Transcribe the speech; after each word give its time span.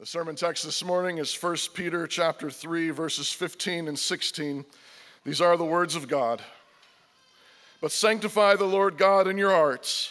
The 0.00 0.06
sermon 0.06 0.34
text 0.34 0.64
this 0.64 0.82
morning 0.82 1.18
is 1.18 1.34
1 1.34 1.56
Peter 1.74 2.06
chapter 2.06 2.48
3 2.48 2.88
verses 2.88 3.30
15 3.30 3.86
and 3.86 3.98
16. 3.98 4.64
These 5.26 5.42
are 5.42 5.58
the 5.58 5.64
words 5.66 5.94
of 5.94 6.08
God. 6.08 6.40
But 7.82 7.92
sanctify 7.92 8.56
the 8.56 8.64
Lord 8.64 8.96
God 8.96 9.28
in 9.28 9.36
your 9.36 9.50
hearts 9.50 10.10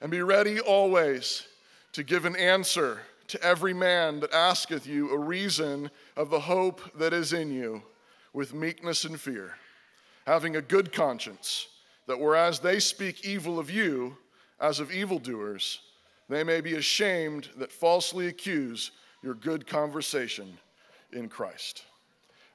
and 0.00 0.10
be 0.10 0.22
ready 0.22 0.58
always 0.58 1.46
to 1.92 2.02
give 2.02 2.24
an 2.24 2.34
answer 2.34 3.00
to 3.26 3.42
every 3.42 3.74
man 3.74 4.20
that 4.20 4.32
asketh 4.32 4.86
you 4.86 5.10
a 5.10 5.18
reason 5.18 5.90
of 6.16 6.30
the 6.30 6.40
hope 6.40 6.80
that 6.98 7.12
is 7.12 7.34
in 7.34 7.52
you 7.52 7.82
with 8.32 8.54
meekness 8.54 9.04
and 9.04 9.20
fear, 9.20 9.56
having 10.26 10.56
a 10.56 10.62
good 10.62 10.94
conscience, 10.94 11.66
that 12.06 12.18
whereas 12.18 12.58
they 12.58 12.80
speak 12.80 13.26
evil 13.26 13.58
of 13.58 13.70
you 13.70 14.16
as 14.58 14.80
of 14.80 14.90
evildoers, 14.90 15.80
they 16.26 16.42
may 16.42 16.62
be 16.62 16.76
ashamed 16.76 17.50
that 17.58 17.70
falsely 17.70 18.28
accuse 18.28 18.92
your 19.22 19.34
good 19.34 19.66
conversation 19.66 20.58
in 21.12 21.28
Christ. 21.28 21.84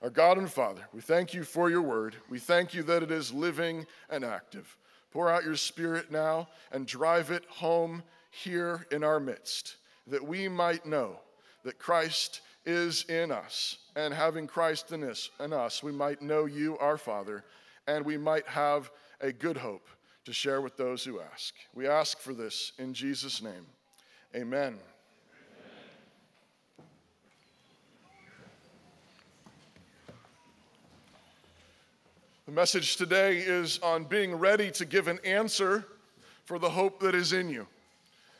Our 0.01 0.09
God 0.09 0.37
and 0.37 0.51
Father, 0.51 0.81
we 0.93 1.01
thank 1.01 1.33
you 1.33 1.43
for 1.43 1.69
your 1.69 1.81
word. 1.81 2.15
We 2.29 2.39
thank 2.39 2.73
you 2.73 2.81
that 2.83 3.03
it 3.03 3.11
is 3.11 3.33
living 3.33 3.85
and 4.09 4.25
active. 4.25 4.77
Pour 5.11 5.29
out 5.29 5.43
your 5.43 5.55
spirit 5.55 6.11
now 6.11 6.47
and 6.71 6.87
drive 6.87 7.31
it 7.31 7.45
home 7.47 8.01
here 8.31 8.87
in 8.91 9.03
our 9.03 9.19
midst, 9.19 9.75
that 10.07 10.25
we 10.25 10.47
might 10.47 10.85
know 10.85 11.19
that 11.63 11.77
Christ 11.77 12.41
is 12.65 13.03
in 13.05 13.31
us, 13.31 13.77
and 13.95 14.13
having 14.13 14.47
Christ 14.47 14.91
in 14.91 15.03
us, 15.03 15.29
in 15.39 15.51
us, 15.51 15.83
we 15.83 15.91
might 15.91 16.21
know 16.21 16.45
you, 16.45 16.77
our 16.77 16.97
Father, 16.97 17.43
and 17.87 18.05
we 18.05 18.17
might 18.17 18.47
have 18.47 18.91
a 19.19 19.31
good 19.31 19.57
hope 19.57 19.87
to 20.25 20.33
share 20.33 20.61
with 20.61 20.77
those 20.77 21.03
who 21.03 21.19
ask. 21.19 21.53
We 21.73 21.87
ask 21.87 22.19
for 22.19 22.33
this 22.33 22.71
in 22.77 22.93
Jesus' 22.93 23.41
name. 23.41 23.65
Amen. 24.35 24.77
The 32.51 32.55
message 32.55 32.97
today 32.97 33.37
is 33.37 33.79
on 33.81 34.03
being 34.03 34.35
ready 34.35 34.71
to 34.71 34.83
give 34.83 35.07
an 35.07 35.19
answer 35.23 35.85
for 36.43 36.59
the 36.59 36.69
hope 36.69 36.99
that 36.99 37.15
is 37.15 37.31
in 37.31 37.47
you. 37.47 37.65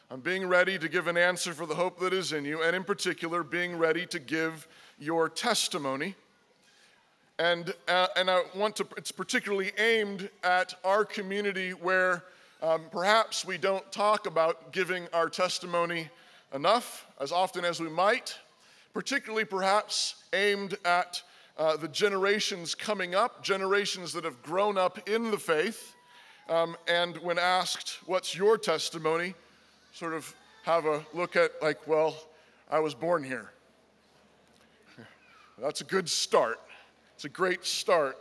I'm 0.10 0.20
being 0.20 0.46
ready 0.46 0.78
to 0.78 0.90
give 0.90 1.08
an 1.08 1.16
answer 1.16 1.54
for 1.54 1.66
the 1.66 1.76
hope 1.76 1.98
that 2.02 2.12
is 2.12 2.34
in 2.34 2.44
you, 2.44 2.62
and 2.62 2.76
in 2.76 2.84
particular, 2.84 3.42
being 3.42 3.78
ready 3.78 4.06
to 4.08 4.20
give 4.20 4.68
your 5.00 5.30
testimony. 5.30 6.14
And, 7.40 7.74
uh, 7.88 8.08
and 8.18 8.30
I 8.30 8.44
want 8.54 8.76
to, 8.76 8.88
it's 8.98 9.14
particularly 9.14 9.72
aimed 9.78 10.30
at 10.44 10.74
our 10.84 11.06
community 11.06 11.72
where 11.72 12.26
um, 12.62 12.82
perhaps 12.92 13.46
we 13.46 13.58
don't 13.58 13.90
talk 13.94 14.28
about 14.28 14.74
giving 14.74 15.08
our 15.14 15.30
testimony 15.30 16.10
enough, 16.54 17.08
as 17.22 17.32
often 17.32 17.64
as 17.64 17.80
we 17.80 17.88
might, 17.88 18.38
particularly 18.94 19.46
perhaps 19.46 20.16
aimed 20.34 20.76
at 20.84 21.24
uh, 21.58 21.78
the 21.78 21.88
generations 21.88 22.76
coming 22.76 23.16
up, 23.16 23.44
generations 23.44 24.14
that 24.14 24.24
have 24.24 24.42
grown 24.42 24.78
up 24.78 25.08
in 25.10 25.32
the 25.32 25.38
faith. 25.38 25.96
Um, 26.50 26.76
and 26.88 27.18
when 27.18 27.38
asked, 27.38 28.00
What's 28.06 28.36
your 28.36 28.58
testimony? 28.58 29.36
sort 29.94 30.14
of 30.14 30.34
have 30.64 30.86
a 30.86 31.06
look 31.14 31.36
at, 31.36 31.52
like, 31.62 31.88
Well, 31.88 32.16
I 32.70 32.80
was 32.80 32.94
born 32.94 33.24
here. 33.24 33.52
That's 35.60 35.82
a 35.82 35.86
good 35.86 36.10
start. 36.10 36.60
It's 37.16 37.26
a 37.26 37.30
great 37.30 37.66
start. 37.66 38.18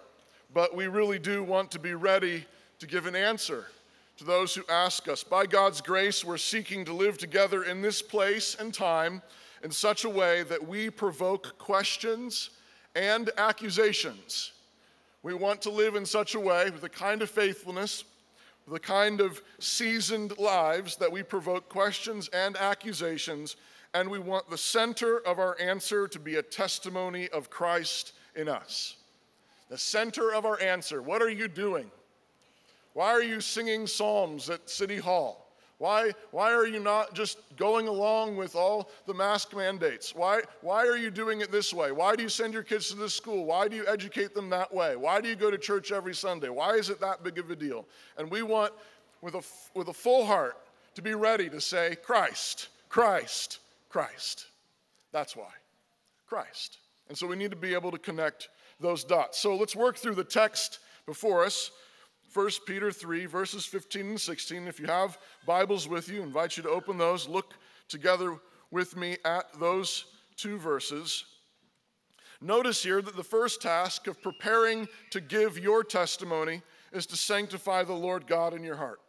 But 0.53 0.77
we 0.77 0.89
really 0.89 1.19
do 1.19 1.45
want 1.45 1.71
to 1.73 1.79
be 1.79 1.95
ready 1.95 2.45
to 2.81 2.87
give 2.87 3.07
an 3.07 3.15
answer 3.15 3.67
to 4.17 4.25
those 4.25 4.55
who 4.55 4.63
ask 4.69 5.09
us. 5.09 5.23
By 5.23 5.47
God's 5.47 5.81
grace, 5.81 6.25
we're 6.25 6.37
seeking 6.37 6.85
to 6.85 6.93
live 6.93 7.17
together 7.17 7.63
in 7.63 7.81
this 7.81 8.03
place 8.03 8.57
and 8.59 8.75
time 8.75 9.23
in 9.63 9.71
such 9.71 10.05
a 10.05 10.11
way 10.11 10.43
that 10.43 10.67
we 10.67 10.91
provoke 10.91 11.57
questions 11.59 12.51
and 12.95 13.31
accusations. 13.37 14.53
We 15.23 15.35
want 15.35 15.63
to 15.63 15.71
live 15.71 15.97
in 15.97 16.07
such 16.07 16.35
a 16.35 16.41
way 16.41 16.71
with 16.71 16.81
the 16.81 16.89
kind 16.89 17.23
of 17.23 17.31
faithfulness, 17.31 18.05
the 18.67 18.81
kind 18.81 19.21
of 19.21 19.43
seasoned 19.59 20.39
lives 20.39 20.97
that 20.97 21.11
we 21.11 21.23
provoke 21.23 21.69
questions 21.69 22.29
and 22.29 22.57
accusations, 22.57 23.57
and 23.93 24.09
we 24.09 24.19
want 24.19 24.49
the 24.49 24.59
center 24.59 25.19
of 25.27 25.39
our 25.39 25.61
answer 25.61 26.09
to 26.09 26.19
be 26.19 26.37
a 26.37 26.43
testimony 26.43 27.29
of 27.31 27.51
Christ 27.51 28.13
in 28.37 28.49
us. 28.49 28.97
The 29.69 29.79
center 29.79 30.33
of 30.33 30.45
our 30.47 30.61
answer. 30.61 31.03
What 31.03 31.23
are 31.23 31.31
you 31.31 31.49
doing? 31.49 31.91
Why 32.93 33.11
are 33.11 33.23
you 33.23 33.41
singing 33.41 33.87
psalms 33.87 34.51
at 34.51 34.69
City 34.69 34.97
Hall? 34.97 35.50
Why, 35.81 36.13
why 36.31 36.53
are 36.53 36.67
you 36.67 36.79
not 36.79 37.15
just 37.15 37.39
going 37.57 37.89
along 37.89 38.37
with 38.37 38.55
all 38.55 38.91
the 39.07 39.15
mask 39.15 39.57
mandates? 39.57 40.15
Why, 40.15 40.43
why 40.61 40.87
are 40.87 40.99
you 40.99 41.11
doing 41.11 41.41
it 41.41 41.51
this 41.51 41.73
way? 41.73 41.91
Why 41.91 42.15
do 42.15 42.23
you 42.23 42.29
send 42.29 42.53
your 42.53 42.63
kids 42.63 42.91
to 42.91 42.97
this 42.97 43.15
school? 43.15 43.47
Why 43.47 43.67
do 43.67 43.77
you 43.77 43.87
educate 43.87 44.35
them 44.35 44.51
that 44.51 44.75
way? 44.75 44.97
Why 44.97 45.23
do 45.23 45.29
you 45.31 45.35
go 45.35 45.51
to 45.51 45.57
church 45.57 45.91
every 45.91 46.15
Sunday? 46.15 46.51
Why 46.51 46.75
is 46.75 46.91
it 46.91 47.01
that 47.01 47.25
big 47.25 47.39
of 47.39 47.51
a 47.51 47.57
deal? 47.57 47.87
And 48.19 48.31
we 48.31 48.43
want, 48.43 48.75
with 49.23 49.37
a, 49.37 49.43
with 49.75 49.89
a 49.89 49.93
full 49.95 50.27
heart, 50.27 50.59
to 50.97 51.01
be 51.01 51.15
ready 51.15 51.49
to 51.49 51.63
say, 51.63 51.97
Christ, 52.03 52.69
Christ, 52.91 53.61
Christ. 53.89 54.49
That's 55.13 55.35
why. 55.35 55.49
Christ. 56.27 56.77
And 57.09 57.17
so 57.17 57.27
we 57.27 57.37
need 57.37 57.53
to 57.53 57.57
be 57.57 57.73
able 57.73 57.91
to 57.91 57.99
connect 57.99 58.51
those 58.81 59.03
dots. 59.03 59.39
So 59.39 59.57
let's 59.57 59.75
work 59.75 59.97
through 59.97 60.17
the 60.17 60.25
text 60.25 60.81
before 61.07 61.43
us. 61.43 61.71
1 62.33 62.51
Peter 62.65 62.93
3, 62.93 63.27
verses 63.27 63.67
15 63.67 64.11
and 64.11 64.21
16. 64.21 64.69
If 64.69 64.79
you 64.79 64.87
have 64.87 65.19
Bibles 65.47 65.89
with 65.89 66.09
you, 66.09 66.21
I 66.21 66.25
invite 66.25 66.57
you 66.57 66.63
to 66.63 66.69
open 66.69 66.97
those. 66.97 67.29
Look 67.29 67.55
together 67.89 68.37
with 68.71 68.97
me 68.97 69.17
at 69.25 69.47
those 69.59 70.05
two 70.37 70.57
verses. 70.57 71.25
Notice 72.41 72.85
here 72.85 73.03
that 73.03 73.17
the 73.17 73.25
first 73.25 73.61
task 73.61 74.07
of 74.07 74.23
preparing 74.23 74.87
to 75.11 75.21
give 75.21 75.59
your 75.59 75.83
testimony 75.83 76.63
is 76.93 77.05
to 77.07 77.17
sanctify 77.17 77.83
the 77.83 77.93
Lord 77.93 78.29
God 78.29 78.55
in 78.55 78.63
your 78.63 78.77
heart. 78.77 79.01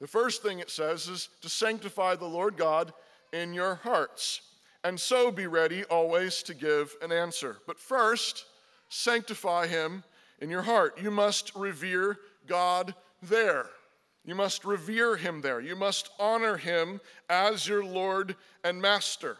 The 0.00 0.08
first 0.08 0.42
thing 0.42 0.58
it 0.58 0.70
says 0.70 1.06
is 1.06 1.28
to 1.42 1.48
sanctify 1.48 2.16
the 2.16 2.26
Lord 2.26 2.56
God 2.56 2.92
in 3.32 3.54
your 3.54 3.76
hearts, 3.76 4.40
and 4.82 4.98
so 4.98 5.30
be 5.30 5.46
ready 5.46 5.84
always 5.84 6.42
to 6.42 6.54
give 6.54 6.96
an 7.00 7.12
answer. 7.12 7.58
But 7.68 7.78
first, 7.78 8.46
sanctify 8.88 9.68
him 9.68 10.02
in 10.42 10.50
your 10.50 10.62
heart. 10.62 10.98
You 11.00 11.10
must 11.10 11.54
revere 11.54 12.18
God 12.46 12.94
there. 13.22 13.66
You 14.24 14.34
must 14.34 14.64
revere 14.64 15.16
him 15.16 15.40
there. 15.40 15.60
You 15.60 15.76
must 15.76 16.10
honor 16.18 16.56
him 16.56 17.00
as 17.30 17.66
your 17.66 17.84
Lord 17.84 18.36
and 18.62 18.82
Master. 18.82 19.38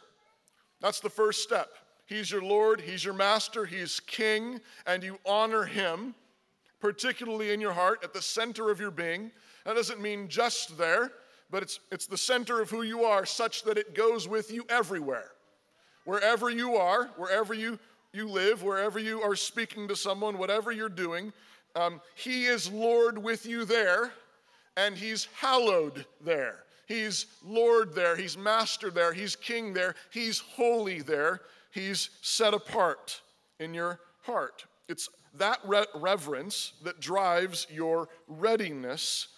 That's 0.80 1.00
the 1.00 1.10
first 1.10 1.42
step. 1.42 1.68
He's 2.06 2.30
your 2.30 2.42
Lord, 2.42 2.80
He's 2.80 3.04
your 3.04 3.14
Master, 3.14 3.64
He's 3.64 4.00
King, 4.00 4.60
and 4.86 5.02
you 5.02 5.18
honor 5.24 5.64
Him, 5.64 6.14
particularly 6.80 7.52
in 7.52 7.60
your 7.60 7.72
heart, 7.72 8.00
at 8.02 8.12
the 8.12 8.20
center 8.20 8.70
of 8.70 8.80
your 8.80 8.90
being. 8.90 9.30
That 9.64 9.76
doesn't 9.76 10.00
mean 10.00 10.28
just 10.28 10.76
there, 10.76 11.12
but 11.50 11.62
it's, 11.62 11.80
it's 11.90 12.06
the 12.06 12.18
center 12.18 12.60
of 12.60 12.68
who 12.68 12.82
you 12.82 13.04
are, 13.04 13.24
such 13.24 13.62
that 13.62 13.78
it 13.78 13.94
goes 13.94 14.28
with 14.28 14.52
you 14.52 14.66
everywhere. 14.68 15.30
Wherever 16.04 16.50
you 16.50 16.76
are, 16.76 17.06
wherever 17.16 17.54
you 17.54 17.78
you 18.12 18.28
live, 18.28 18.62
wherever 18.62 18.98
you 18.98 19.22
are 19.22 19.36
speaking 19.36 19.88
to 19.88 19.96
someone, 19.96 20.38
whatever 20.38 20.70
you're 20.70 20.88
doing, 20.88 21.32
um, 21.74 22.00
He 22.14 22.44
is 22.44 22.70
Lord 22.70 23.18
with 23.18 23.46
you 23.46 23.64
there, 23.64 24.12
and 24.76 24.96
He's 24.96 25.26
hallowed 25.34 26.04
there. 26.20 26.64
He's 26.86 27.26
Lord 27.44 27.94
there, 27.94 28.16
He's 28.16 28.36
Master 28.36 28.90
there, 28.90 29.12
He's 29.12 29.36
King 29.36 29.72
there, 29.72 29.94
He's 30.10 30.38
holy 30.38 31.00
there, 31.00 31.40
He's 31.70 32.10
set 32.20 32.52
apart 32.52 33.20
in 33.60 33.72
your 33.72 34.00
heart. 34.22 34.66
It's 34.88 35.08
that 35.34 35.58
re- 35.64 35.86
reverence 35.94 36.74
that 36.82 37.00
drives 37.00 37.66
your 37.70 38.08
readiness 38.28 39.28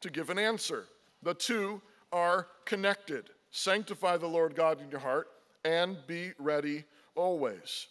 to 0.00 0.10
give 0.10 0.30
an 0.30 0.38
answer. 0.38 0.86
The 1.22 1.34
two 1.34 1.80
are 2.12 2.48
connected. 2.64 3.30
Sanctify 3.50 4.16
the 4.16 4.26
Lord 4.26 4.54
God 4.54 4.80
in 4.80 4.90
your 4.90 5.00
heart 5.00 5.28
and 5.64 5.96
be 6.06 6.32
ready 6.38 6.84
always. 7.14 7.86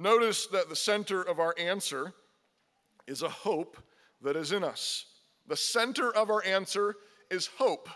Notice 0.00 0.46
that 0.46 0.68
the 0.68 0.76
center 0.76 1.22
of 1.22 1.40
our 1.40 1.56
answer 1.58 2.12
is 3.08 3.22
a 3.22 3.28
hope 3.28 3.76
that 4.22 4.36
is 4.36 4.52
in 4.52 4.62
us. 4.62 5.06
The 5.48 5.56
center 5.56 6.14
of 6.14 6.30
our 6.30 6.44
answer 6.44 6.94
is 7.32 7.48
hope. 7.48 7.88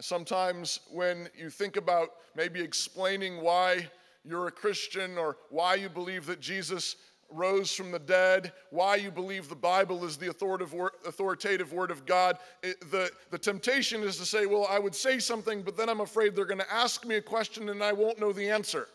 Sometimes, 0.00 0.80
when 0.90 1.28
you 1.36 1.50
think 1.50 1.76
about 1.76 2.08
maybe 2.34 2.62
explaining 2.62 3.42
why 3.42 3.90
you're 4.24 4.46
a 4.46 4.50
Christian 4.52 5.18
or 5.18 5.36
why 5.50 5.74
you 5.74 5.90
believe 5.90 6.24
that 6.24 6.40
Jesus 6.40 6.96
rose 7.30 7.74
from 7.74 7.90
the 7.90 7.98
dead, 7.98 8.54
why 8.70 8.96
you 8.96 9.10
believe 9.10 9.50
the 9.50 9.54
Bible 9.54 10.06
is 10.06 10.16
the 10.16 10.30
authoritative 10.30 11.72
word 11.74 11.90
of 11.90 12.06
God, 12.06 12.38
it, 12.62 12.90
the, 12.90 13.10
the 13.30 13.38
temptation 13.38 14.02
is 14.02 14.16
to 14.16 14.24
say, 14.24 14.46
Well, 14.46 14.66
I 14.70 14.78
would 14.78 14.94
say 14.94 15.18
something, 15.18 15.60
but 15.60 15.76
then 15.76 15.90
I'm 15.90 16.00
afraid 16.00 16.34
they're 16.34 16.46
going 16.46 16.56
to 16.56 16.72
ask 16.72 17.04
me 17.04 17.16
a 17.16 17.22
question 17.22 17.68
and 17.68 17.82
I 17.84 17.92
won't 17.92 18.18
know 18.18 18.32
the 18.32 18.48
answer 18.48 18.88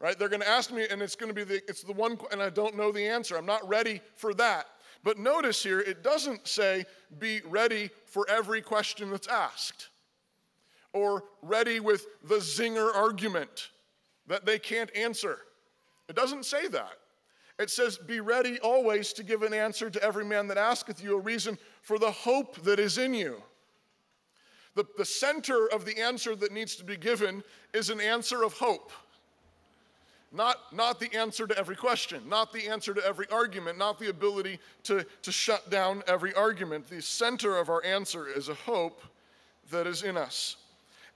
right? 0.00 0.18
They're 0.18 0.28
going 0.28 0.42
to 0.42 0.48
ask 0.48 0.72
me, 0.72 0.86
and 0.90 1.00
it's 1.02 1.16
going 1.16 1.28
to 1.28 1.34
be 1.34 1.44
the, 1.44 1.62
it's 1.68 1.82
the 1.82 1.92
one, 1.92 2.18
and 2.32 2.42
I 2.42 2.50
don't 2.50 2.76
know 2.76 2.92
the 2.92 3.06
answer. 3.06 3.36
I'm 3.36 3.46
not 3.46 3.66
ready 3.68 4.00
for 4.16 4.34
that. 4.34 4.66
But 5.02 5.18
notice 5.18 5.62
here, 5.62 5.80
it 5.80 6.02
doesn't 6.02 6.48
say 6.48 6.84
be 7.18 7.40
ready 7.46 7.90
for 8.06 8.26
every 8.28 8.62
question 8.62 9.10
that's 9.10 9.28
asked. 9.28 9.90
or 10.94 11.24
ready 11.42 11.80
with 11.80 12.06
the 12.22 12.36
zinger 12.36 12.94
argument 12.94 13.70
that 14.26 14.46
they 14.46 14.58
can't 14.58 14.90
answer. 14.96 15.38
It 16.08 16.16
doesn't 16.16 16.44
say 16.44 16.68
that. 16.68 16.92
It 17.58 17.70
says, 17.70 17.98
Be 17.98 18.20
ready 18.20 18.58
always 18.60 19.12
to 19.14 19.22
give 19.22 19.42
an 19.42 19.52
answer 19.52 19.90
to 19.90 20.02
every 20.02 20.24
man 20.24 20.46
that 20.48 20.56
asketh 20.56 21.02
you 21.02 21.16
a 21.16 21.20
reason 21.20 21.58
for 21.82 21.98
the 21.98 22.10
hope 22.10 22.62
that 22.62 22.78
is 22.78 22.96
in 22.98 23.12
you. 23.12 23.42
The, 24.74 24.84
the 24.96 25.04
center 25.04 25.68
of 25.72 25.84
the 25.84 25.98
answer 26.00 26.34
that 26.36 26.52
needs 26.52 26.74
to 26.76 26.84
be 26.84 26.96
given 26.96 27.44
is 27.72 27.90
an 27.90 28.00
answer 28.00 28.42
of 28.42 28.54
hope. 28.54 28.90
Not, 30.34 30.56
not 30.72 30.98
the 30.98 31.14
answer 31.16 31.46
to 31.46 31.56
every 31.56 31.76
question, 31.76 32.28
not 32.28 32.52
the 32.52 32.66
answer 32.68 32.92
to 32.92 33.06
every 33.06 33.26
argument, 33.30 33.78
not 33.78 34.00
the 34.00 34.10
ability 34.10 34.58
to, 34.82 35.06
to 35.22 35.30
shut 35.30 35.70
down 35.70 36.02
every 36.08 36.34
argument. 36.34 36.90
The 36.90 37.00
center 37.00 37.56
of 37.56 37.68
our 37.68 37.84
answer 37.84 38.26
is 38.26 38.48
a 38.48 38.54
hope 38.54 39.00
that 39.70 39.86
is 39.86 40.02
in 40.02 40.16
us. 40.16 40.56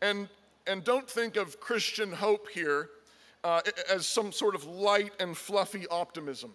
And, 0.00 0.28
and 0.68 0.84
don't 0.84 1.10
think 1.10 1.34
of 1.36 1.58
Christian 1.58 2.12
hope 2.12 2.48
here 2.48 2.90
uh, 3.42 3.60
as 3.90 4.06
some 4.06 4.30
sort 4.30 4.54
of 4.54 4.64
light 4.64 5.12
and 5.18 5.36
fluffy 5.36 5.88
optimism. 5.88 6.54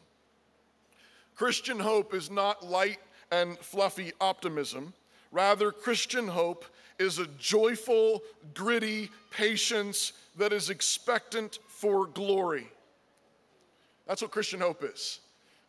Christian 1.35 1.79
hope 1.79 2.13
is 2.13 2.31
not 2.31 2.65
light 2.65 2.99
and 3.29 3.57
fluffy 3.59 4.13
optimism. 4.21 4.93
Rather, 5.33 5.69
Christian 5.73 6.29
hope 6.29 6.63
is 6.97 7.19
a 7.19 7.27
joyful, 7.37 8.23
gritty 8.53 9.09
patience 9.31 10.13
that 10.37 10.53
is 10.53 10.69
expectant 10.69 11.59
for 11.83 12.05
glory. 12.05 12.65
That's 14.07 14.21
what 14.21 14.31
Christian 14.31 14.61
hope 14.61 14.85
is. 14.85 15.19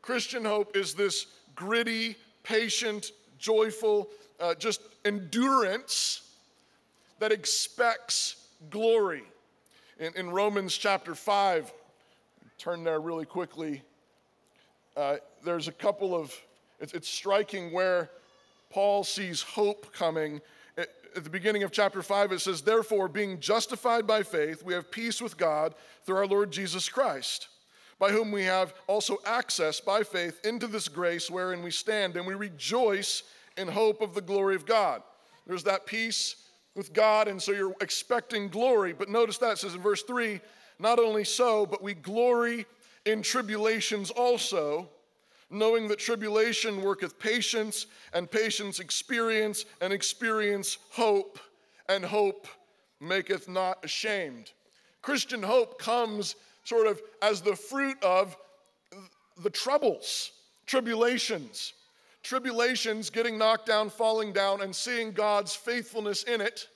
Christian 0.01 0.45
hope 0.45 0.77
is 0.77 0.95
this 0.95 1.27
gritty, 1.57 2.15
patient, 2.45 3.11
joyful, 3.41 4.11
uh, 4.39 4.55
just 4.55 4.81
endurance 5.05 6.23
that 7.19 7.33
expects 7.33 8.47
glory 8.71 9.25
in, 9.99 10.13
in 10.15 10.31
Romans 10.31 10.77
chapter 10.77 11.17
5, 11.17 11.73
turn 12.59 12.85
there 12.85 13.01
really 13.01 13.27
quickly. 13.27 13.83
Uh, 14.97 15.17
there's 15.45 15.67
a 15.67 15.73
couple 15.73 16.15
of, 16.15 16.33
it's, 16.79 16.93
it's 16.93 17.09
striking 17.09 17.73
where 17.73 18.09
Paul 18.71 19.03
sees 19.03 19.43
hope 19.43 19.93
coming. 19.93 20.41
At, 21.17 21.25
the 21.25 21.31
beginning 21.31 21.63
of 21.63 21.73
chapter 21.73 22.03
5, 22.03 22.33
it 22.33 22.41
says, 22.41 22.63
Therefore, 22.63 23.09
being 23.09 23.41
justified 23.41 24.07
by 24.07 24.23
faith, 24.23 24.63
we 24.63 24.75
have 24.75 24.91
peace 24.91 25.21
with 25.21 25.37
God 25.37 25.75
through 26.05 26.17
our 26.17 26.27
Lord 26.27 26.51
Jesus 26.51 26.89
Christ, 26.89 27.49
by 27.99 28.11
whom 28.11 28.31
we 28.31 28.45
have 28.45 28.75
also 28.87 29.19
access 29.25 29.81
by 29.81 30.03
faith 30.03 30.41
into 30.45 30.67
this 30.67 30.89
grace 30.89 31.31
wherein 31.31 31.63
we 31.63 31.71
stand, 31.71 32.17
and 32.17 32.27
we 32.27 32.35
rejoice 32.35 33.23
in 33.57 33.69
hope 33.69 34.01
of 34.01 34.15
the 34.15 34.21
glory 34.21 34.55
of 34.55 34.67
God. 34.67 35.03
There's 35.47 35.65
that 35.65 35.87
peace 35.87 36.37
with 36.75 36.93
God, 36.93 37.29
and 37.29 37.41
so 37.41 37.53
you're 37.53 37.77
expecting 37.81 38.49
glory. 38.49 38.93
But 38.93 39.09
notice 39.09 39.39
that 39.39 39.53
it 39.53 39.59
says 39.59 39.75
in 39.75 39.81
verse 39.81 40.03
3 40.03 40.41
not 40.79 40.99
only 40.99 41.25
so, 41.25 41.67
but 41.67 41.83
we 41.83 41.95
glory 41.95 42.67
in 43.07 43.23
tribulations 43.23 44.11
also, 44.11 44.89
knowing 45.55 45.89
that 45.89 45.99
tribulation 45.99 46.83
worketh 46.83 47.19
patience, 47.19 47.87
and 48.13 48.31
patience 48.31 48.81
experience, 48.81 49.65
and 49.81 49.93
experience 49.93 50.79
hope, 50.91 51.39
and 51.89 52.05
hope 52.05 52.47
maketh 53.01 53.49
not 53.49 53.85
ashamed. 53.85 54.53
Christian 55.03 55.43
hope 55.43 55.79
comes 55.79 56.37
sort 56.65 56.87
of 56.87 57.01
as 57.23 57.41
the 57.41 57.57
fruit 57.57 58.03
of 58.03 58.37
the 59.43 59.51
troubles, 59.51 60.33
tribulations 60.67 61.75
tribulations, 62.25 63.11
getting 63.11 63.39
knocked 63.39 63.67
down, 63.67 63.91
falling 63.91 64.33
down, 64.33 64.63
and 64.63 64.75
seeing 64.75 65.13
God's 65.13 65.55
faithfulness 65.55 66.25
in 66.25 66.41
it. 66.41 66.67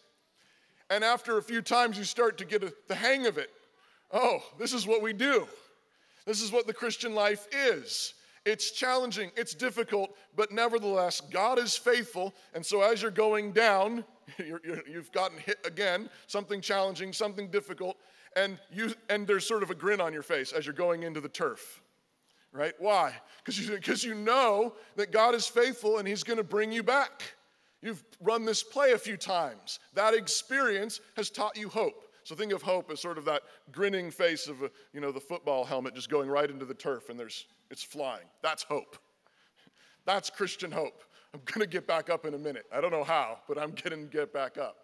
And 0.91 1.03
after 1.03 1.39
a 1.39 1.43
few 1.43 1.63
times, 1.63 1.99
you 1.99 2.05
start 2.05 2.39
to 2.39 2.45
get 2.45 2.87
the 2.87 2.95
hang 2.95 3.27
of 3.27 3.39
it. 3.39 3.51
Oh, 4.13 4.41
this 4.59 4.73
is 4.73 4.87
what 4.87 5.03
we 5.03 5.13
do. 5.13 5.49
This 6.27 6.41
is 6.41 6.53
what 6.53 6.67
the 6.67 6.75
Christian 6.75 7.15
life 7.15 7.49
is. 7.51 8.15
It's 8.49 8.71
challenging, 8.71 9.31
it's 9.37 9.55
difficult, 9.55 10.17
but 10.35 10.51
nevertheless, 10.51 11.21
God 11.21 11.59
is 11.59 11.77
faithful. 11.77 12.35
And 12.55 12.65
so 12.65 12.81
as 12.81 13.03
you're 13.03 13.11
going 13.11 13.53
down, 13.53 14.07
you 14.39 14.59
have 14.95 15.13
gotten 15.13 15.37
hit 15.37 15.59
again, 15.67 16.09
something 16.27 16.63
challenging, 16.63 17.13
something 17.13 17.51
difficult, 17.51 17.99
and, 18.37 18.59
you, 18.73 18.95
and 19.11 19.27
there's 19.27 19.47
sort 19.47 19.63
of 19.63 19.71
a 19.71 19.75
grin 19.75 20.01
on 20.01 20.15
your 20.15 20.23
face 20.23 20.53
as 20.53 20.65
you're 20.65 20.75
going 20.75 21.03
into 21.03 21.21
the 21.21 21.29
turf 21.29 21.83
right? 22.51 22.73
Why? 22.79 23.13
Because 23.37 23.61
you, 23.61 23.79
cause 23.79 24.03
you 24.03 24.15
know 24.15 24.73
that 24.97 25.13
God 25.13 25.35
is 25.35 25.47
faithful 25.47 25.99
and 25.99 26.09
He's 26.09 26.25
going 26.25 26.39
to 26.39 26.43
bring 26.43 26.73
you 26.73 26.83
back. 26.83 27.23
You've 27.83 28.03
run 28.21 28.47
this 28.47 28.63
play 28.63 28.93
a 28.93 28.99
few 28.99 29.19
times. 29.19 29.79
That 29.93 30.15
experience 30.15 31.01
has 31.17 31.29
taught 31.29 31.59
you 31.59 31.69
hope. 31.69 32.08
So 32.29 32.35
think 32.35 32.53
of 32.53 32.61
hope 32.61 32.91
as 32.91 33.01
sort 33.01 33.17
of 33.17 33.25
that 33.25 33.41
grinning 33.73 34.11
face 34.11 34.49
of 34.49 34.63
a, 34.63 34.71
you 34.93 35.01
know 35.01 35.11
the 35.11 35.19
football 35.19 35.65
helmet 35.65 35.95
just 35.95 36.11
going 36.11 36.29
right 36.29 36.51
into 36.51 36.67
the 36.67 36.75
turf 36.75 37.09
and 37.09 37.19
there's 37.19 37.47
it's 37.71 37.83
flying. 37.83 38.27
That's 38.43 38.63
hope. 38.63 38.99
That's 40.05 40.29
Christian 40.29 40.71
hope. 40.71 41.05
I'm 41.33 41.41
going 41.47 41.63
to 41.63 41.67
get 41.67 41.87
back 41.87 42.11
up 42.11 42.27
in 42.27 42.35
a 42.35 42.39
minute. 42.39 42.67
I 42.71 42.83
don't 42.83 42.91
know 42.91 43.03
how, 43.03 43.39
but 43.49 43.57
I'm 43.57 43.71
going 43.71 44.05
to 44.05 44.11
get 44.13 44.35
back 44.35 44.59
up. 44.59 44.77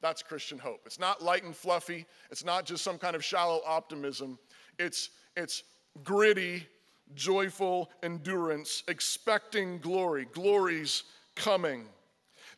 That's 0.00 0.22
Christian 0.22 0.58
hope. 0.58 0.82
It's 0.86 1.00
not 1.00 1.20
light 1.20 1.42
and 1.42 1.56
fluffy. 1.56 2.06
It's 2.30 2.44
not 2.44 2.66
just 2.66 2.84
some 2.84 2.98
kind 2.98 3.16
of 3.16 3.24
shallow 3.24 3.62
optimism. 3.66 4.38
It's 4.78 5.10
it's 5.36 5.64
gritty 6.04 6.68
joyful 7.16 7.90
endurance, 8.04 8.84
expecting 8.86 9.80
glory. 9.80 10.28
Glory's 10.32 11.02
coming. 11.34 11.86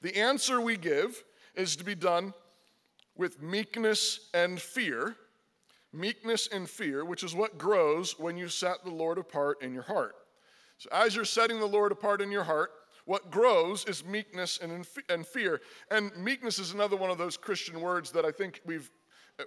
The 0.03 0.15
answer 0.19 0.61
we 0.61 0.76
give 0.76 1.25
is 1.55 1.76
to 1.76 1.85
be 1.85 1.94
done 1.94 2.35
with 3.23 3.41
meekness 3.41 4.29
and 4.35 4.61
fear. 4.61 5.15
Meekness 5.93 6.49
and 6.51 6.69
fear, 6.69 7.05
which 7.05 7.23
is 7.23 7.37
what 7.37 7.57
grows 7.57 8.19
when 8.19 8.37
you 8.37 8.49
set 8.49 8.83
the 8.83 8.91
Lord 8.91 9.17
apart 9.17 9.63
in 9.63 9.73
your 9.73 9.85
heart. 9.85 10.17
So, 10.79 10.89
as 10.91 11.15
you're 11.15 11.25
setting 11.25 11.61
the 11.61 11.67
Lord 11.67 11.93
apart 11.93 12.21
in 12.21 12.33
your 12.33 12.43
heart, 12.43 12.71
what 13.05 13.31
grows 13.31 13.85
is 13.85 14.05
meekness 14.05 14.59
and, 14.61 14.85
and 15.09 15.25
fear. 15.25 15.61
And 15.93 16.11
meekness 16.17 16.59
is 16.59 16.73
another 16.73 16.97
one 16.97 17.11
of 17.11 17.19
those 17.19 17.37
Christian 17.37 17.81
words 17.81 18.11
that 18.11 18.25
I 18.25 18.33
think 18.33 18.61
we've, 18.67 18.91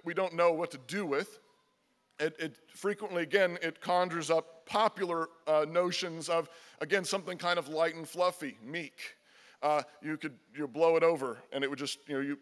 we 0.04 0.14
don't 0.14 0.34
know 0.34 0.52
what 0.52 0.70
to 0.70 0.78
do 0.86 1.04
with. 1.04 1.38
It, 2.18 2.34
it, 2.38 2.56
frequently, 2.74 3.24
again, 3.24 3.58
it 3.60 3.82
conjures 3.82 4.30
up 4.30 4.64
popular 4.64 5.28
uh, 5.46 5.66
notions 5.68 6.30
of, 6.30 6.48
again, 6.80 7.04
something 7.04 7.36
kind 7.36 7.58
of 7.58 7.68
light 7.68 7.94
and 7.94 8.08
fluffy, 8.08 8.56
meek. 8.64 9.16
Uh, 9.62 9.82
you 10.02 10.16
could 10.16 10.34
you 10.54 10.68
blow 10.68 10.96
it 10.96 11.02
over 11.02 11.38
and 11.52 11.64
it 11.64 11.70
would 11.70 11.78
just, 11.78 11.98
you 12.06 12.14
know, 12.14 12.20
you, 12.20 12.38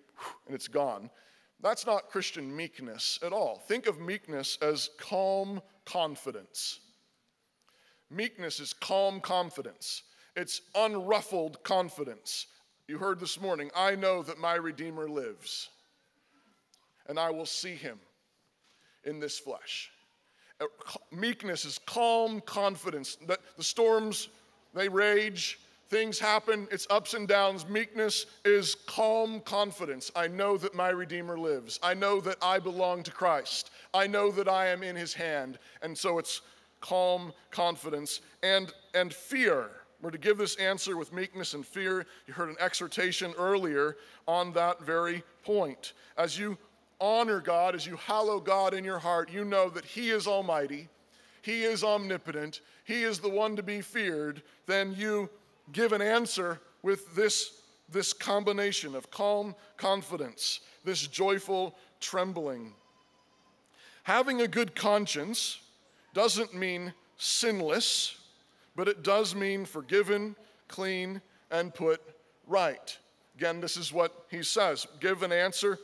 and 0.47 0.55
it's 0.55 0.69
gone. 0.69 1.11
That's 1.61 1.87
not 1.87 2.11
Christian 2.11 2.55
meekness 2.55 3.19
at 3.23 3.33
all. 3.33 3.59
Think 3.67 3.87
of 3.87 4.01
meekness 4.01 4.59
as 4.61 4.91
calm 4.99 5.63
confidence. 5.85 6.81
Meekness 8.11 8.61
is 8.61 8.73
calm 8.73 9.21
confidence, 9.21 10.03
it's 10.37 10.61
unruffled 10.75 11.63
confidence. 11.63 12.47
You 12.87 12.99
heard 12.99 13.19
this 13.19 13.41
morning, 13.41 13.71
I 13.75 13.95
know 13.95 14.23
that 14.23 14.39
my 14.39 14.57
Redeemer 14.57 15.09
lives, 15.09 15.71
and 17.07 17.19
I 17.19 17.31
will 17.31 17.47
see 17.47 17.75
him 17.75 17.99
in 19.05 19.21
this 19.21 19.39
flesh. 19.39 19.91
Uh, 20.61 20.67
meekness 21.11 21.65
is 21.65 21.81
calm 21.87 22.43
confidence. 22.43 23.17
That 23.27 23.41
the 23.57 23.65
storms, 23.65 24.29
they 24.75 24.89
rage, 24.89 25.59
things 25.89 26.19
happen, 26.19 26.67
it's 26.71 26.87
ups 26.91 27.15
and 27.15 27.29
downs. 27.29 27.69
Meekness 27.69 28.27
is 28.45 28.75
calm 28.87 29.41
confidence. 29.41 30.11
I 30.17 30.29
know 30.29 30.57
that 30.57 30.75
my 30.75 30.89
Redeemer 30.89 31.39
lives. 31.39 31.79
I 31.83 31.95
know 31.95 32.21
that 32.21 32.37
I 32.43 32.59
belong 32.59 33.03
to 33.05 33.11
Christ. 33.11 33.71
I 33.93 34.07
know 34.07 34.31
that 34.33 34.49
I 34.49 34.67
am 34.67 34.83
in 34.83 34.97
his 34.97 35.15
hand. 35.15 35.59
And 35.83 35.97
so 35.97 36.19
it's 36.19 36.43
calm 36.81 37.33
confidence 37.51 38.21
and, 38.43 38.73
and 38.95 39.13
fear. 39.13 39.71
We're 40.03 40.11
to 40.11 40.19
give 40.19 40.37
this 40.37 40.57
answer 40.57 40.99
with 40.99 41.15
meekness 41.15 41.55
and 41.55 41.65
fear. 41.65 42.05
You 42.27 42.35
heard 42.35 42.51
an 42.51 42.57
exhortation 42.61 43.33
earlier 43.39 43.97
on 44.29 44.53
that 44.53 44.83
very 44.83 45.23
point. 45.43 45.95
As 46.19 46.39
you 46.39 46.59
honor 47.01 47.41
God, 47.41 47.75
as 47.75 47.87
you 47.87 47.97
hallow 47.97 48.39
God 48.39 48.75
in 48.75 48.85
your 48.85 48.99
heart, 48.99 49.33
you 49.33 49.45
know 49.45 49.71
that 49.71 49.85
He 49.85 50.11
is 50.11 50.27
almighty, 50.27 50.89
He 51.41 51.63
is 51.63 51.83
omnipotent, 51.83 52.61
He 52.85 53.03
is 53.03 53.19
the 53.19 53.31
one 53.31 53.57
to 53.57 53.63
be 53.63 53.81
feared, 53.81 54.43
then 54.67 54.95
you 54.95 55.31
give 55.73 55.93
an 55.93 56.03
answer 56.03 56.61
with 56.83 57.15
this, 57.15 57.61
this 57.89 58.13
combination 58.13 58.95
of 58.95 59.11
calm 59.11 59.55
confidence, 59.77 60.61
this 60.85 61.07
joyful 61.07 61.75
trembling. 62.01 62.73
Having 64.03 64.43
a 64.43 64.49
good 64.49 64.75
conscience 64.75 65.61
doesn't 66.13 66.55
mean 66.55 66.93
sinless, 67.17 68.19
but 68.77 68.89
it 68.89 69.03
does 69.03 69.35
mean 69.35 69.65
forgiven, 69.65 70.37
clean, 70.69 71.21
and 71.51 71.75
put 71.75 72.01
right. 72.47 72.97
Again, 73.37 73.61
this 73.61 73.77
is 73.77 73.93
what 73.93 74.27
he 74.31 74.43
says 74.43 74.87
give 75.01 75.23
an 75.23 75.33
answer 75.33 75.79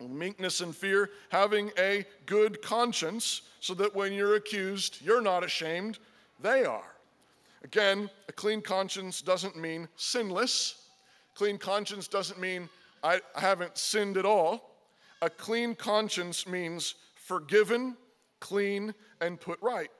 meekness 0.00 0.60
and 0.60 0.74
fear, 0.76 1.10
having 1.30 1.70
a 1.78 2.04
good 2.26 2.60
conscience, 2.62 3.42
so 3.60 3.74
that 3.74 3.94
when 3.94 4.12
you're 4.12 4.36
accused, 4.36 4.98
you're 5.02 5.22
not 5.22 5.44
ashamed, 5.44 5.98
they 6.40 6.64
are. 6.64 6.95
Again, 7.64 8.10
a 8.28 8.32
clean 8.32 8.60
conscience 8.60 9.22
doesn't 9.22 9.56
mean 9.56 9.88
sinless. 9.96 10.86
Clean 11.34 11.58
conscience 11.58 12.08
doesn't 12.08 12.40
mean 12.40 12.68
I, 13.02 13.20
haven't 13.34 13.76
sinned 13.76 14.16
at 14.16 14.24
all. 14.24 14.70
A 15.22 15.30
clean 15.30 15.74
conscience 15.74 16.46
means 16.46 16.94
forgiven, 17.14 17.96
clean, 18.40 18.94
and 19.20 19.40
put 19.40 19.60
right. 19.62 19.90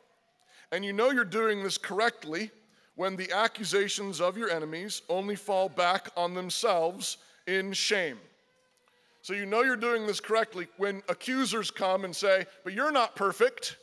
And 0.73 0.85
you 0.85 0.93
know 0.93 1.11
you're 1.11 1.25
doing 1.25 1.63
this 1.63 1.79
correctly 1.79 2.51
when 2.97 3.17
the 3.17 3.31
accusations 3.33 4.21
of 4.21 4.37
your 4.37 4.51
enemies 4.51 5.03
only 5.09 5.37
fall 5.37 5.69
back 5.69 6.09
on 6.17 6.35
themselves 6.35 7.19
in 7.47 7.73
shame. 7.73 8.19
So 9.23 9.35
you 9.35 9.47
know 9.47 9.63
you're 9.63 9.77
doing 9.77 10.07
this 10.07 10.21
correctly 10.21 10.69
when 10.77 11.03
accusers 11.09 11.71
come 11.71 12.05
and 12.05 12.15
say, 12.15 12.47
But 12.65 12.73
you're 12.73 12.93
not 12.93 13.17
perfect. 13.17 13.77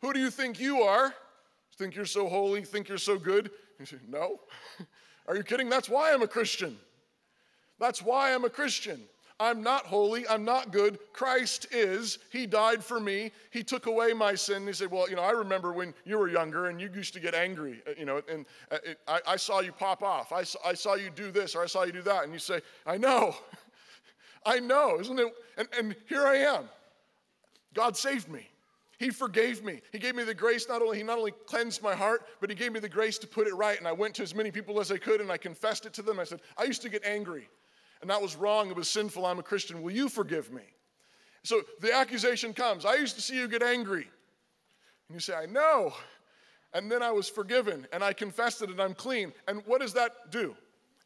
Who 0.00 0.12
do 0.12 0.20
you 0.20 0.30
think 0.30 0.60
you 0.60 0.82
are? 0.82 1.14
Think 1.78 1.94
you're 1.94 2.04
so 2.04 2.28
holy? 2.28 2.64
Think 2.64 2.88
you're 2.88 2.98
so 2.98 3.18
good? 3.18 3.50
You 3.78 3.86
say, 3.86 3.96
No. 4.08 4.40
Are 5.28 5.36
you 5.36 5.42
kidding? 5.42 5.68
That's 5.68 5.88
why 5.88 6.12
I'm 6.12 6.22
a 6.22 6.28
Christian. 6.28 6.76
That's 7.78 8.02
why 8.02 8.34
I'm 8.34 8.44
a 8.44 8.50
Christian. 8.50 9.00
I'm 9.40 9.62
not 9.62 9.86
holy. 9.86 10.26
I'm 10.26 10.44
not 10.44 10.72
good. 10.72 10.98
Christ 11.12 11.68
is. 11.70 12.18
He 12.30 12.44
died 12.44 12.82
for 12.82 12.98
me. 12.98 13.30
He 13.52 13.62
took 13.62 13.86
away 13.86 14.12
my 14.12 14.34
sin. 14.34 14.66
He 14.66 14.72
said, 14.72 14.90
Well, 14.90 15.08
you 15.08 15.14
know, 15.14 15.22
I 15.22 15.30
remember 15.30 15.72
when 15.72 15.94
you 16.04 16.18
were 16.18 16.28
younger 16.28 16.66
and 16.66 16.80
you 16.80 16.90
used 16.92 17.14
to 17.14 17.20
get 17.20 17.34
angry, 17.34 17.80
uh, 17.86 17.92
you 17.96 18.04
know, 18.04 18.20
and 18.28 18.46
uh, 18.72 18.78
it, 18.84 18.98
I, 19.06 19.20
I, 19.28 19.36
saw 19.36 19.60
you 19.60 19.70
pop 19.70 20.02
off. 20.02 20.32
I 20.32 20.42
saw, 20.42 20.58
I 20.64 20.74
saw 20.74 20.94
you 20.94 21.10
do 21.10 21.30
this 21.30 21.54
or 21.54 21.62
I 21.62 21.66
saw 21.66 21.84
you 21.84 21.92
do 21.92 22.02
that. 22.02 22.24
And 22.24 22.32
you 22.32 22.40
say, 22.40 22.60
I 22.84 22.96
know. 22.96 23.36
I 24.44 24.58
know, 24.58 24.98
isn't 24.98 25.18
it? 25.18 25.32
And, 25.56 25.68
and 25.78 25.96
here 26.08 26.26
I 26.26 26.36
am. 26.38 26.68
God 27.74 27.96
saved 27.96 28.28
me. 28.28 28.48
He 28.98 29.10
forgave 29.10 29.64
me. 29.64 29.80
He 29.92 29.98
gave 29.98 30.16
me 30.16 30.24
the 30.24 30.34
grace. 30.34 30.68
Not 30.68 30.82
only 30.82 30.98
he 30.98 31.04
not 31.04 31.18
only 31.18 31.32
cleansed 31.46 31.82
my 31.82 31.94
heart, 31.94 32.26
but 32.40 32.50
he 32.50 32.56
gave 32.56 32.72
me 32.72 32.80
the 32.80 32.88
grace 32.88 33.16
to 33.18 33.26
put 33.26 33.46
it 33.46 33.54
right. 33.54 33.78
And 33.78 33.86
I 33.86 33.92
went 33.92 34.14
to 34.16 34.22
as 34.22 34.34
many 34.34 34.50
people 34.50 34.80
as 34.80 34.90
I 34.90 34.98
could, 34.98 35.20
and 35.20 35.30
I 35.30 35.36
confessed 35.36 35.86
it 35.86 35.92
to 35.94 36.02
them. 36.02 36.18
I 36.18 36.24
said, 36.24 36.40
I 36.56 36.64
used 36.64 36.82
to 36.82 36.88
get 36.88 37.04
angry 37.04 37.48
and 38.00 38.10
that 38.10 38.22
was 38.22 38.36
wrong, 38.36 38.70
it 38.70 38.76
was 38.76 38.88
sinful, 38.88 39.26
I'm 39.26 39.38
a 39.38 39.42
Christian, 39.42 39.82
will 39.82 39.92
you 39.92 40.08
forgive 40.08 40.52
me? 40.52 40.62
So 41.42 41.62
the 41.80 41.92
accusation 41.92 42.52
comes, 42.52 42.84
I 42.84 42.94
used 42.96 43.16
to 43.16 43.22
see 43.22 43.36
you 43.36 43.48
get 43.48 43.62
angry. 43.62 44.08
And 45.08 45.14
you 45.14 45.20
say, 45.20 45.34
I 45.34 45.46
know. 45.46 45.94
And 46.74 46.92
then 46.92 47.02
I 47.02 47.10
was 47.10 47.28
forgiven 47.28 47.86
and 47.92 48.04
I 48.04 48.12
confessed 48.12 48.60
it 48.62 48.70
and 48.70 48.80
I'm 48.80 48.94
clean. 48.94 49.32
And 49.46 49.62
what 49.64 49.80
does 49.80 49.94
that 49.94 50.30
do? 50.30 50.54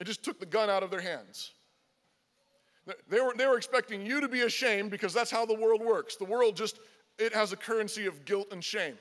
It 0.01 0.05
just 0.05 0.25
took 0.25 0.41
the 0.41 0.47
gun 0.47 0.69
out 0.69 0.83
of 0.83 0.91
their 0.91 1.01
hands. 1.01 1.53
They 3.09 3.21
were, 3.21 3.33
they 3.37 3.47
were 3.47 3.57
expecting 3.57 4.05
you 4.05 4.21
to 4.21 4.27
be 4.27 4.41
ashamed 4.41 4.91
because 4.91 5.15
that's 5.15 5.31
how 5.31 5.47
the 5.47 5.55
world 5.55 5.81
works. 5.81 6.17
The 6.17 6.25
world 6.25 6.57
just, 6.57 6.81
it 7.25 7.35
has 7.35 7.53
a 7.53 7.57
currency 7.57 8.07
of 8.07 8.25
guilt 8.25 8.49
and 8.53 8.63
shame. 8.63 8.95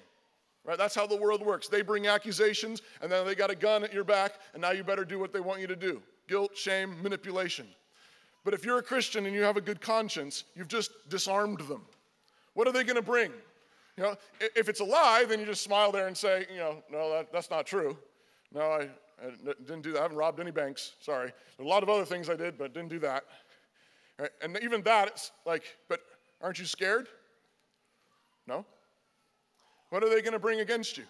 Right? 0.63 0.77
That's 0.77 0.93
how 0.93 1.07
the 1.07 1.15
world 1.15 1.43
works. 1.43 1.67
They 1.67 1.81
bring 1.81 2.07
accusations 2.07 2.81
and 3.01 3.11
then 3.11 3.25
they 3.25 3.33
got 3.33 3.49
a 3.49 3.55
gun 3.55 3.83
at 3.83 3.93
your 3.93 4.03
back 4.03 4.33
and 4.53 4.61
now 4.61 4.71
you 4.71 4.83
better 4.83 5.05
do 5.05 5.19
what 5.19 5.33
they 5.33 5.39
want 5.39 5.59
you 5.59 5.67
to 5.67 5.75
do. 5.75 6.01
Guilt, 6.27 6.55
shame, 6.55 7.01
manipulation. 7.01 7.67
But 8.43 8.53
if 8.53 8.63
you're 8.63 8.77
a 8.77 8.83
Christian 8.83 9.25
and 9.25 9.35
you 9.35 9.41
have 9.41 9.57
a 9.57 9.61
good 9.61 9.81
conscience, 9.81 10.45
you've 10.55 10.67
just 10.67 10.91
disarmed 11.09 11.61
them. 11.61 11.81
What 12.53 12.67
are 12.67 12.71
they 12.71 12.83
going 12.83 12.95
to 12.95 13.01
bring? 13.01 13.31
You 13.97 14.03
know, 14.03 14.15
if 14.39 14.69
it's 14.69 14.79
a 14.79 14.85
lie, 14.85 15.25
then 15.27 15.39
you 15.39 15.45
just 15.45 15.63
smile 15.63 15.91
there 15.91 16.07
and 16.07 16.17
say, 16.17 16.45
you 16.51 16.59
know, 16.59 16.83
no, 16.91 17.11
that, 17.11 17.31
that's 17.31 17.49
not 17.49 17.65
true. 17.65 17.97
No, 18.53 18.61
I, 18.61 18.89
I, 19.21 19.31
didn't 19.65 19.81
do 19.81 19.93
that. 19.93 19.99
I 19.99 20.01
haven't 20.03 20.17
robbed 20.17 20.39
any 20.39 20.51
banks. 20.51 20.93
Sorry. 21.01 21.31
a 21.59 21.63
lot 21.63 21.83
of 21.83 21.89
other 21.89 22.05
things 22.05 22.29
I 22.29 22.35
did, 22.35 22.57
but 22.57 22.73
didn't 22.73 22.89
do 22.89 22.99
that. 22.99 23.25
Right? 24.17 24.29
And 24.41 24.57
even 24.61 24.81
that, 24.83 25.07
it's 25.09 25.31
like, 25.45 25.63
but 25.87 26.01
aren't 26.41 26.59
you 26.59 26.65
scared? 26.65 27.07
No. 28.51 28.65
What 29.89 30.03
are 30.03 30.09
they 30.09 30.21
going 30.21 30.33
to 30.33 30.39
bring 30.39 30.59
against 30.59 30.97
you? 30.97 31.05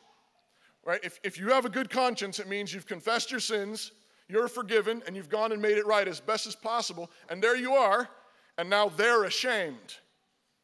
Right? 0.86 1.00
If, 1.04 1.20
if 1.24 1.38
you 1.38 1.50
have 1.50 1.66
a 1.66 1.70
good 1.70 1.90
conscience, 1.90 2.40
it 2.40 2.48
means 2.48 2.74
you've 2.74 2.88
confessed 2.88 3.32
your 3.32 3.40
sins 3.40 3.92
you're 4.32 4.48
forgiven 4.48 5.04
and 5.06 5.16
you've 5.16 5.30
gone 5.30 5.52
and 5.52 5.62
made 5.62 5.78
it 5.78 5.86
right 5.86 6.08
as 6.08 6.22
best 6.22 6.48
as 6.48 6.56
possible. 6.56 7.12
And 7.30 7.44
there 7.44 7.58
you 7.58 7.74
are, 7.74 8.08
and 8.58 8.70
now 8.70 8.88
they're 8.88 9.26
ashamed. 9.26 9.98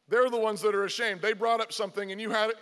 They're 0.08 0.30
the 0.30 0.40
ones 0.40 0.62
that 0.62 0.74
are 0.74 0.84
ashamed. 0.84 1.20
They 1.20 1.34
brought 1.34 1.60
up 1.60 1.72
something 1.72 2.10
and 2.10 2.20
you 2.20 2.30
had 2.30 2.50
it. 2.50 2.56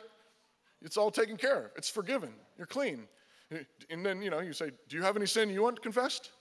It's 0.82 0.96
all 0.96 1.12
taken 1.12 1.36
care 1.36 1.66
of. 1.66 1.70
It's 1.76 1.88
forgiven. 1.88 2.30
You're 2.58 2.66
clean. 2.66 3.04
And 3.88 4.04
then, 4.04 4.20
you 4.20 4.30
know, 4.30 4.40
you 4.40 4.52
say, 4.52 4.72
Do 4.88 4.96
you 4.96 5.02
have 5.04 5.16
any 5.16 5.26
sin 5.26 5.48
you 5.48 5.62
want 5.62 5.80
confessed? 5.80 6.32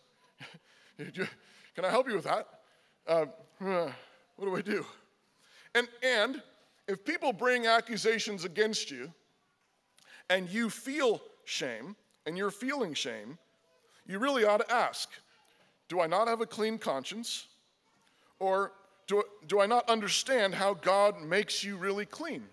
Can 0.97 1.85
I 1.85 1.89
help 1.89 2.09
you 2.09 2.15
with 2.15 2.23
that? 2.23 2.47
Uh, 3.07 3.25
what 4.35 4.45
do 4.45 4.55
I 4.55 4.61
do? 4.61 4.83
And, 5.75 5.87
and 6.01 6.41
if 6.87 7.03
people 7.03 7.33
bring 7.33 7.67
accusations 7.67 8.45
against 8.45 8.91
you 8.91 9.11
and 10.29 10.49
you 10.49 10.69
feel 10.69 11.21
shame 11.45 11.95
and 12.25 12.37
you're 12.37 12.51
feeling 12.51 12.93
shame, 12.93 13.37
you 14.07 14.19
really 14.19 14.45
ought 14.45 14.57
to 14.57 14.71
ask 14.71 15.09
Do 15.87 16.01
I 16.01 16.07
not 16.07 16.27
have 16.27 16.41
a 16.41 16.45
clean 16.45 16.77
conscience? 16.77 17.47
Or 18.39 18.73
do, 19.07 19.23
do 19.47 19.61
I 19.61 19.65
not 19.65 19.89
understand 19.89 20.53
how 20.53 20.73
God 20.73 21.21
makes 21.21 21.63
you 21.63 21.77
really 21.77 22.05
clean? 22.05 22.43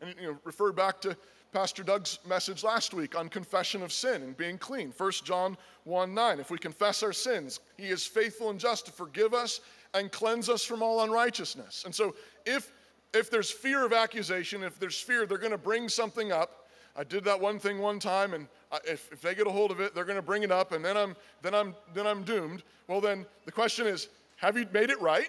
And 0.00 0.14
you 0.20 0.32
know, 0.32 0.38
refer 0.44 0.72
back 0.72 1.00
to 1.02 1.16
Pastor 1.52 1.82
Doug's 1.82 2.18
message 2.26 2.64
last 2.64 2.92
week 2.92 3.16
on 3.16 3.28
confession 3.28 3.82
of 3.82 3.92
sin 3.92 4.22
and 4.22 4.36
being 4.36 4.58
clean. 4.58 4.92
1 4.96 5.12
John 5.24 5.56
1 5.84 6.12
9. 6.12 6.40
If 6.40 6.50
we 6.50 6.58
confess 6.58 7.02
our 7.02 7.12
sins, 7.12 7.60
he 7.76 7.86
is 7.86 8.04
faithful 8.04 8.50
and 8.50 8.60
just 8.60 8.86
to 8.86 8.92
forgive 8.92 9.32
us 9.32 9.60
and 9.94 10.12
cleanse 10.12 10.50
us 10.50 10.64
from 10.64 10.82
all 10.82 11.02
unrighteousness. 11.02 11.84
And 11.86 11.94
so 11.94 12.14
if 12.44 12.72
if 13.16 13.30
there's 13.30 13.50
fear 13.50 13.84
of 13.84 13.92
accusation, 13.92 14.62
if 14.62 14.78
there's 14.78 15.00
fear 15.00 15.26
they're 15.26 15.38
going 15.38 15.52
to 15.52 15.58
bring 15.58 15.88
something 15.88 16.32
up, 16.32 16.66
I 16.96 17.04
did 17.04 17.24
that 17.24 17.38
one 17.38 17.58
thing 17.58 17.78
one 17.78 17.98
time, 17.98 18.32
and 18.32 18.46
if, 18.84 19.12
if 19.12 19.20
they 19.20 19.34
get 19.34 19.46
a 19.46 19.50
hold 19.50 19.70
of 19.70 19.80
it, 19.80 19.94
they're 19.94 20.04
going 20.04 20.16
to 20.16 20.22
bring 20.22 20.42
it 20.42 20.50
up, 20.50 20.72
and 20.72 20.84
then 20.84 20.96
I'm, 20.96 21.14
then, 21.42 21.54
I'm, 21.54 21.74
then 21.92 22.06
I'm 22.06 22.22
doomed. 22.22 22.62
Well, 22.88 23.00
then 23.00 23.26
the 23.44 23.52
question 23.52 23.86
is 23.86 24.08
have 24.36 24.56
you 24.56 24.66
made 24.72 24.90
it 24.90 25.00
right? 25.00 25.28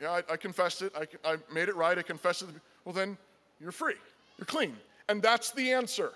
Yeah, 0.00 0.12
I, 0.12 0.32
I 0.32 0.36
confessed 0.36 0.82
it. 0.82 0.92
I, 0.96 1.06
I 1.28 1.36
made 1.52 1.68
it 1.68 1.76
right. 1.76 1.98
I 1.98 2.02
confessed 2.02 2.42
it. 2.42 2.48
Well, 2.84 2.94
then 2.94 3.18
you're 3.60 3.72
free. 3.72 3.96
You're 4.38 4.46
clean. 4.46 4.76
And 5.08 5.20
that's 5.20 5.50
the 5.52 5.72
answer. 5.72 6.12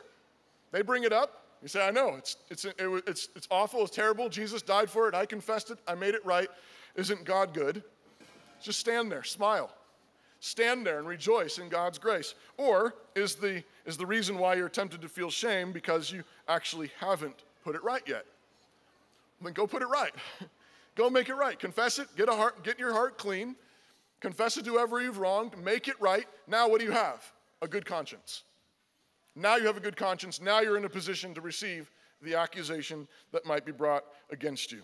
They 0.71 0.83
bring 0.83 1.05
it 1.05 1.13
up. 1.13 1.45
You 1.61 1.69
say, 1.69 1.87
I 1.87 1.91
know, 1.91 2.15
it's, 2.17 2.37
it's, 2.51 2.65
it, 2.65 2.75
it's, 2.79 3.29
it's 3.37 3.47
awful, 3.51 3.83
it's 3.83 3.95
terrible. 3.95 4.29
Jesus 4.29 4.63
died 4.63 4.91
for 4.91 5.09
it. 5.09 5.15
I 5.15 5.27
confessed 5.27 5.71
it. 5.71 5.79
I 5.87 5.95
made 5.95 6.15
it 6.15 6.25
right. 6.25 6.49
Isn't 6.97 7.25
God 7.25 7.55
good? 7.55 7.83
Just 8.61 8.81
stand 8.81 9.11
there, 9.11 9.23
smile 9.23 9.71
stand 10.43 10.85
there 10.85 10.99
and 10.99 11.07
rejoice 11.07 11.59
in 11.59 11.69
God's 11.69 11.99
grace? 11.99 12.35
Or 12.59 12.97
is 13.15 13.37
the, 13.37 13.63
is 13.87 13.97
the 13.97 14.05
reason 14.05 14.39
why 14.39 14.55
you're 14.55 14.69
tempted 14.69 15.01
to 15.03 15.09
feel 15.09 15.31
shame 15.31 15.71
because 15.71 16.11
you 16.11 16.25
actually 16.49 16.91
haven't 16.99 17.45
put 17.65 17.77
it 17.77 17.85
right 17.85 18.03
yet? 18.07 18.27
Then 19.41 19.53
go 19.53 19.69
put 19.69 19.83
it 19.83 19.87
right. 19.87 20.13
go 20.97 21.09
make 21.09 21.29
it 21.29 21.35
right. 21.35 21.57
Confess 21.57 22.01
it, 22.01 22.09
get, 22.17 22.29
a 22.29 22.33
heart, 22.33 22.65
get 22.65 22.79
your 22.81 22.93
heart 22.93 23.19
clean, 23.19 23.55
confess 24.21 24.57
it 24.57 24.65
to 24.65 24.73
whoever 24.73 25.01
you've 25.01 25.19
wronged, 25.19 25.57
make 25.63 25.87
it 25.87 25.95
right. 26.01 26.27
Now, 26.49 26.69
what 26.69 26.81
do 26.81 26.87
you 26.87 26.93
have? 26.93 27.25
A 27.63 27.69
good 27.69 27.87
conscience. 27.87 28.43
Now 29.37 29.57
you 29.57 29.67
have 29.67 29.77
a 29.77 29.81
good 29.81 29.97
conscience. 29.97 30.41
Now 30.41 30.61
you're 30.61 30.77
in 30.77 30.85
a 30.85 30.91
position 30.91 31.35
to 31.35 31.41
receive 31.41 31.89
the 32.21 32.35
accusation 32.35 33.07
that 33.31 33.47
might 33.47 33.65
be 33.65 33.73
brought 33.73 34.05
against 34.31 34.73
you. 34.73 34.83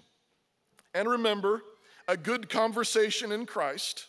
And 0.95 1.09
remember, 1.09 1.63
a 2.07 2.17
good 2.17 2.49
conversation 2.49 3.33
in 3.33 3.45
Christ 3.45 4.07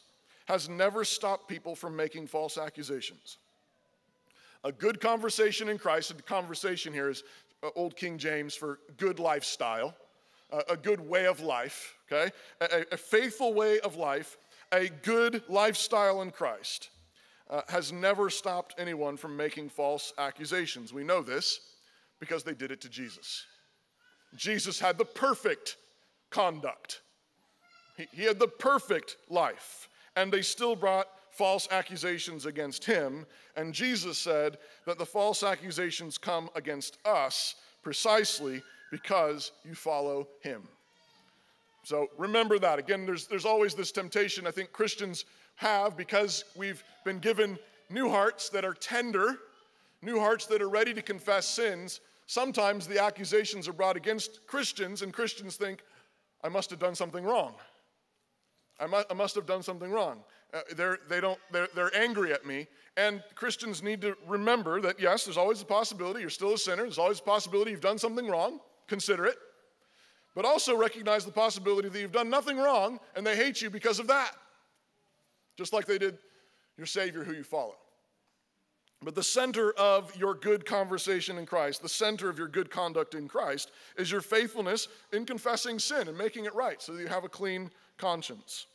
has 0.50 0.68
never 0.68 1.06
stopped 1.06 1.48
people 1.48 1.76
from 1.76 1.96
making 1.96 2.26
false 2.26 2.58
accusations. 2.58 3.38
A 4.64 4.72
good 4.72 5.00
conversation 5.00 5.70
in 5.70 5.78
Christ, 5.78 6.10
and 6.10 6.18
the 6.18 6.24
conversation 6.24 6.92
here 6.92 7.08
is 7.08 7.24
uh, 7.62 7.70
Old 7.76 7.96
King 7.96 8.18
James 8.18 8.56
for 8.56 8.80
good 8.98 9.20
lifestyle, 9.20 9.94
uh, 10.52 10.64
a 10.68 10.76
good 10.76 11.00
way 11.00 11.28
of 11.28 11.40
life, 11.40 11.94
okay? 12.12 12.32
A, 12.62 12.84
a, 12.92 12.98
faithful 12.98 13.54
way 13.54 13.80
of 13.82 13.96
life, 13.96 14.38
a 14.72 14.90
good 14.90 15.44
lifestyle 15.48 16.24
in 16.24 16.32
Christ 16.32 16.90
uh, 17.52 17.62
has 17.70 17.94
never 17.94 18.32
stopped 18.32 18.74
anyone 18.80 19.18
from 19.18 19.38
making 19.38 19.70
false 19.70 20.14
accusations. 20.18 20.92
We 20.92 21.04
know 21.04 21.22
this 21.22 21.60
because 22.20 22.44
they 22.44 22.56
did 22.56 22.72
it 22.72 22.82
to 22.82 22.90
Jesus. 22.90 23.46
Jesus 24.36 24.80
had 24.80 24.98
the 24.98 25.06
perfect 25.06 25.78
conduct, 26.32 27.02
he, 27.96 28.08
he 28.12 28.24
had 28.24 28.40
the 28.40 28.48
perfect 28.48 29.18
life 29.30 29.90
and 30.16 30.32
they 30.32 30.42
still 30.42 30.76
brought 30.76 31.08
false 31.32 31.68
accusations 31.72 32.46
against 32.46 32.84
him. 32.86 33.26
And 33.56 33.74
Jesus 33.74 34.18
said 34.18 34.58
that 34.86 34.98
the 34.98 35.06
false 35.06 35.44
accusations 35.44 36.18
come 36.18 36.50
against 36.56 36.98
us 37.06 37.56
precisely 37.84 38.62
because 38.92 39.52
you 39.64 39.76
follow 39.76 40.28
him. 40.42 40.64
So 41.84 42.08
remember 42.18 42.60
that. 42.60 42.80
Again, 42.80 43.06
there's, 43.06 43.28
there's 43.28 43.46
always 43.46 43.74
this 43.74 43.92
temptation 43.92 44.46
I 44.46 44.52
think 44.52 44.72
Christians 44.72 45.26
have 45.56 45.96
because 45.96 46.44
we've 46.56 46.84
been 47.06 47.20
given 47.20 47.58
new 47.90 48.10
hearts 48.10 48.50
that 48.50 48.66
are 48.66 48.74
tender, 48.74 49.38
new 50.02 50.20
hearts 50.20 50.46
that 50.48 50.62
are 50.62 50.70
ready 50.70 50.94
to 50.94 51.02
confess 51.02 51.48
sins. 51.48 52.02
Sometimes 52.28 52.86
the 52.86 53.02
accusations 53.02 53.68
are 53.68 53.74
brought 53.74 53.98
against 53.98 54.46
Christians, 54.46 55.02
and 55.02 55.12
Christians 55.12 55.56
think, 55.56 55.82
I 56.44 56.50
must 56.50 56.70
have 56.70 56.80
done 56.80 56.96
something 56.96 57.24
wrong. 57.24 57.56
I 58.80 58.88
must, 58.88 59.08
I 59.12 59.14
must 59.14 59.36
have 59.36 59.46
done 59.46 59.62
something 59.62 59.92
wrong. 59.92 60.24
Uh, 60.54 60.62
they're, 60.76 61.00
they 61.10 61.20
don't, 61.20 61.40
they're, 61.52 61.68
they're 61.76 61.96
angry 61.96 62.32
at 62.34 62.46
me. 62.46 62.68
And 62.98 63.22
Christians 63.36 63.84
need 63.84 64.02
to 64.02 64.16
remember 64.28 64.82
that, 64.82 65.00
yes, 65.00 65.26
there's 65.26 65.38
always 65.38 65.62
a 65.62 65.66
possibility 65.66 66.22
you're 66.22 66.30
still 66.30 66.54
a 66.54 66.58
sinner. 66.58 66.84
There's 66.84 66.98
always 66.98 67.20
a 67.20 67.24
possibility 67.24 67.72
you've 67.72 67.82
done 67.82 67.98
something 67.98 68.28
wrong. 68.28 68.60
Consider 68.88 69.26
it. 69.26 69.36
but 70.36 70.46
also 70.46 70.76
recognize 70.76 71.26
the 71.26 71.32
possibility 71.32 71.90
that 71.90 72.00
you've 72.00 72.12
done 72.12 72.30
nothing 72.30 72.58
wrong 72.58 73.00
and 73.16 73.26
they 73.26 73.36
hate 73.36 73.62
you 73.62 73.70
because 73.70 74.00
of 74.00 74.08
that. 74.08 74.32
Just 75.58 75.74
like 75.74 75.86
they 75.86 75.98
did 75.98 76.18
your 76.78 76.88
Savior 76.88 77.24
who 77.24 77.34
you 77.34 77.44
follow. 77.44 77.76
But 79.02 79.16
the 79.16 79.24
center 79.24 79.72
of 79.74 80.16
your 80.16 80.34
good 80.34 80.66
conversation 80.66 81.38
in 81.38 81.46
Christ, 81.46 81.82
the 81.82 81.90
center 81.90 82.30
of 82.30 82.38
your 82.38 82.48
good 82.48 82.70
conduct 82.70 83.16
in 83.16 83.28
Christ, 83.28 83.72
is 83.98 84.12
your 84.12 84.22
faithfulness 84.22 84.88
in 85.14 85.26
confessing 85.26 85.80
sin 85.80 86.08
and 86.08 86.18
making 86.18 86.46
it 86.46 86.56
right 86.56 86.82
so 86.82 86.94
that 86.94 87.02
you 87.02 87.08
have 87.08 87.24
a 87.24 87.30
clean 87.30 87.70
conscience. 88.00 88.66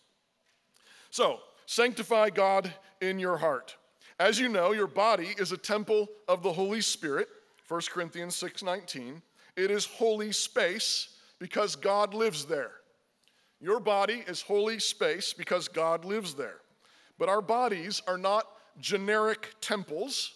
So, 1.11 1.41
sanctify 1.67 2.31
God 2.31 2.73
in 3.01 3.19
your 3.19 3.37
heart. 3.37 3.77
As 4.21 4.39
you 4.39 4.49
know, 4.49 4.73
your 4.73 4.87
body 4.87 5.35
is 5.39 5.51
a 5.51 5.57
temple 5.57 6.09
of 6.29 6.43
the 6.43 6.53
Holy 6.53 6.81
Spirit, 6.81 7.29
1 7.67 7.91
Corinthians 7.91 8.37
6:19. 8.37 9.23
It 9.57 9.71
is 9.71 9.87
holy 9.87 10.31
space 10.33 11.09
because 11.39 11.75
God 11.75 12.15
lives 12.15 12.47
there. 12.47 12.81
Your 13.61 13.81
body 13.81 14.25
is 14.27 14.43
holy 14.43 14.79
space 14.79 15.33
because 15.33 15.69
God 15.69 16.05
lives 16.05 16.35
there. 16.35 16.61
But 17.19 17.29
our 17.29 17.43
bodies 17.43 18.03
are 18.07 18.19
not 18.19 18.47
generic 18.79 19.55
temples. 19.61 20.35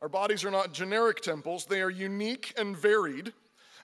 Our 0.00 0.08
bodies 0.08 0.44
are 0.44 0.50
not 0.50 0.72
generic 0.72 1.20
temples, 1.20 1.64
they 1.64 1.80
are 1.80 1.90
unique 1.90 2.52
and 2.56 2.76
varied. 2.76 3.32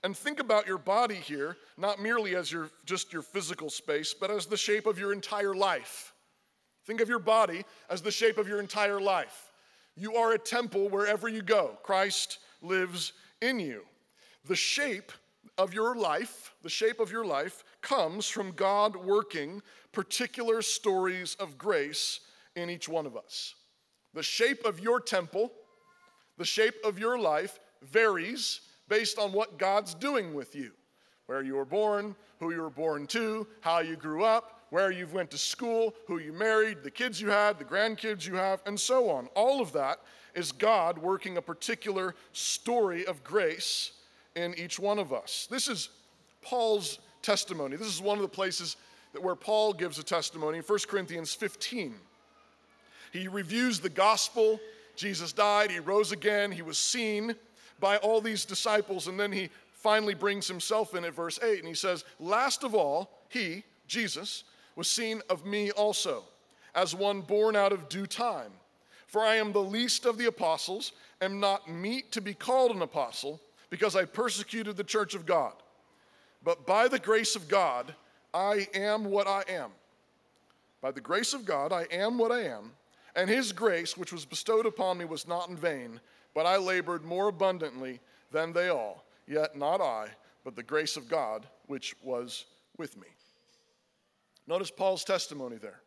And 0.03 0.17
think 0.17 0.39
about 0.39 0.67
your 0.67 0.79
body 0.79 1.17
here, 1.17 1.57
not 1.77 2.01
merely 2.01 2.37
as 2.37 2.53
your, 2.53 2.71
just 2.85 3.13
your 3.13 3.23
physical 3.23 3.69
space, 3.69 4.15
but 4.15 4.31
as 4.31 4.47
the 4.47 4.57
shape 4.57 4.87
of 4.87 4.99
your 4.99 5.13
entire 5.13 5.55
life. 5.55 6.13
Think 6.87 7.01
of 7.01 7.09
your 7.09 7.19
body 7.19 7.65
as 7.91 8.01
the 8.01 8.11
shape 8.11 8.39
of 8.39 8.49
your 8.49 8.61
entire 8.61 9.01
life. 9.01 9.53
You 9.97 10.15
are 10.15 10.33
a 10.33 10.39
temple 10.39 10.89
wherever 10.89 11.29
you 11.29 11.43
go. 11.43 11.79
Christ 11.83 12.39
lives 12.63 13.13
in 13.43 13.59
you. 13.59 13.83
The 14.47 14.57
shape 14.57 15.13
of 15.59 15.75
your 15.75 15.97
life, 15.97 16.55
the 16.63 16.71
shape 16.71 17.01
of 17.01 17.11
your 17.11 17.25
life, 17.25 17.65
comes 17.83 18.29
from 18.29 18.53
God 18.53 18.95
working 18.97 19.61
particular 19.93 20.63
stories 20.63 21.37
of 21.41 21.59
grace 21.59 22.21
in 22.55 22.71
each 22.71 22.89
one 22.89 23.07
of 23.07 23.17
us. 23.17 23.55
The 24.15 24.23
shape 24.23 24.65
of 24.65 24.81
your 24.81 25.01
temple, 25.01 25.53
the 26.39 26.45
shape 26.45 26.77
of 26.85 26.99
your 26.99 27.19
life 27.19 27.59
varies 27.83 28.61
based 28.89 29.19
on 29.19 29.33
what 29.33 29.59
God's 29.59 29.95
doing 29.95 30.35
with 30.35 30.55
you. 30.55 30.73
Where 31.27 31.43
you 31.43 31.57
were 31.57 31.67
born, 31.67 32.17
who 32.41 32.53
you 32.53 32.63
were 32.63 32.71
born 32.71 33.07
to, 33.09 33.47
how 33.61 33.81
you 33.81 33.97
grew 33.97 34.25
up, 34.25 34.63
where 34.71 34.91
you 34.91 35.07
went 35.13 35.31
to 35.31 35.39
school, 35.39 35.95
who 36.07 36.19
you 36.19 36.33
married, 36.33 36.79
the 36.83 36.91
kids 36.91 37.21
you 37.21 37.29
had, 37.29 37.59
the 37.59 37.65
grandkids 37.65 38.27
you 38.27 38.35
have, 38.35 38.63
and 38.67 38.79
so 38.79 39.11
on. 39.11 39.27
All 39.35 39.61
of 39.61 39.73
that 39.73 39.99
is 40.35 40.53
God 40.53 40.99
working 40.99 41.37
a 41.37 41.43
particular 41.43 42.15
story 42.33 43.07
of 43.07 43.23
grace 43.25 43.93
in 44.37 44.55
each 44.59 44.79
one 44.79 44.99
of 44.99 45.13
us. 45.13 45.49
This 45.51 45.69
is 45.69 45.91
Paul's 46.43 46.99
testimony. 47.23 47.77
This 47.77 47.89
is 47.89 48.01
one 48.01 48.17
of 48.17 48.23
the 48.23 48.29
places 48.29 48.77
that 49.13 49.23
where 49.23 49.35
Paul 49.35 49.73
gives 49.73 49.99
a 49.99 50.03
testimony 50.03 50.59
in 50.59 50.65
1 50.65 50.79
Corinthians 50.89 51.35
15. 51.35 51.95
He 53.13 53.29
reviews 53.29 53.81
the 53.81 53.89
gospel. 53.89 54.61
Jesus 54.97 55.33
died, 55.33 55.71
he 55.71 55.79
rose 55.79 56.13
again, 56.13 56.51
he 56.51 56.63
was 56.63 56.77
seen 56.77 57.35
by 57.81 57.97
all 57.99 58.21
these 58.21 58.45
disciples, 58.45 59.07
and 59.07 59.19
then 59.19 59.33
he 59.33 59.51
finally 59.73 60.15
brings 60.15 60.49
himself 60.49 60.95
in 60.95 61.05
at 61.05 61.15
verse 61.15 61.39
8 61.43 61.61
and 61.61 61.69
he 61.69 61.75
says, 61.75 62.05
Last 62.19 62.65
of 62.65 62.75
all, 62.75 63.11
he, 63.29 63.63
Jesus, 63.87 64.45
was 64.75 64.89
seen 64.89 65.23
of 65.31 65.47
me 65.47 65.71
also, 65.71 66.25
as 66.75 66.95
one 66.95 67.21
born 67.21 67.57
out 67.57 67.73
of 67.73 67.89
due 67.89 68.07
time. 68.07 68.51
For 69.07 69.23
I 69.23 69.37
am 69.37 69.53
the 69.53 69.63
least 69.63 70.05
of 70.05 70.19
the 70.19 70.27
apostles, 70.27 70.93
am 71.21 71.41
not 71.41 71.71
meet 71.71 72.13
to 72.13 72.21
be 72.21 72.35
called 72.35 72.73
an 72.73 72.83
apostle, 72.83 73.41
because 73.71 73.97
I 73.97 74.05
persecuted 74.05 74.77
the 74.77 74.85
church 74.85 75.15
of 75.15 75.27
God. 75.27 75.55
But 76.45 76.67
by 76.67 76.89
the 76.89 76.99
grace 76.99 77.37
of 77.37 77.49
God, 77.49 77.95
I 78.35 78.69
am 78.75 79.05
what 79.05 79.27
I 79.27 79.45
am. 79.49 79.71
By 80.81 80.91
the 80.91 81.01
grace 81.01 81.35
of 81.35 81.45
God, 81.45 81.73
I 81.73 81.87
am 81.91 82.19
what 82.19 82.31
I 82.31 82.43
am, 82.43 82.73
and 83.17 83.29
his 83.29 83.53
grace, 83.53 83.97
which 83.97 84.13
was 84.13 84.25
bestowed 84.25 84.67
upon 84.67 84.99
me, 84.99 85.05
was 85.05 85.27
not 85.27 85.49
in 85.49 85.57
vain, 85.57 86.01
but 86.39 86.47
I 86.47 86.57
labored 86.57 87.05
more 87.05 87.27
abundantly 87.27 87.99
than 88.31 88.53
they 88.53 88.69
all. 88.69 89.05
Yet 89.27 89.57
not 89.57 89.81
I, 89.81 90.07
but 90.45 90.55
the 90.55 90.63
grace 90.63 90.97
of 90.97 91.09
God, 91.09 91.45
which 91.67 91.97
was 92.01 92.45
with 92.77 92.97
me. 92.97 93.09
Notice 94.47 94.71
Paul's 94.71 95.03
testimony 95.03 95.57
there, 95.57 95.81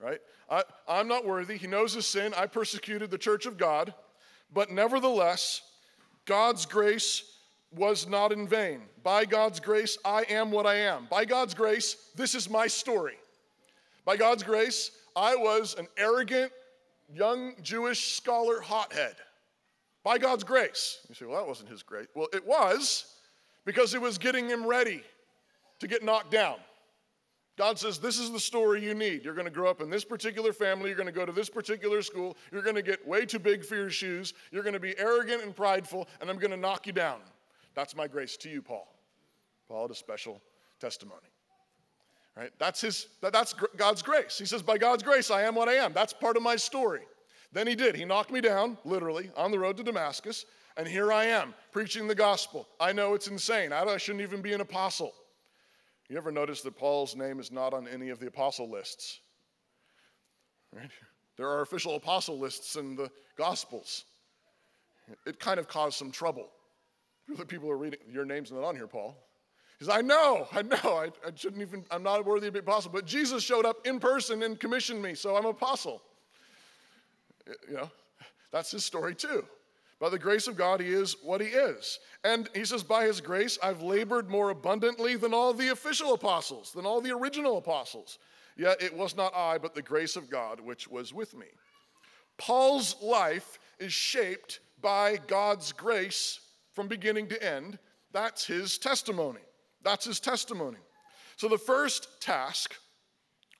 right? 0.00 0.18
I, 0.50 0.62
I'm 0.88 1.08
not 1.08 1.26
worthy. 1.26 1.58
He 1.58 1.66
knows 1.66 1.92
his 1.92 2.06
sin. 2.06 2.32
I 2.38 2.46
persecuted 2.46 3.10
the 3.10 3.18
church 3.18 3.44
of 3.44 3.58
God. 3.58 3.92
But 4.50 4.70
nevertheless, 4.70 5.60
God's 6.24 6.64
grace 6.64 7.24
was 7.70 8.08
not 8.08 8.32
in 8.32 8.48
vain. 8.48 8.80
By 9.02 9.26
God's 9.26 9.60
grace, 9.60 9.98
I 10.06 10.22
am 10.30 10.50
what 10.50 10.64
I 10.64 10.76
am. 10.76 11.06
By 11.10 11.26
God's 11.26 11.52
grace, 11.52 11.96
this 12.16 12.34
is 12.34 12.48
my 12.48 12.66
story. 12.66 13.18
By 14.06 14.16
God's 14.16 14.42
grace, 14.42 14.90
I 15.14 15.36
was 15.36 15.76
an 15.78 15.86
arrogant, 15.98 16.50
young 17.12 17.52
Jewish 17.62 18.14
scholar 18.14 18.62
hothead. 18.62 19.16
By 20.04 20.18
God's 20.18 20.44
grace. 20.44 20.98
You 21.08 21.14
say, 21.14 21.26
well, 21.26 21.38
that 21.38 21.46
wasn't 21.46 21.68
his 21.68 21.82
grace. 21.82 22.08
Well, 22.14 22.28
it 22.32 22.46
was 22.46 23.14
because 23.64 23.94
it 23.94 24.00
was 24.00 24.18
getting 24.18 24.48
him 24.48 24.66
ready 24.66 25.02
to 25.78 25.86
get 25.86 26.02
knocked 26.02 26.30
down. 26.30 26.56
God 27.58 27.78
says, 27.78 27.98
This 27.98 28.18
is 28.18 28.32
the 28.32 28.40
story 28.40 28.82
you 28.82 28.94
need. 28.94 29.24
You're 29.24 29.34
going 29.34 29.46
to 29.46 29.52
grow 29.52 29.70
up 29.70 29.80
in 29.80 29.90
this 29.90 30.04
particular 30.04 30.52
family. 30.52 30.88
You're 30.88 30.96
going 30.96 31.06
to 31.06 31.12
go 31.12 31.26
to 31.26 31.32
this 31.32 31.50
particular 31.50 32.02
school. 32.02 32.36
You're 32.50 32.62
going 32.62 32.76
to 32.76 32.82
get 32.82 33.06
way 33.06 33.26
too 33.26 33.38
big 33.38 33.64
for 33.64 33.76
your 33.76 33.90
shoes. 33.90 34.32
You're 34.50 34.62
going 34.62 34.72
to 34.72 34.80
be 34.80 34.98
arrogant 34.98 35.42
and 35.42 35.54
prideful, 35.54 36.08
and 36.20 36.30
I'm 36.30 36.38
going 36.38 36.50
to 36.50 36.56
knock 36.56 36.86
you 36.86 36.92
down. 36.92 37.18
That's 37.74 37.94
my 37.94 38.06
grace 38.06 38.36
to 38.38 38.48
you, 38.48 38.62
Paul. 38.62 38.88
Paul 39.68 39.82
had 39.82 39.90
a 39.90 39.94
special 39.94 40.40
testimony. 40.80 41.20
Right? 42.36 42.50
That's, 42.58 42.80
his, 42.80 43.08
that's 43.20 43.54
God's 43.76 44.00
grace. 44.00 44.38
He 44.38 44.46
says, 44.46 44.62
By 44.62 44.78
God's 44.78 45.02
grace, 45.02 45.30
I 45.30 45.42
am 45.42 45.54
what 45.54 45.68
I 45.68 45.74
am. 45.74 45.92
That's 45.92 46.14
part 46.14 46.36
of 46.38 46.42
my 46.42 46.56
story. 46.56 47.02
Then 47.52 47.66
he 47.66 47.74
did. 47.74 47.94
He 47.94 48.04
knocked 48.04 48.30
me 48.30 48.40
down, 48.40 48.78
literally, 48.84 49.30
on 49.36 49.50
the 49.50 49.58
road 49.58 49.76
to 49.76 49.82
Damascus, 49.82 50.46
and 50.76 50.88
here 50.88 51.12
I 51.12 51.26
am, 51.26 51.54
preaching 51.70 52.06
the 52.08 52.14
gospel. 52.14 52.66
I 52.80 52.92
know 52.92 53.14
it's 53.14 53.28
insane. 53.28 53.72
I 53.72 53.96
shouldn't 53.98 54.22
even 54.22 54.40
be 54.40 54.54
an 54.54 54.62
apostle. 54.62 55.12
You 56.08 56.16
ever 56.16 56.32
notice 56.32 56.62
that 56.62 56.76
Paul's 56.76 57.14
name 57.14 57.40
is 57.40 57.52
not 57.52 57.74
on 57.74 57.86
any 57.86 58.08
of 58.08 58.18
the 58.18 58.26
apostle 58.26 58.70
lists? 58.70 59.20
Right? 60.74 60.90
There 61.36 61.48
are 61.48 61.60
official 61.60 61.96
apostle 61.96 62.38
lists 62.38 62.76
in 62.76 62.96
the 62.96 63.10
Gospels. 63.36 64.04
It 65.26 65.38
kind 65.40 65.58
of 65.58 65.68
caused 65.68 65.98
some 65.98 66.10
trouble. 66.10 66.48
The 67.28 67.46
People 67.46 67.70
are 67.70 67.76
reading, 67.76 68.00
your 68.10 68.24
name's 68.24 68.52
not 68.52 68.64
on 68.64 68.76
here, 68.76 68.86
Paul. 68.86 69.16
He 69.78 69.84
says, 69.84 69.94
I 69.94 70.00
know, 70.00 70.46
I 70.52 70.62
know, 70.62 70.76
I, 70.84 71.10
I 71.26 71.32
shouldn't 71.34 71.62
even, 71.62 71.84
I'm 71.90 72.02
not 72.02 72.24
worthy 72.24 72.46
to 72.46 72.52
be 72.52 72.58
apostle, 72.58 72.90
but 72.92 73.06
Jesus 73.06 73.42
showed 73.42 73.64
up 73.64 73.86
in 73.86 73.98
person 73.98 74.42
and 74.42 74.58
commissioned 74.60 75.02
me, 75.02 75.14
so 75.14 75.36
I'm 75.36 75.46
apostle. 75.46 76.02
You 77.68 77.74
know, 77.74 77.90
that's 78.50 78.70
his 78.70 78.84
story 78.84 79.14
too. 79.14 79.44
By 80.00 80.08
the 80.08 80.18
grace 80.18 80.48
of 80.48 80.56
God, 80.56 80.80
he 80.80 80.88
is 80.88 81.14
what 81.22 81.40
he 81.40 81.46
is. 81.46 82.00
And 82.24 82.50
he 82.54 82.64
says, 82.64 82.82
By 82.82 83.04
his 83.04 83.20
grace, 83.20 83.56
I've 83.62 83.82
labored 83.82 84.28
more 84.28 84.50
abundantly 84.50 85.14
than 85.14 85.32
all 85.32 85.54
the 85.54 85.68
official 85.68 86.12
apostles, 86.14 86.72
than 86.72 86.84
all 86.84 87.00
the 87.00 87.14
original 87.14 87.56
apostles. 87.56 88.18
Yet 88.56 88.82
it 88.82 88.96
was 88.96 89.16
not 89.16 89.34
I, 89.34 89.58
but 89.58 89.74
the 89.74 89.82
grace 89.82 90.16
of 90.16 90.28
God 90.28 90.60
which 90.60 90.88
was 90.88 91.14
with 91.14 91.36
me. 91.36 91.46
Paul's 92.36 92.96
life 93.00 93.60
is 93.78 93.92
shaped 93.92 94.60
by 94.80 95.18
God's 95.28 95.72
grace 95.72 96.40
from 96.72 96.88
beginning 96.88 97.28
to 97.28 97.42
end. 97.42 97.78
That's 98.12 98.44
his 98.44 98.78
testimony. 98.78 99.40
That's 99.84 100.04
his 100.04 100.20
testimony. 100.20 100.78
So, 101.36 101.48
the 101.48 101.58
first 101.58 102.20
task 102.20 102.74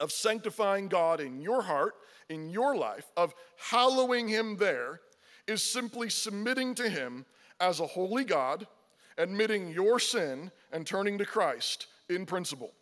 of 0.01 0.13
sanctifying 0.13 0.89
God 0.89 1.21
in 1.21 1.41
your 1.41 1.63
heart, 1.63 1.95
in 2.33 2.51
your 2.51 2.77
life, 2.77 3.13
of 3.17 3.35
hallowing 3.57 4.27
him 4.27 4.57
there, 4.57 5.01
is 5.47 5.63
simply 5.63 6.09
submitting 6.09 6.75
to 6.77 6.89
Him 6.89 7.25
as 7.61 7.81
a 7.81 7.87
holy 7.87 8.25
God, 8.25 8.67
admitting 9.19 9.71
your 9.71 9.99
sin, 9.99 10.51
and 10.73 10.87
turning 10.87 11.19
to 11.19 11.27
Christ 11.27 11.87
in 12.09 12.27
principle. 12.27 12.73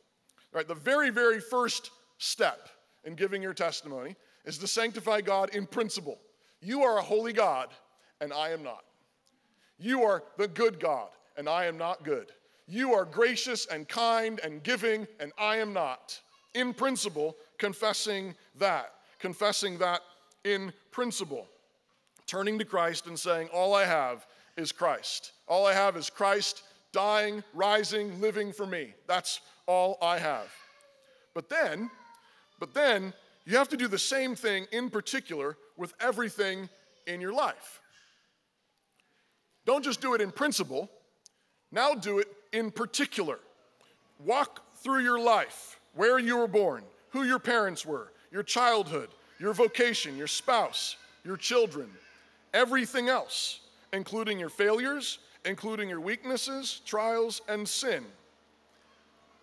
Right, 0.53 0.67
the 0.67 0.75
very, 0.75 1.11
very 1.11 1.41
first 1.41 1.91
step 2.19 2.69
in 3.05 3.15
giving 3.15 3.43
your 3.43 3.55
testimony 3.55 4.17
is 4.45 4.59
to 4.59 4.67
sanctify 4.67 5.21
God 5.21 5.55
in 5.55 5.67
principle. 5.67 6.19
You 6.61 6.83
are 6.83 6.99
a 6.99 7.03
holy 7.03 7.33
God, 7.33 7.69
and 8.21 8.33
I 8.33 8.51
am 8.51 8.63
not. 8.63 8.85
You 9.79 10.03
are 10.03 10.23
the 10.37 10.49
good 10.49 10.79
God, 10.81 11.09
and 11.37 11.49
I 11.49 11.67
am 11.67 11.79
not 11.79 12.05
good. 12.05 12.33
You 12.67 12.93
are 12.95 13.05
gracious 13.05 13.67
and 13.67 13.89
kind 13.89 14.41
and 14.45 14.63
giving, 14.63 15.07
and 15.19 15.33
I 15.39 15.57
am 15.57 15.73
not. 15.73 16.21
In 16.55 16.75
principle, 16.75 17.37
confessing 17.59 18.35
that. 18.59 18.93
Confessing 19.21 19.79
that 19.79 20.01
in 20.45 20.73
principle 20.91 21.47
turning 22.27 22.59
to 22.59 22.65
Christ 22.65 23.07
and 23.07 23.19
saying, 23.19 23.49
All 23.53 23.75
I 23.75 23.85
have 23.85 24.27
is 24.57 24.73
Christ. 24.73 25.33
All 25.49 25.67
I 25.67 25.75
have 25.75 25.97
is 25.97 26.09
Christ 26.09 26.63
dying, 26.93 27.43
rising, 27.55 28.21
living 28.21 28.53
for 28.53 28.67
me. 28.67 28.95
That's 29.07 29.41
all 29.67 29.99
I 30.01 30.19
have. 30.19 30.47
But 31.35 31.49
then, 31.49 31.91
but 32.59 32.73
then 32.73 33.13
you 33.47 33.57
have 33.57 33.69
to 33.71 33.77
do 33.77 33.89
the 33.89 33.99
same 33.99 34.35
thing 34.37 34.67
in 34.71 34.91
particular 34.91 35.57
with 35.77 35.93
everything 36.01 36.69
in 37.07 37.21
your 37.21 37.33
life. 37.33 37.81
Don't 39.67 39.85
just 39.85 40.01
do 40.01 40.15
it 40.15 40.21
in 40.21 40.31
principle, 40.31 40.91
now 41.73 41.95
do 41.95 42.19
it 42.19 42.29
in 42.53 42.71
particular. 42.71 43.39
walk 44.25 44.61
through 44.83 45.03
your 45.03 45.19
life, 45.19 45.81
where 45.95 46.19
you 46.19 46.37
were 46.37 46.49
born, 46.49 46.85
who 47.11 47.25
your 47.25 47.39
parents 47.39 47.87
were, 47.87 48.13
your 48.31 48.43
childhood, 48.43 49.09
your 49.39 49.53
vocation, 49.53 50.17
your 50.17 50.27
spouse, 50.27 50.97
your 51.25 51.37
children, 51.37 51.89
everything 52.55 53.09
else, 53.09 53.61
including 53.93 54.39
your 54.39 54.49
failures, 54.49 55.19
including 55.45 55.89
your 55.89 56.01
weaknesses, 56.01 56.81
trials, 56.85 57.43
and 57.49 57.69
sin. 57.69 58.05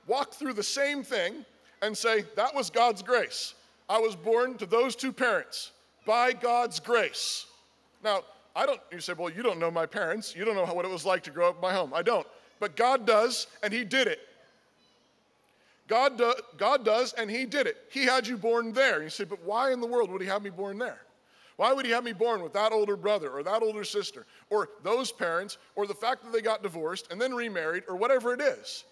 Walk 0.08 0.34
through 0.34 0.54
the 0.54 0.64
same 0.64 1.04
thing 1.04 1.46
and 1.82 1.98
say, 1.98 2.24
That 2.36 2.54
was 2.56 2.70
God's 2.70 3.02
grace. 3.02 3.54
I 3.90 4.00
was 4.00 4.16
born 4.16 4.58
to 4.58 4.66
those 4.66 4.96
two 4.96 5.12
parents 5.12 5.72
by 6.06 6.34
God's 6.34 6.80
grace. 6.80 7.46
Now, 8.04 8.22
I 8.56 8.66
don't, 8.66 8.80
you 8.92 9.00
say, 9.00 9.14
Well, 9.14 9.30
you 9.30 9.44
don't 9.44 9.60
know 9.60 9.72
my 9.72 9.86
parents. 9.86 10.36
You 10.36 10.46
don't 10.46 10.56
know 10.56 10.66
what 10.66 10.86
it 10.86 10.92
was 10.92 11.06
like 11.06 11.24
to 11.24 11.32
grow 11.32 11.50
up 11.50 11.56
in 11.56 11.62
my 11.62 11.74
home. 11.74 11.94
I 11.94 12.02
don't. 12.02 12.28
But 12.60 12.76
God 12.76 13.06
does, 13.06 13.48
and 13.62 13.74
He 13.74 13.84
did 13.84 14.08
it. 14.08 14.20
God, 15.88 16.18
do, 16.18 16.34
God 16.58 16.84
does, 16.84 17.14
and 17.14 17.30
He 17.30 17.46
did 17.46 17.68
it. 17.68 17.78
He 17.90 18.04
had 18.04 18.28
you 18.28 18.38
born 18.38 18.74
there. 18.74 19.02
You 19.02 19.10
say, 19.10 19.24
But 19.24 19.44
why 19.44 19.72
in 19.72 19.82
the 19.82 19.88
world 19.88 20.12
would 20.12 20.22
He 20.22 20.28
have 20.28 20.44
me 20.44 20.50
born 20.50 20.78
there? 20.78 21.00
Why 21.58 21.74
would 21.74 21.86
he 21.86 21.92
have 21.92 22.04
me 22.04 22.14
born 22.14 22.44
with 22.44 22.54
that 22.54 22.72
older 22.72 22.96
brother 22.96 23.32
or 23.32 23.44
that 23.44 23.64
older 23.64 23.84
sister 23.84 24.26
or 24.52 24.70
those 24.84 25.12
parents 25.12 25.58
or 25.76 25.88
the 25.88 25.94
fact 25.94 26.24
that 26.24 26.32
they 26.32 26.42
got 26.42 26.62
divorced 26.62 27.12
and 27.12 27.20
then 27.20 27.34
remarried 27.34 27.84
or 27.90 27.96
whatever 27.96 28.34
it 28.34 28.42
is? 28.42 28.86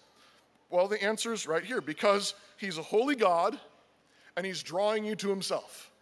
Well, 0.68 0.88
the 0.88 1.02
answer 1.02 1.32
is 1.32 1.46
right 1.46 1.64
here 1.64 1.80
because 1.80 2.34
he's 2.56 2.76
a 2.76 2.82
holy 2.82 3.14
God 3.14 3.58
and 4.36 4.44
he's 4.44 4.64
drawing 4.64 5.04
you 5.04 5.14
to 5.14 5.28
himself. 5.28 5.92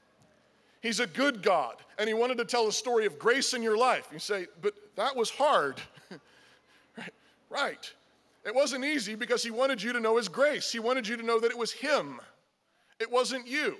He's 0.80 1.00
a 1.00 1.06
good 1.06 1.42
God 1.42 1.76
and 1.98 2.08
he 2.08 2.14
wanted 2.14 2.38
to 2.38 2.46
tell 2.46 2.66
a 2.66 2.72
story 2.72 3.04
of 3.04 3.18
grace 3.18 3.52
in 3.52 3.62
your 3.62 3.76
life. 3.76 4.08
You 4.10 4.18
say, 4.18 4.46
but 4.62 4.72
that 4.96 5.14
was 5.14 5.28
hard. 5.28 5.82
right. 6.96 7.12
right. 7.50 7.92
It 8.44 8.54
wasn't 8.54 8.84
easy 8.84 9.14
because 9.14 9.42
he 9.42 9.50
wanted 9.50 9.82
you 9.82 9.92
to 9.92 10.00
know 10.00 10.16
his 10.16 10.28
grace. 10.28 10.70
He 10.70 10.78
wanted 10.78 11.08
you 11.08 11.16
to 11.16 11.22
know 11.22 11.40
that 11.40 11.50
it 11.50 11.58
was 11.58 11.72
him, 11.72 12.20
it 13.00 13.10
wasn't 13.10 13.46
you. 13.46 13.76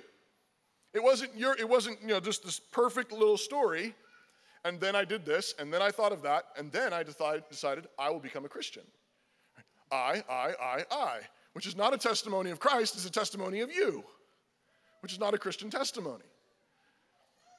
It 0.93 1.03
wasn't 1.03 1.37
your, 1.37 1.57
it 1.57 1.67
wasn't, 1.67 2.01
you 2.01 2.07
know, 2.07 2.21
just 2.21 2.45
this 2.45 2.57
perfect 2.57 3.11
little 3.11 3.35
story. 3.35 3.93
And 4.63 4.79
then 4.79 4.95
I 4.95 5.03
did 5.03 5.25
this, 5.25 5.53
and 5.59 5.71
then 5.71 5.81
I 5.81 5.91
thought 5.91 6.13
of 6.13 6.21
that, 6.21 6.45
and 6.57 6.71
then 6.71 6.93
I 6.93 7.03
decided, 7.03 7.43
decided 7.49 7.87
I 7.99 8.09
will 8.09 8.21
become 8.21 8.45
a 8.45 8.49
Christian. 8.49 8.83
I, 9.91 10.23
I, 10.29 10.53
I, 10.59 10.85
I, 10.89 11.19
which 11.51 11.67
is 11.67 11.75
not 11.75 11.93
a 11.93 11.97
testimony 11.97 12.49
of 12.49 12.59
Christ, 12.59 12.95
it's 12.95 13.05
a 13.05 13.11
testimony 13.11 13.59
of 13.59 13.71
you, 13.71 14.05
which 15.01 15.11
is 15.11 15.19
not 15.19 15.33
a 15.33 15.37
Christian 15.37 15.69
testimony. 15.69 16.23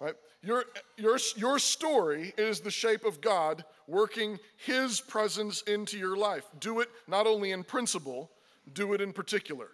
Right? 0.00 0.14
Your, 0.42 0.64
your, 0.96 1.18
your 1.36 1.58
story 1.58 2.34
is 2.36 2.60
the 2.60 2.70
shape 2.70 3.04
of 3.04 3.20
God 3.20 3.64
working 3.86 4.38
His 4.58 5.00
presence 5.00 5.62
into 5.62 5.98
your 5.98 6.16
life. 6.16 6.44
Do 6.60 6.80
it 6.80 6.88
not 7.08 7.26
only 7.26 7.52
in 7.52 7.64
principle, 7.64 8.30
do 8.72 8.92
it 8.92 9.00
in 9.00 9.12
particular. 9.12 9.68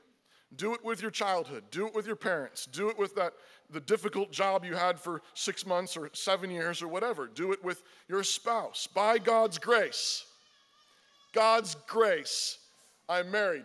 Do 0.54 0.74
it 0.74 0.85
with 0.85 1.00
your 1.00 1.11
childhood. 1.11 1.64
Do 1.70 1.87
it 1.87 1.94
with 1.94 2.06
your 2.06 2.16
parents. 2.16 2.66
Do 2.66 2.90
it 2.90 2.98
with 2.98 3.14
that 3.16 3.32
the 3.70 3.80
difficult 3.80 4.30
job 4.30 4.64
you 4.64 4.74
had 4.74 5.00
for 5.00 5.22
6 5.35 5.66
months 5.66 5.96
or 5.96 6.11
7 6.12 6.50
years 6.50 6.82
or 6.82 6.88
whatever. 6.88 7.26
Do 7.26 7.52
it 7.52 7.64
with 7.64 7.82
your 8.08 8.22
spouse. 8.22 8.87
By 8.87 9.18
God's 9.18 9.58
grace. 9.58 10.26
God's 11.32 11.74
grace. 11.87 12.58
I'm 13.08 13.30
married. 13.30 13.64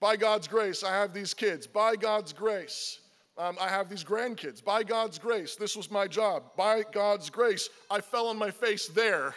By 0.00 0.16
God's 0.16 0.48
grace, 0.48 0.82
I 0.82 0.92
have 0.92 1.12
these 1.12 1.32
kids. 1.32 1.66
By 1.68 1.94
God's 1.94 2.32
grace, 2.32 2.98
um, 3.38 3.56
I 3.60 3.68
have 3.68 3.88
these 3.88 4.04
grandkids. 4.04 4.62
By 4.62 4.82
God's 4.82 5.18
grace, 5.18 5.56
this 5.56 5.76
was 5.76 5.90
my 5.90 6.06
job. 6.06 6.44
By 6.56 6.84
God's 6.92 7.30
grace, 7.30 7.68
I 7.90 8.00
fell 8.00 8.26
on 8.26 8.38
my 8.38 8.50
face 8.50 8.88
there 8.88 9.34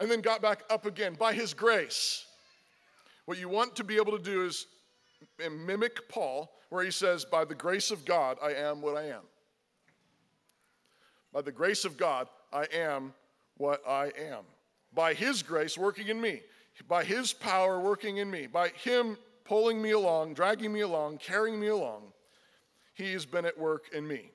and 0.00 0.10
then 0.10 0.20
got 0.20 0.40
back 0.40 0.62
up 0.70 0.86
again. 0.86 1.14
By 1.14 1.32
His 1.32 1.54
grace. 1.54 2.24
What 3.26 3.38
you 3.38 3.48
want 3.48 3.76
to 3.76 3.84
be 3.84 3.96
able 3.96 4.16
to 4.16 4.22
do 4.22 4.44
is 4.44 4.66
mimic 5.38 6.08
Paul, 6.08 6.50
where 6.70 6.84
he 6.84 6.90
says, 6.90 7.24
By 7.24 7.44
the 7.44 7.54
grace 7.54 7.90
of 7.90 8.04
God, 8.04 8.38
I 8.42 8.52
am 8.54 8.80
what 8.82 8.96
I 8.96 9.04
am. 9.04 9.22
By 11.32 11.42
the 11.42 11.52
grace 11.52 11.84
of 11.84 11.96
God, 11.96 12.28
I 12.52 12.66
am 12.72 13.14
what 13.56 13.82
I 13.88 14.06
am. 14.06 14.44
By 14.94 15.14
his 15.14 15.42
grace 15.42 15.78
working 15.78 16.08
in 16.08 16.20
me, 16.20 16.42
by 16.88 17.04
his 17.04 17.32
power 17.32 17.80
working 17.80 18.18
in 18.18 18.30
me, 18.30 18.46
by 18.46 18.68
him 18.68 19.16
pulling 19.44 19.80
me 19.80 19.92
along, 19.92 20.34
dragging 20.34 20.72
me 20.72 20.80
along, 20.80 21.18
carrying 21.18 21.58
me 21.58 21.68
along, 21.68 22.02
he 22.94 23.12
has 23.12 23.26
been 23.26 23.44
at 23.44 23.58
work 23.58 23.86
in 23.92 24.06
me. 24.06 24.30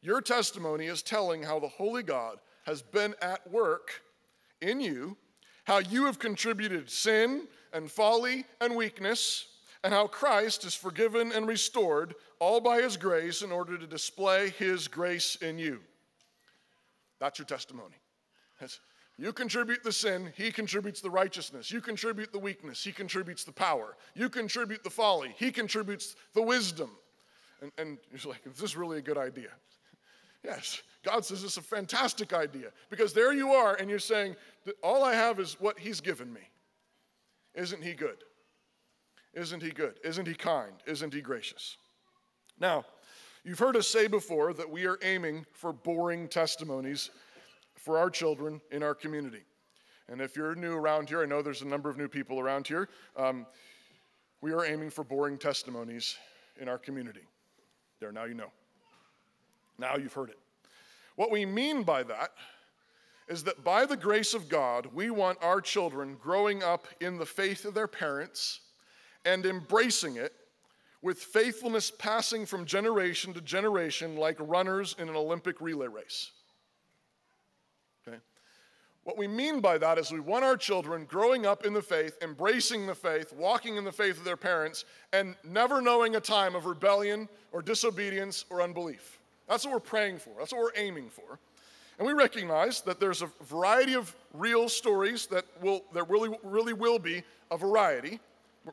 Your 0.00 0.20
testimony 0.20 0.86
is 0.86 1.02
telling 1.02 1.42
how 1.42 1.58
the 1.60 1.68
Holy 1.68 2.02
God 2.02 2.38
has 2.66 2.82
been 2.82 3.14
at 3.22 3.50
work 3.50 4.02
in 4.60 4.80
you, 4.80 5.16
how 5.64 5.78
you 5.78 6.06
have 6.06 6.18
contributed 6.18 6.90
sin 6.90 7.46
and 7.72 7.90
folly 7.90 8.44
and 8.60 8.74
weakness 8.74 9.46
and 9.84 9.92
how 9.92 10.06
Christ 10.06 10.64
is 10.64 10.74
forgiven 10.74 11.32
and 11.32 11.46
restored 11.46 12.14
all 12.38 12.60
by 12.60 12.82
his 12.82 12.96
grace 12.96 13.42
in 13.42 13.50
order 13.50 13.76
to 13.76 13.86
display 13.86 14.50
his 14.50 14.88
grace 14.88 15.36
in 15.36 15.58
you. 15.58 15.80
That's 17.20 17.38
your 17.38 17.46
testimony. 17.46 17.96
you 19.16 19.32
contribute 19.32 19.82
the 19.84 19.92
sin, 19.92 20.32
he 20.36 20.50
contributes 20.50 21.00
the 21.00 21.10
righteousness. 21.10 21.70
You 21.70 21.80
contribute 21.80 22.32
the 22.32 22.38
weakness, 22.38 22.82
he 22.82 22.92
contributes 22.92 23.44
the 23.44 23.52
power. 23.52 23.96
You 24.14 24.28
contribute 24.28 24.82
the 24.84 24.90
folly, 24.90 25.34
he 25.36 25.50
contributes 25.50 26.16
the 26.34 26.42
wisdom. 26.42 26.90
And, 27.62 27.72
and 27.78 27.98
you're 28.10 28.30
like, 28.30 28.42
is 28.44 28.58
this 28.58 28.76
really 28.76 28.98
a 28.98 29.02
good 29.02 29.16
idea? 29.16 29.48
Yes, 30.44 30.82
God 31.04 31.24
says 31.24 31.44
it's 31.44 31.56
a 31.56 31.62
fantastic 31.62 32.32
idea 32.32 32.70
because 32.90 33.12
there 33.12 33.32
you 33.32 33.52
are 33.52 33.76
and 33.76 33.88
you're 33.88 34.00
saying, 34.00 34.34
all 34.82 35.04
I 35.04 35.14
have 35.14 35.38
is 35.38 35.56
what 35.60 35.78
he's 35.78 36.00
given 36.00 36.32
me. 36.32 36.40
Isn't 37.54 37.82
he 37.82 37.92
good? 37.92 38.16
Isn't 39.34 39.62
he 39.62 39.70
good? 39.70 39.94
Isn't 40.04 40.26
he 40.26 40.34
kind? 40.34 40.72
Isn't 40.86 41.14
he 41.14 41.20
gracious? 41.20 41.76
Now, 42.58 42.84
you've 43.44 43.60
heard 43.60 43.76
us 43.76 43.86
say 43.86 44.08
before 44.08 44.52
that 44.54 44.68
we 44.68 44.84
are 44.86 44.98
aiming 45.02 45.46
for 45.52 45.72
boring 45.72 46.28
testimonies 46.28 47.10
for 47.76 47.96
our 47.96 48.10
children 48.10 48.60
in 48.72 48.82
our 48.82 48.94
community. 48.94 49.42
And 50.08 50.20
if 50.20 50.36
you're 50.36 50.54
new 50.56 50.74
around 50.74 51.08
here, 51.08 51.22
I 51.22 51.26
know 51.26 51.40
there's 51.40 51.62
a 51.62 51.68
number 51.68 51.88
of 51.88 51.96
new 51.96 52.08
people 52.08 52.40
around 52.40 52.66
here. 52.66 52.88
Um, 53.16 53.46
we 54.40 54.52
are 54.52 54.64
aiming 54.64 54.90
for 54.90 55.04
boring 55.04 55.38
testimonies 55.38 56.16
in 56.60 56.68
our 56.68 56.78
community. 56.78 57.22
There, 58.02 58.10
now 58.10 58.24
you 58.24 58.34
know. 58.34 58.50
Now 59.78 59.96
you've 59.96 60.12
heard 60.12 60.30
it. 60.30 60.38
What 61.14 61.30
we 61.30 61.46
mean 61.46 61.84
by 61.84 62.02
that 62.02 62.32
is 63.28 63.44
that 63.44 63.62
by 63.62 63.86
the 63.86 63.96
grace 63.96 64.34
of 64.34 64.48
God, 64.48 64.88
we 64.92 65.10
want 65.10 65.38
our 65.40 65.60
children 65.60 66.16
growing 66.20 66.64
up 66.64 66.88
in 67.00 67.16
the 67.16 67.24
faith 67.24 67.64
of 67.64 67.74
their 67.74 67.86
parents 67.86 68.58
and 69.24 69.46
embracing 69.46 70.16
it 70.16 70.34
with 71.00 71.16
faithfulness 71.20 71.92
passing 71.92 72.44
from 72.44 72.64
generation 72.64 73.32
to 73.34 73.40
generation 73.40 74.16
like 74.16 74.36
runners 74.40 74.96
in 74.98 75.08
an 75.08 75.14
Olympic 75.14 75.60
relay 75.60 75.86
race. 75.86 76.32
What 79.04 79.18
we 79.18 79.26
mean 79.26 79.60
by 79.60 79.78
that 79.78 79.98
is 79.98 80.12
we 80.12 80.20
want 80.20 80.44
our 80.44 80.56
children 80.56 81.06
growing 81.06 81.44
up 81.44 81.66
in 81.66 81.72
the 81.72 81.82
faith, 81.82 82.16
embracing 82.22 82.86
the 82.86 82.94
faith, 82.94 83.32
walking 83.32 83.76
in 83.76 83.84
the 83.84 83.92
faith 83.92 84.16
of 84.18 84.24
their 84.24 84.36
parents, 84.36 84.84
and 85.12 85.34
never 85.42 85.82
knowing 85.82 86.14
a 86.14 86.20
time 86.20 86.54
of 86.54 86.66
rebellion 86.66 87.28
or 87.50 87.62
disobedience 87.62 88.44
or 88.48 88.62
unbelief. 88.62 89.18
That's 89.48 89.64
what 89.64 89.74
we're 89.74 89.80
praying 89.80 90.18
for, 90.18 90.30
that's 90.38 90.52
what 90.52 90.60
we're 90.60 90.82
aiming 90.82 91.10
for. 91.10 91.38
And 91.98 92.06
we 92.06 92.14
recognize 92.14 92.80
that 92.82 93.00
there's 93.00 93.22
a 93.22 93.30
variety 93.44 93.94
of 93.94 94.14
real 94.32 94.68
stories 94.68 95.26
that 95.26 95.44
will 95.60 95.82
there 95.92 96.04
really 96.04 96.36
really 96.42 96.72
will 96.72 96.98
be 96.98 97.22
a 97.50 97.56
variety 97.56 98.18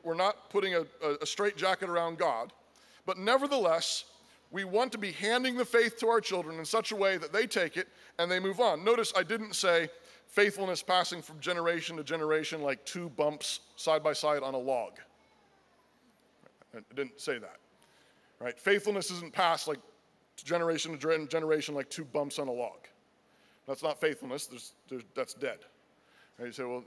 we're 0.02 0.14
not 0.14 0.50
putting 0.50 0.74
a, 0.74 0.84
a 1.20 1.26
straight 1.26 1.56
jacket 1.56 1.88
around 1.88 2.18
God. 2.18 2.52
But 3.06 3.18
nevertheless, 3.18 4.04
we 4.50 4.64
want 4.64 4.92
to 4.92 4.98
be 4.98 5.12
handing 5.12 5.56
the 5.56 5.64
faith 5.64 5.98
to 5.98 6.08
our 6.08 6.20
children 6.20 6.58
in 6.58 6.64
such 6.64 6.92
a 6.92 6.96
way 6.96 7.16
that 7.16 7.32
they 7.32 7.46
take 7.46 7.76
it 7.76 7.88
and 8.18 8.30
they 8.30 8.40
move 8.40 8.60
on. 8.60 8.84
Notice 8.84 9.12
I 9.16 9.22
didn't 9.22 9.54
say 9.54 9.88
faithfulness 10.30 10.82
passing 10.82 11.20
from 11.20 11.40
generation 11.40 11.96
to 11.96 12.04
generation 12.04 12.62
like 12.62 12.84
two 12.84 13.08
bumps 13.10 13.60
side 13.76 14.02
by 14.02 14.12
side 14.12 14.42
on 14.42 14.54
a 14.54 14.58
log. 14.58 14.92
I 16.74 16.80
didn't 16.94 17.20
say 17.20 17.38
that. 17.38 17.56
Right? 18.38 18.58
Faithfulness 18.58 19.10
isn't 19.10 19.32
passed 19.32 19.68
like 19.68 19.80
generation 20.36 20.96
to 20.96 21.26
generation 21.26 21.74
like 21.74 21.90
two 21.90 22.04
bumps 22.04 22.38
on 22.38 22.48
a 22.48 22.52
log. 22.52 22.78
That's 23.66 23.82
not 23.82 24.00
faithfulness, 24.00 24.46
there's, 24.46 24.72
there's, 24.88 25.02
that's 25.14 25.34
dead. 25.34 25.58
You 26.42 26.52
say, 26.52 26.64
well, 26.64 26.82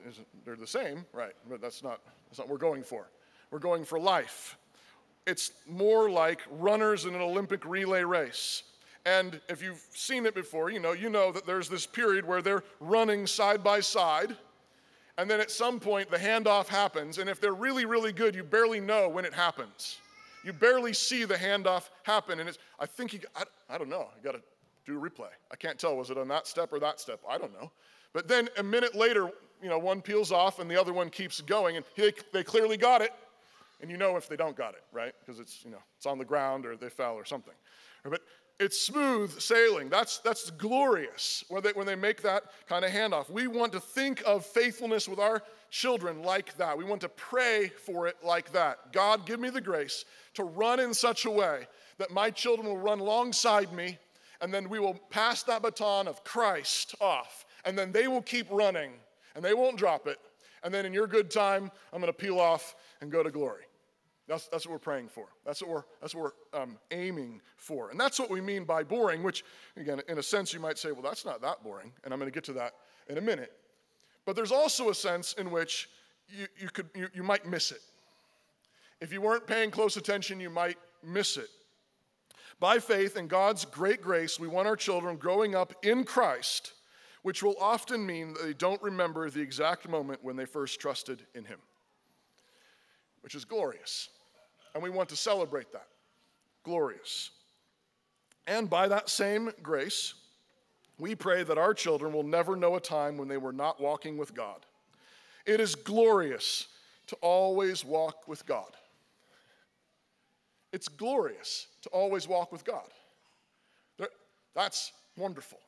they're 0.46 0.56
the 0.56 0.66
same, 0.66 1.06
right? 1.14 1.34
But 1.48 1.62
that's 1.62 1.84
not, 1.84 2.00
that's 2.28 2.40
not 2.40 2.48
what 2.48 2.54
we're 2.54 2.70
going 2.70 2.84
for. 2.84 3.08
We're 3.52 3.60
going 3.60 3.86
for 3.86 4.00
life. 4.00 4.58
It's 5.28 5.52
more 5.70 6.10
like 6.10 6.42
runners 6.50 7.06
in 7.06 7.14
an 7.14 7.22
Olympic 7.22 7.64
relay 7.66 8.04
race. 8.04 8.64
And 9.06 9.42
if 9.50 9.62
you've 9.62 9.84
seen 9.94 10.26
it 10.26 10.34
before, 10.34 10.70
you 10.70 10.80
know, 10.80 10.94
you 10.94 11.10
know 11.10 11.32
that 11.32 11.46
there's 11.46 11.68
this 11.68 11.86
period 11.86 12.26
where 12.26 12.42
they're 12.42 12.64
running 12.80 13.28
side 13.28 13.64
by 13.64 13.82
side. 13.82 14.36
And 15.18 15.30
then 15.30 15.40
at 15.40 15.52
some 15.52 15.80
point, 15.80 16.10
the 16.10 16.18
handoff 16.18 16.68
happens. 16.68 17.18
And 17.18 17.30
if 17.30 17.40
they're 17.40 17.54
really, 17.54 17.86
really 17.86 18.14
good, 18.14 18.34
you 18.34 18.44
barely 18.44 18.80
know 18.80 19.10
when 19.10 19.26
it 19.26 19.34
happens. 19.34 19.98
You 20.44 20.54
barely 20.54 20.94
see 20.94 21.26
the 21.26 21.36
handoff 21.36 21.90
happen. 22.04 22.40
And 22.40 22.50
it's, 22.50 22.58
I 22.80 22.86
think 22.86 23.14
you, 23.14 23.20
I, 23.36 23.44
I 23.70 23.78
don't 23.78 23.90
know, 23.90 24.08
I 24.18 24.24
got 24.24 24.34
to 24.34 24.42
do 24.86 24.98
a 24.98 25.10
replay. 25.10 25.30
I 25.52 25.56
can't 25.56 25.78
tell, 25.78 25.96
was 25.96 26.10
it 26.10 26.18
on 26.18 26.28
that 26.30 26.48
step 26.48 26.72
or 26.72 26.80
that 26.80 27.00
step? 27.00 27.20
I 27.30 27.38
don't 27.38 27.54
know. 27.54 27.72
But 28.14 28.28
then 28.28 28.50
a 28.58 28.64
minute 28.64 28.96
later, 28.96 29.30
you 29.62 29.70
know, 29.70 29.78
one 29.78 30.02
peels 30.02 30.32
off 30.32 30.60
and 30.60 30.70
the 30.70 30.80
other 30.80 30.94
one 30.94 31.10
keeps 31.10 31.42
going, 31.42 31.78
and 31.78 31.86
they, 31.96 32.14
they 32.32 32.44
clearly 32.44 32.78
got 32.78 33.02
it. 33.02 33.14
And 33.82 33.92
you 33.92 33.98
know 33.98 34.16
if 34.18 34.30
they 34.30 34.36
don't 34.36 34.56
got 34.56 34.76
it, 34.76 34.84
right? 34.92 35.14
Because 35.20 35.40
it's, 35.40 35.64
you 35.66 35.72
know, 35.72 35.80
it's 35.98 36.06
on 36.06 36.18
the 36.18 36.26
ground 36.26 36.66
or 36.66 36.78
they 36.78 36.90
fell 36.90 37.16
or 37.16 37.26
something. 37.26 37.54
But 38.04 38.22
it's 38.60 38.80
smooth 38.80 39.40
sailing. 39.40 39.90
That's, 39.90 40.20
that's 40.20 40.52
glorious 40.52 41.44
when 41.50 41.64
they, 41.64 41.72
when 41.72 41.86
they 41.86 41.96
make 41.96 42.22
that 42.22 42.44
kind 42.68 42.86
of 42.86 42.92
handoff. 42.92 43.30
We 43.30 43.48
want 43.48 43.74
to 43.74 43.80
think 43.80 44.22
of 44.26 44.46
faithfulness 44.46 45.08
with 45.10 45.20
our 45.20 45.42
children 45.70 46.22
like 46.22 46.56
that. 46.58 46.78
We 46.78 46.84
want 46.84 47.02
to 47.02 47.10
pray 47.10 47.70
for 47.70 48.08
it 48.08 48.18
like 48.24 48.52
that. 48.54 48.94
God, 48.94 49.26
give 49.26 49.40
me 49.40 49.50
the 49.50 49.62
grace 49.62 50.06
to 50.36 50.44
run 50.44 50.80
in 50.80 50.94
such 50.94 51.26
a 51.26 51.32
way 51.32 51.68
that 51.98 52.12
my 52.12 52.30
children 52.30 52.68
will 52.68 52.78
run 52.78 53.00
alongside 53.00 53.74
me, 53.74 53.98
and 54.42 54.54
then 54.54 54.70
we 54.70 54.80
will 54.80 54.96
pass 55.10 55.44
that 55.44 55.62
baton 55.62 56.08
of 56.08 56.24
Christ 56.24 56.96
off, 57.02 57.46
and 57.66 57.78
then 57.78 57.92
they 57.92 58.08
will 58.08 58.22
keep 58.22 58.48
running, 58.52 58.92
and 59.36 59.44
they 59.44 59.54
won't 59.54 59.78
drop 59.78 60.08
it. 60.08 60.20
And 60.64 60.74
then 60.74 60.86
in 60.86 60.94
your 60.94 61.08
good 61.08 61.30
time, 61.30 61.72
I'm 61.92 62.00
going 62.00 62.12
to 62.12 62.18
peel 62.18 62.40
off 62.40 62.76
and 63.02 63.12
go 63.12 63.24
to 63.24 63.32
glory. 63.32 63.64
That's, 64.28 64.48
that's 64.48 64.66
what 64.66 64.74
we're 64.74 64.80
praying 64.80 65.10
for. 65.10 65.28
That's 65.46 65.62
what 65.62 65.70
we're, 65.70 65.84
that's 66.00 66.16
what 66.16 66.34
we're 66.54 66.62
um, 66.62 66.78
aiming 66.92 67.42
for. 67.58 67.90
And 67.90 68.00
that's 68.00 68.20
what 68.20 68.30
we 68.30 68.40
mean 68.40 68.64
by 68.64 68.84
boring, 68.84 69.22
which, 69.22 69.44
again, 69.76 70.00
in 70.08 70.18
a 70.18 70.24
sense, 70.24 70.54
you 70.54 70.60
might 70.60 70.78
say, 70.78 70.92
well, 70.92 71.02
that's 71.02 71.26
not 71.26 71.42
that 71.42 71.62
boring. 71.64 71.92
And 72.04 72.14
I'm 72.14 72.20
going 72.20 72.32
to 72.32 72.34
get 72.34 72.46
to 72.46 72.54
that 72.54 72.74
in 73.10 73.18
a 73.18 73.22
minute. 73.22 73.52
But 74.26 74.36
there's 74.36 74.52
also 74.52 74.90
a 74.90 74.96
sense 74.96 75.34
in 75.34 75.52
which 75.52 75.90
you, 76.30 76.48
you, 76.58 76.70
could, 76.70 76.90
you, 76.96 77.10
you 77.14 77.24
might 77.24 77.46
miss 77.46 77.72
it. 77.72 77.82
If 79.02 79.12
you 79.12 79.20
weren't 79.20 79.46
paying 79.46 79.70
close 79.70 79.98
attention, 79.98 80.40
you 80.40 80.50
might 80.50 80.78
miss 81.04 81.36
it. 81.36 81.50
By 82.60 82.80
faith 82.80 83.18
and 83.18 83.30
God's 83.30 83.66
great 83.66 84.02
grace, 84.02 84.40
we 84.40 84.48
want 84.48 84.68
our 84.68 84.78
children 84.78 85.18
growing 85.18 85.56
up 85.56 85.74
in 85.84 86.06
Christ, 86.06 86.72
which 87.24 87.44
will 87.44 87.58
often 87.60 88.06
mean 88.06 88.36
they 88.42 88.54
don't 88.54 88.82
remember 88.82 89.30
the 89.30 89.42
exact 89.42 89.90
moment 89.90 90.24
when 90.24 90.38
they 90.38 90.46
first 90.46 90.80
trusted 90.80 91.26
in 91.36 91.44
Him, 91.44 91.60
which 93.24 93.36
is 93.36 93.46
glorious. 93.46 94.10
And 94.74 94.84
we 94.84 94.90
want 94.90 95.10
to 95.10 95.16
celebrate 95.16 95.72
that. 95.72 95.88
Glorious. 96.64 97.32
And 98.46 98.70
by 98.70 98.88
that 98.88 99.10
same 99.10 99.52
grace, 99.62 100.14
we 101.00 101.16
pray 101.16 101.44
that 101.44 101.58
our 101.58 101.74
children 101.74 102.14
will 102.14 102.24
never 102.24 102.56
know 102.56 102.76
a 102.76 102.82
time 102.82 103.18
when 103.18 103.28
they 103.28 103.38
were 103.38 103.54
not 103.54 103.82
walking 103.82 104.18
with 104.18 104.34
God. 104.34 104.66
It 105.46 105.60
is 105.60 105.76
glorious 105.76 106.68
to 107.08 107.16
always 107.18 107.84
walk 107.84 108.28
with 108.28 108.46
God. 108.46 108.72
It's 110.72 110.88
glorious 110.88 111.68
to 111.84 111.90
always 111.90 112.28
walk 112.28 112.52
with 112.52 112.66
God. 112.66 112.88
That's 114.56 114.92
wonderful, 115.18 115.60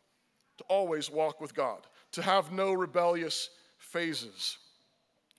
to 0.60 0.64
always 0.66 1.10
walk 1.10 1.42
with 1.42 1.56
God, 1.56 1.80
to 2.12 2.22
have 2.22 2.52
no 2.52 2.74
rebellious 2.74 3.50
phases. 3.78 4.58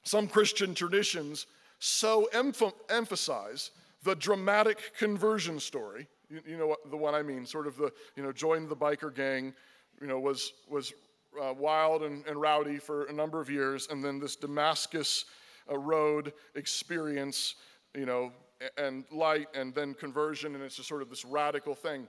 Some 0.02 0.26
Christian 0.26 0.74
traditions 0.74 1.46
so 1.78 2.28
emph- 2.32 2.72
emphasize 2.88 3.70
the 4.02 4.14
dramatic 4.14 4.92
conversion 4.98 5.60
story. 5.60 6.08
You, 6.30 6.40
you, 6.46 6.56
know 6.56 6.66
what, 6.66 6.90
the 6.90 6.96
one 6.96 7.14
I 7.14 7.22
mean, 7.22 7.44
sort 7.46 7.66
of 7.66 7.76
the, 7.76 7.92
you 8.16 8.22
know, 8.22 8.32
join 8.32 8.68
the 8.68 8.76
biker 8.76 9.14
gang, 9.14 9.52
you 10.00 10.06
know, 10.06 10.18
was, 10.18 10.52
was 10.68 10.92
uh, 11.40 11.52
wild 11.52 12.02
and, 12.02 12.24
and, 12.26 12.40
rowdy 12.40 12.78
for 12.78 13.04
a 13.04 13.12
number 13.12 13.40
of 13.40 13.50
years, 13.50 13.88
and 13.90 14.04
then 14.04 14.18
this 14.18 14.36
Damascus 14.36 15.26
uh, 15.70 15.78
road 15.78 16.32
experience, 16.54 17.56
you 17.94 18.06
know, 18.06 18.32
and 18.78 19.04
light, 19.12 19.48
and 19.54 19.74
then 19.74 19.94
conversion, 19.94 20.54
and 20.54 20.64
it's 20.64 20.76
just 20.76 20.88
sort 20.88 21.02
of 21.02 21.10
this 21.10 21.24
radical 21.24 21.74
thing. 21.74 22.08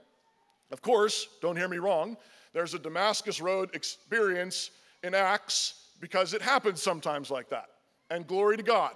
Of 0.70 0.82
course, 0.82 1.28
don't 1.40 1.56
hear 1.56 1.68
me 1.68 1.78
wrong, 1.78 2.16
there's 2.52 2.74
a 2.74 2.78
Damascus 2.78 3.40
road 3.40 3.74
experience 3.74 4.70
in 5.02 5.14
Acts 5.14 5.88
because 6.00 6.32
it 6.32 6.42
happens 6.42 6.82
sometimes 6.82 7.30
like 7.30 7.48
that, 7.50 7.68
and 8.10 8.26
glory 8.26 8.56
to 8.56 8.62
God. 8.62 8.94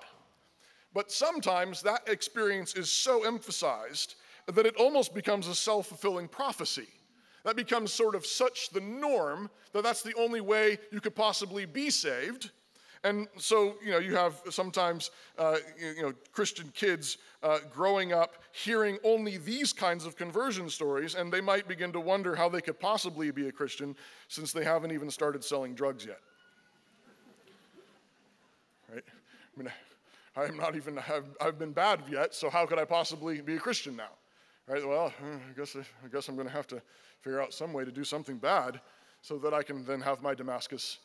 But 0.95 1.11
sometimes 1.11 1.83
that 1.83 2.09
experience 2.09 2.75
is 2.75 2.91
so 2.91 3.25
emphasized 3.25 4.17
that 4.47 4.67
it 4.67 4.77
almost 4.77 5.15
becomes 5.15 5.47
a 5.47 5.55
self 5.55 5.87
fulfilling 5.87 6.29
prophecy. 6.29 6.89
That 7.45 7.57
becomes 7.57 7.93
sort 7.93 8.15
of 8.15 8.25
such 8.25 8.71
the 8.71 8.81
norm 8.81 9.51
that 9.73 9.83
that's 9.83 10.03
the 10.03 10.15
only 10.15 10.41
way 10.41 10.79
you 10.91 11.01
could 11.01 11.15
possibly 11.15 11.65
be 11.65 11.91
saved. 11.91 12.51
And 13.05 13.27
so, 13.37 13.75
you 13.85 13.91
know, 13.91 13.99
you 13.99 14.15
have 14.15 14.41
sometimes, 14.51 15.11
uh, 15.37 15.57
you 15.77 16.03
know, 16.03 16.13
Christian 16.31 16.71
kids 16.73 17.19
uh, 17.43 17.59
growing 17.73 18.13
up 18.13 18.35
hearing 18.53 18.99
only 19.03 19.39
these 19.39 19.73
kinds 19.73 20.07
of 20.07 20.15
conversion 20.15 20.71
stories, 20.71 21.17
and 21.17 21.33
they 21.33 21.41
might 21.41 21.67
begin 21.67 21.93
to 21.93 22.01
wonder 22.01 22.37
how 22.37 22.49
they 22.49 22.61
could 22.61 22.79
possibly 22.79 23.33
be 23.33 23.49
a 23.49 23.53
Christian 23.53 23.97
since 24.29 24.53
they 24.53 24.63
haven't 24.63 24.93
even 24.93 25.11
started 25.11 25.43
selling 25.43 25.75
drugs 25.75 26.07
yet. 26.07 26.21
Right? 28.93 29.05
I 29.05 29.61
mean, 29.61 29.73
I'm 30.37 30.57
not 30.57 30.77
even, 30.77 30.99
I've, 30.99 31.27
I've 31.41 31.59
been 31.59 31.73
bad 31.73 32.01
yet, 32.11 32.35
so 32.35 32.49
how 32.49 32.65
could 32.65 32.79
I 32.79 32.85
possibly 32.85 33.41
be 33.41 33.57
a 33.57 33.59
Christian 33.59 33.97
now? 33.97 34.11
Right? 34.67 34.87
Well, 34.87 35.13
I 35.23 35.59
guess, 35.59 35.77
I 35.77 36.09
guess 36.11 36.29
I'm 36.29 36.37
going 36.37 36.47
to 36.47 36.53
have 36.53 36.67
to 36.69 36.81
figure 37.21 37.41
out 37.41 37.53
some 37.53 37.73
way 37.73 37.85
to 37.85 37.93
do 37.93 38.05
something 38.05 38.39
bad 38.39 38.81
so 39.21 39.39
that 39.39 39.53
I 39.53 39.63
can 39.63 39.85
then 39.85 40.01
have 40.01 40.23
my 40.23 40.35
Damascus 40.35 40.99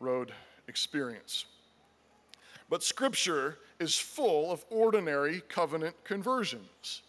Road 0.00 0.32
experience. 0.68 1.46
But 2.68 2.82
Scripture 2.82 3.58
is 3.78 3.96
full 3.96 4.50
of 4.50 4.64
ordinary 4.70 5.42
covenant 5.48 5.94
conversions. 6.04 7.02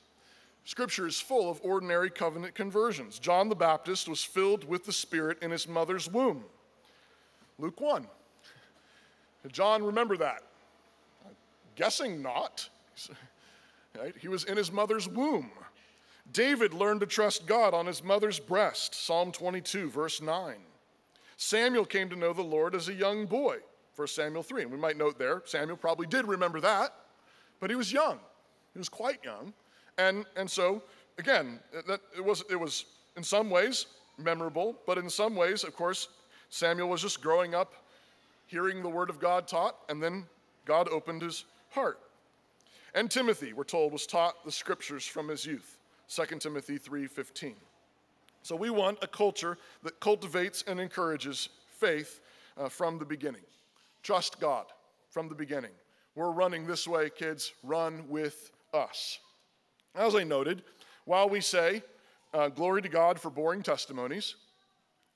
Scripture 0.63 1.07
is 1.07 1.19
full 1.19 1.49
of 1.49 1.59
ordinary 1.63 2.09
covenant 2.09 2.55
conversions. 2.55 3.19
John 3.19 3.49
the 3.49 3.55
Baptist 3.55 4.07
was 4.07 4.23
filled 4.23 4.63
with 4.67 4.85
the 4.85 4.93
Spirit 4.93 5.37
in 5.41 5.51
his 5.51 5.67
mother's 5.67 6.11
womb. 6.11 6.43
Luke 7.59 7.79
1. 7.79 8.07
John 9.51 9.83
remember 9.83 10.17
that? 10.17 10.41
Guessing 11.75 12.21
not. 12.21 12.69
Right? 13.97 14.13
He 14.19 14.27
was 14.27 14.43
in 14.43 14.57
his 14.57 14.71
mother's 14.71 15.07
womb. 15.07 15.51
David 16.33 16.73
learned 16.73 17.01
to 17.01 17.05
trust 17.05 17.45
God 17.45 17.73
on 17.73 17.85
his 17.85 18.03
mother's 18.03 18.39
breast, 18.39 18.95
Psalm 18.95 19.31
22, 19.31 19.89
verse 19.89 20.21
9. 20.21 20.55
Samuel 21.37 21.85
came 21.85 22.09
to 22.09 22.15
know 22.15 22.33
the 22.33 22.41
Lord 22.41 22.75
as 22.75 22.89
a 22.89 22.93
young 22.93 23.25
boy, 23.25 23.57
1 23.95 24.07
Samuel 24.07 24.43
3. 24.43 24.63
And 24.63 24.71
we 24.71 24.77
might 24.77 24.97
note 24.97 25.19
there, 25.19 25.43
Samuel 25.45 25.77
probably 25.77 26.07
did 26.07 26.27
remember 26.27 26.59
that, 26.61 26.93
but 27.59 27.69
he 27.69 27.75
was 27.75 27.91
young. 27.91 28.19
He 28.73 28.79
was 28.79 28.89
quite 28.89 29.23
young. 29.23 29.53
And, 29.97 30.25
and 30.35 30.49
so, 30.49 30.81
again, 31.17 31.59
that, 31.87 32.01
it, 32.15 32.23
was, 32.23 32.43
it 32.49 32.59
was 32.59 32.85
in 33.15 33.23
some 33.23 33.49
ways 33.49 33.87
memorable, 34.17 34.75
but 34.85 34.97
in 34.97 35.09
some 35.09 35.35
ways, 35.35 35.63
of 35.63 35.75
course, 35.75 36.09
Samuel 36.49 36.89
was 36.89 37.01
just 37.01 37.21
growing 37.21 37.53
up, 37.53 37.73
hearing 38.47 38.81
the 38.81 38.89
word 38.89 39.09
of 39.09 39.19
God 39.19 39.47
taught, 39.47 39.77
and 39.89 40.01
then 40.01 40.25
God 40.65 40.87
opened 40.89 41.21
his 41.21 41.45
heart. 41.75 41.99
And 42.95 43.11
Timothy, 43.11 43.53
we're 43.53 43.65
told, 43.65 43.91
was 43.91 44.07
taught 44.07 44.43
the 44.45 44.51
scriptures 44.51 45.05
from 45.05 45.27
his 45.27 45.45
youth. 45.45 45.77
2 46.07 46.39
Timothy 46.39 46.79
3:15. 46.79 47.55
So 48.41 48.55
we 48.55 48.69
want 48.69 48.99
a 49.01 49.07
culture 49.07 49.57
that 49.83 49.99
cultivates 49.99 50.63
and 50.67 50.79
encourages 50.79 51.49
faith 51.67 52.21
uh, 52.57 52.69
from 52.69 52.97
the 52.99 53.05
beginning. 53.05 53.41
Trust 54.01 54.39
God 54.39 54.65
from 55.09 55.29
the 55.29 55.35
beginning. 55.35 55.71
We're 56.15 56.31
running 56.31 56.65
this 56.65 56.87
way, 56.87 57.09
kids. 57.09 57.53
Run 57.63 58.07
with 58.07 58.51
us. 58.73 59.19
As 59.95 60.15
I 60.15 60.23
noted, 60.23 60.63
while 61.05 61.27
we 61.27 61.41
say 61.41 61.83
uh, 62.33 62.49
glory 62.49 62.81
to 62.81 62.89
God 62.89 63.19
for 63.19 63.29
boring 63.29 63.63
testimonies, 63.63 64.35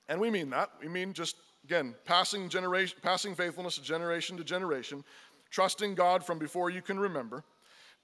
and 0.07 0.19
we 0.19 0.29
mean 0.29 0.49
that, 0.49 0.71
we 0.81 0.87
mean 0.87 1.13
just 1.13 1.35
again 1.63 1.93
passing 2.05 2.49
generation, 2.49 2.97
passing 3.01 3.35
faithfulness 3.35 3.77
generation 3.77 4.37
to 4.37 4.43
generation, 4.43 5.03
trusting 5.49 5.95
God 5.95 6.23
from 6.23 6.39
before 6.39 6.69
you 6.69 6.81
can 6.81 6.99
remember. 6.99 7.43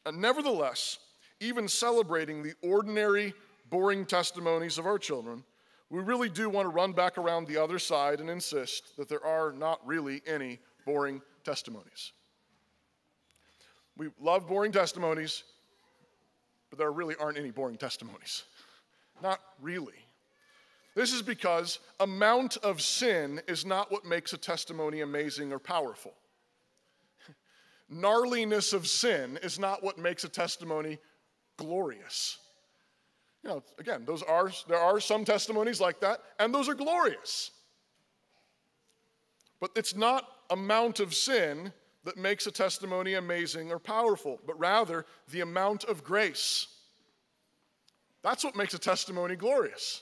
Uh, 0.05 0.12
nevertheless, 0.12 0.99
even 1.39 1.67
celebrating 1.67 2.41
the 2.41 2.53
ordinary, 2.62 3.34
boring 3.69 4.05
testimonies 4.05 4.77
of 4.77 4.86
our 4.86 4.99
children, 4.99 5.43
we 5.89 6.01
really 6.01 6.29
do 6.29 6.49
want 6.49 6.65
to 6.65 6.69
run 6.69 6.91
back 6.91 7.17
around 7.17 7.47
the 7.47 7.58
other 7.58 7.79
side 7.79 8.19
and 8.19 8.29
insist 8.29 8.97
that 8.97 9.08
there 9.08 9.25
are 9.25 9.51
not 9.51 9.86
really 9.86 10.21
any 10.25 10.60
boring 10.86 11.21
testimonies. 11.43 12.12
We 13.97 14.10
love 14.19 14.47
boring 14.47 14.71
testimonies, 14.71 15.43
but 16.69 16.79
there 16.79 16.91
really 16.91 17.15
aren't 17.19 17.38
any 17.38 17.51
boring 17.51 17.77
testimonies. 17.77 18.43
Not 19.23 19.39
really. 19.62 19.93
This 20.95 21.13
is 21.13 21.21
because 21.21 21.79
amount 22.01 22.58
of 22.58 22.81
sin 22.81 23.41
is 23.47 23.65
not 23.65 23.91
what 23.91 24.05
makes 24.05 24.34
a 24.34 24.38
testimony 24.38 25.01
amazing 25.01 25.51
or 25.51 25.60
powerful. 25.60 26.13
Gnarliness 27.89 28.74
of 28.74 28.88
sin 28.88 29.38
is 29.43 29.60
not 29.60 29.84
what 29.84 29.98
makes 29.98 30.24
a 30.24 30.30
testimony 30.30 30.98
glorious. 31.58 32.39
You 33.43 33.50
know, 33.52 33.63
again, 33.78 34.06
those 34.06 34.24
are, 34.24 34.52
there 34.67 34.80
are 34.80 35.00
some 35.00 35.24
testimonies 35.24 35.80
like 35.80 36.00
that, 36.00 36.19
and 36.39 36.54
those 36.54 36.67
are 36.67 36.74
glorious. 36.74 37.52
But 39.60 39.71
it's 39.76 39.95
not 39.95 40.28
amount 40.50 41.00
of 41.00 41.13
sin 41.13 41.71
that 42.06 42.17
makes 42.17 42.48
a 42.48 42.52
testimony 42.52 43.15
amazing 43.15 43.71
or 43.71 43.80
powerful, 43.80 44.39
but 44.45 44.60
rather 44.60 45.06
the 45.32 45.41
amount 45.41 45.84
of 45.84 46.04
grace. 46.04 46.67
That's 48.24 48.43
what 48.43 48.56
makes 48.56 48.74
a 48.74 48.80
testimony 48.80 49.36
glorious, 49.36 50.02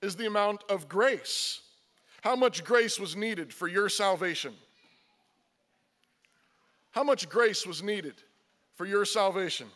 is 0.00 0.14
the 0.14 0.26
amount 0.26 0.62
of 0.68 0.88
grace. 0.88 1.60
How 2.22 2.36
much 2.36 2.64
grace 2.64 2.98
was 3.00 3.16
needed 3.16 3.52
for 3.52 3.66
your 3.66 3.88
salvation? 3.88 4.54
How 6.94 7.02
much 7.02 7.28
grace 7.28 7.66
was 7.66 7.82
needed 7.82 8.14
for 8.76 8.86
your 8.86 9.04
salvation? 9.04 9.66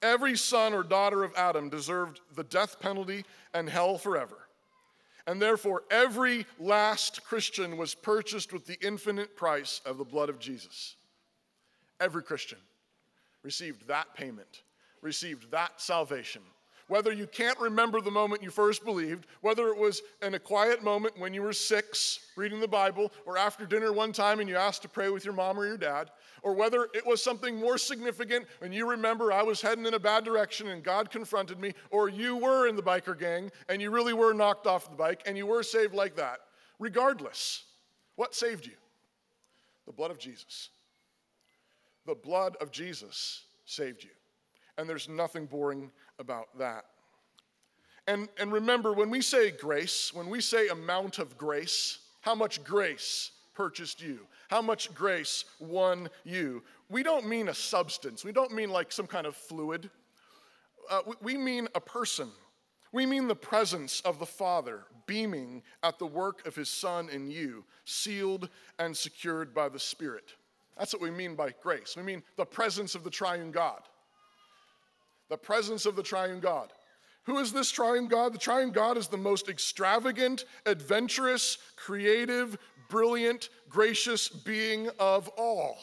Every 0.00 0.34
son 0.34 0.72
or 0.72 0.82
daughter 0.82 1.22
of 1.22 1.34
Adam 1.36 1.68
deserved 1.68 2.20
the 2.36 2.44
death 2.44 2.80
penalty 2.80 3.26
and 3.52 3.68
hell 3.68 3.98
forever. 3.98 4.38
And 5.26 5.42
therefore, 5.42 5.82
every 5.90 6.46
last 6.58 7.22
Christian 7.22 7.76
was 7.76 7.94
purchased 7.94 8.50
with 8.50 8.64
the 8.64 8.78
infinite 8.80 9.36
price 9.36 9.82
of 9.84 9.98
the 9.98 10.04
blood 10.04 10.30
of 10.30 10.38
Jesus. 10.38 10.96
Every 12.00 12.22
Christian 12.22 12.58
received 13.42 13.86
that 13.88 14.14
payment, 14.14 14.62
received 15.02 15.50
that 15.50 15.82
salvation 15.82 16.40
whether 16.88 17.12
you 17.12 17.26
can't 17.26 17.58
remember 17.60 18.00
the 18.00 18.10
moment 18.10 18.42
you 18.42 18.50
first 18.50 18.84
believed, 18.84 19.26
whether 19.42 19.68
it 19.68 19.76
was 19.76 20.02
in 20.22 20.34
a 20.34 20.38
quiet 20.38 20.82
moment 20.82 21.18
when 21.18 21.32
you 21.32 21.42
were 21.42 21.52
six 21.52 22.20
reading 22.36 22.60
the 22.60 22.68
Bible, 22.68 23.12
or 23.26 23.38
after 23.38 23.64
dinner 23.66 23.92
one 23.92 24.12
time 24.12 24.40
and 24.40 24.48
you 24.48 24.56
asked 24.56 24.82
to 24.82 24.88
pray 24.88 25.10
with 25.10 25.24
your 25.24 25.34
mom 25.34 25.58
or 25.58 25.66
your 25.66 25.76
dad, 25.76 26.10
or 26.42 26.54
whether 26.54 26.88
it 26.94 27.06
was 27.06 27.22
something 27.22 27.56
more 27.56 27.78
significant 27.78 28.46
when 28.60 28.72
you 28.72 28.88
remember 28.88 29.32
I 29.32 29.42
was 29.42 29.60
heading 29.60 29.86
in 29.86 29.94
a 29.94 29.98
bad 29.98 30.24
direction 30.24 30.68
and 30.68 30.82
God 30.82 31.10
confronted 31.10 31.60
me, 31.60 31.74
or 31.90 32.08
you 32.08 32.36
were 32.36 32.66
in 32.66 32.76
the 32.76 32.82
biker 32.82 33.18
gang 33.18 33.50
and 33.68 33.82
you 33.82 33.90
really 33.90 34.14
were 34.14 34.32
knocked 34.32 34.66
off 34.66 34.88
the 34.90 34.96
bike 34.96 35.22
and 35.26 35.36
you 35.36 35.46
were 35.46 35.62
saved 35.62 35.94
like 35.94 36.16
that. 36.16 36.38
Regardless, 36.78 37.64
what 38.16 38.34
saved 38.34 38.66
you? 38.66 38.76
The 39.86 39.92
blood 39.92 40.10
of 40.10 40.18
Jesus. 40.18 40.70
The 42.06 42.14
blood 42.14 42.56
of 42.60 42.70
Jesus 42.70 43.42
saved 43.64 44.04
you. 44.04 44.10
And 44.78 44.88
there's 44.88 45.08
nothing 45.08 45.46
boring 45.46 45.90
about 46.18 46.56
that. 46.58 46.84
And, 48.06 48.28
and 48.38 48.50
remember, 48.50 48.92
when 48.92 49.10
we 49.10 49.20
say 49.20 49.50
grace, 49.50 50.12
when 50.14 50.30
we 50.30 50.40
say 50.40 50.68
amount 50.68 51.18
of 51.18 51.36
grace, 51.36 51.98
how 52.22 52.34
much 52.34 52.64
grace 52.64 53.32
purchased 53.54 54.00
you, 54.00 54.20
how 54.48 54.62
much 54.62 54.94
grace 54.94 55.44
won 55.60 56.08
you, 56.24 56.62
we 56.88 57.02
don't 57.02 57.28
mean 57.28 57.48
a 57.48 57.54
substance. 57.54 58.24
We 58.24 58.32
don't 58.32 58.52
mean 58.52 58.70
like 58.70 58.92
some 58.92 59.06
kind 59.06 59.26
of 59.26 59.36
fluid. 59.36 59.90
Uh, 60.90 61.00
we, 61.06 61.14
we 61.20 61.36
mean 61.36 61.68
a 61.74 61.80
person. 61.80 62.30
We 62.92 63.04
mean 63.04 63.28
the 63.28 63.36
presence 63.36 64.00
of 64.00 64.18
the 64.18 64.26
Father 64.26 64.84
beaming 65.06 65.62
at 65.82 65.98
the 65.98 66.06
work 66.06 66.46
of 66.46 66.54
His 66.54 66.70
Son 66.70 67.10
in 67.10 67.30
you, 67.30 67.64
sealed 67.84 68.48
and 68.78 68.96
secured 68.96 69.52
by 69.52 69.68
the 69.68 69.78
Spirit. 69.78 70.32
That's 70.78 70.94
what 70.94 71.02
we 71.02 71.10
mean 71.10 71.34
by 71.34 71.52
grace. 71.62 71.94
We 71.94 72.02
mean 72.02 72.22
the 72.36 72.46
presence 72.46 72.94
of 72.94 73.04
the 73.04 73.10
triune 73.10 73.50
God 73.50 73.82
the 75.28 75.36
presence 75.36 75.86
of 75.86 75.96
the 75.96 76.02
triune 76.02 76.40
God. 76.40 76.72
Who 77.24 77.38
is 77.38 77.52
this 77.52 77.70
triune 77.70 78.08
God? 78.08 78.32
The 78.32 78.38
triune 78.38 78.70
God 78.70 78.96
is 78.96 79.08
the 79.08 79.18
most 79.18 79.48
extravagant, 79.48 80.46
adventurous, 80.64 81.58
creative, 81.76 82.56
brilliant, 82.88 83.50
gracious 83.68 84.28
being 84.28 84.88
of 84.98 85.28
all. 85.36 85.76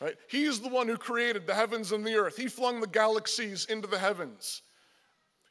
Right? 0.00 0.16
He 0.28 0.44
is 0.44 0.60
the 0.60 0.68
one 0.68 0.88
who 0.88 0.96
created 0.96 1.46
the 1.46 1.54
heavens 1.54 1.92
and 1.92 2.04
the 2.04 2.14
earth. 2.14 2.36
He 2.36 2.48
flung 2.48 2.80
the 2.80 2.86
galaxies 2.86 3.66
into 3.66 3.86
the 3.86 3.98
heavens. 3.98 4.62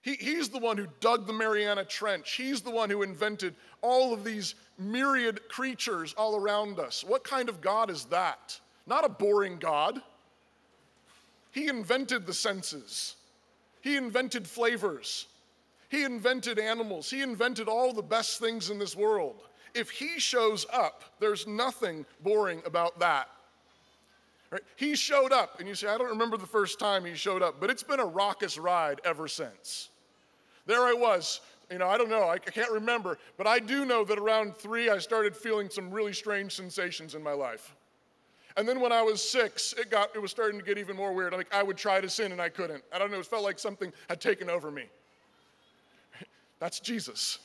He, 0.02 0.16
he's 0.16 0.50
the 0.50 0.60
one 0.60 0.78
who 0.78 0.88
dug 1.00 1.28
the 1.28 1.34
Mariana 1.34 1.86
Trench. 1.86 2.34
He's 2.34 2.62
the 2.62 2.72
one 2.72 2.90
who 2.90 3.04
invented 3.04 3.56
all 3.82 4.14
of 4.14 4.24
these 4.24 4.56
myriad 4.78 5.48
creatures 5.48 6.14
all 6.18 6.36
around 6.36 6.78
us. 6.78 7.04
What 7.04 7.24
kind 7.24 7.48
of 7.50 7.62
God 7.62 7.90
is 7.90 8.06
that? 8.06 8.60
Not 8.86 9.06
a 9.06 9.10
boring 9.10 9.60
God. 9.60 10.02
He 11.54 11.68
invented 11.68 12.26
the 12.26 12.34
senses, 12.34 13.16
He 13.82 13.96
invented 13.96 14.48
flavors, 14.48 15.28
He 15.88 16.04
invented 16.04 16.60
animals, 16.60 17.10
He 17.10 17.22
invented 17.22 17.70
all 17.70 17.94
the 17.94 18.02
best 18.02 18.40
things 18.40 18.70
in 18.70 18.80
this 18.80 18.96
world. 18.96 19.36
If 19.76 19.92
He 19.92 20.20
shows 20.20 20.66
up, 20.74 21.04
there's 21.20 21.48
nothing 21.48 22.06
boring 22.22 22.62
about 22.66 23.00
that. 23.00 23.30
Right? 24.50 24.62
He 24.76 24.96
showed 24.96 25.32
up, 25.32 25.60
and 25.60 25.68
you 25.68 25.76
say, 25.76 25.88
I 25.88 25.98
don't 25.98 26.10
remember 26.10 26.38
the 26.38 26.46
first 26.46 26.80
time 26.80 27.06
he 27.06 27.16
showed 27.16 27.42
up, 27.42 27.60
but 27.60 27.72
it's 27.72 27.82
been 27.82 28.00
a 28.00 28.06
raucous 28.06 28.58
ride 28.58 29.02
ever 29.04 29.28
since. 29.28 29.90
There 30.68 30.82
I 30.82 30.94
was, 30.94 31.42
you 31.72 31.80
know, 31.80 31.88
I 31.88 31.98
don't 31.98 32.10
know, 32.10 32.30
I 32.30 32.38
can't 32.38 32.72
remember, 32.72 33.18
but 33.36 33.48
I 33.48 33.58
do 33.58 33.84
know 33.84 34.04
that 34.06 34.20
around 34.20 34.56
three 34.56 34.90
I 34.90 35.00
started 35.00 35.36
feeling 35.36 35.72
some 35.72 35.90
really 35.90 36.14
strange 36.14 36.56
sensations 36.56 37.16
in 37.16 37.24
my 37.24 37.34
life. 37.34 37.76
And 38.56 38.68
then 38.68 38.80
when 38.80 38.92
I 38.92 39.02
was 39.02 39.28
six, 39.28 39.74
it 39.74 39.90
got 39.90 40.16
it 40.16 40.20
was 40.20 40.32
starting 40.32 40.60
to 40.60 40.66
get 40.66 40.78
even 40.78 40.96
more 40.96 41.14
weird. 41.14 41.34
Like 41.34 41.54
I 41.54 41.64
would 41.64 41.78
try 41.78 42.00
to 42.02 42.10
sin 42.10 42.32
and 42.32 42.42
I 42.42 42.50
couldn't. 42.50 42.84
I 42.92 43.00
don't 43.00 43.12
know, 43.12 43.20
it 43.20 43.26
felt 43.26 43.44
like 43.44 43.58
something 43.58 43.92
had 44.10 44.22
taken 44.22 44.50
over 44.50 44.70
me. 44.70 44.86
That's 46.60 46.80
Jesus. 46.80 47.40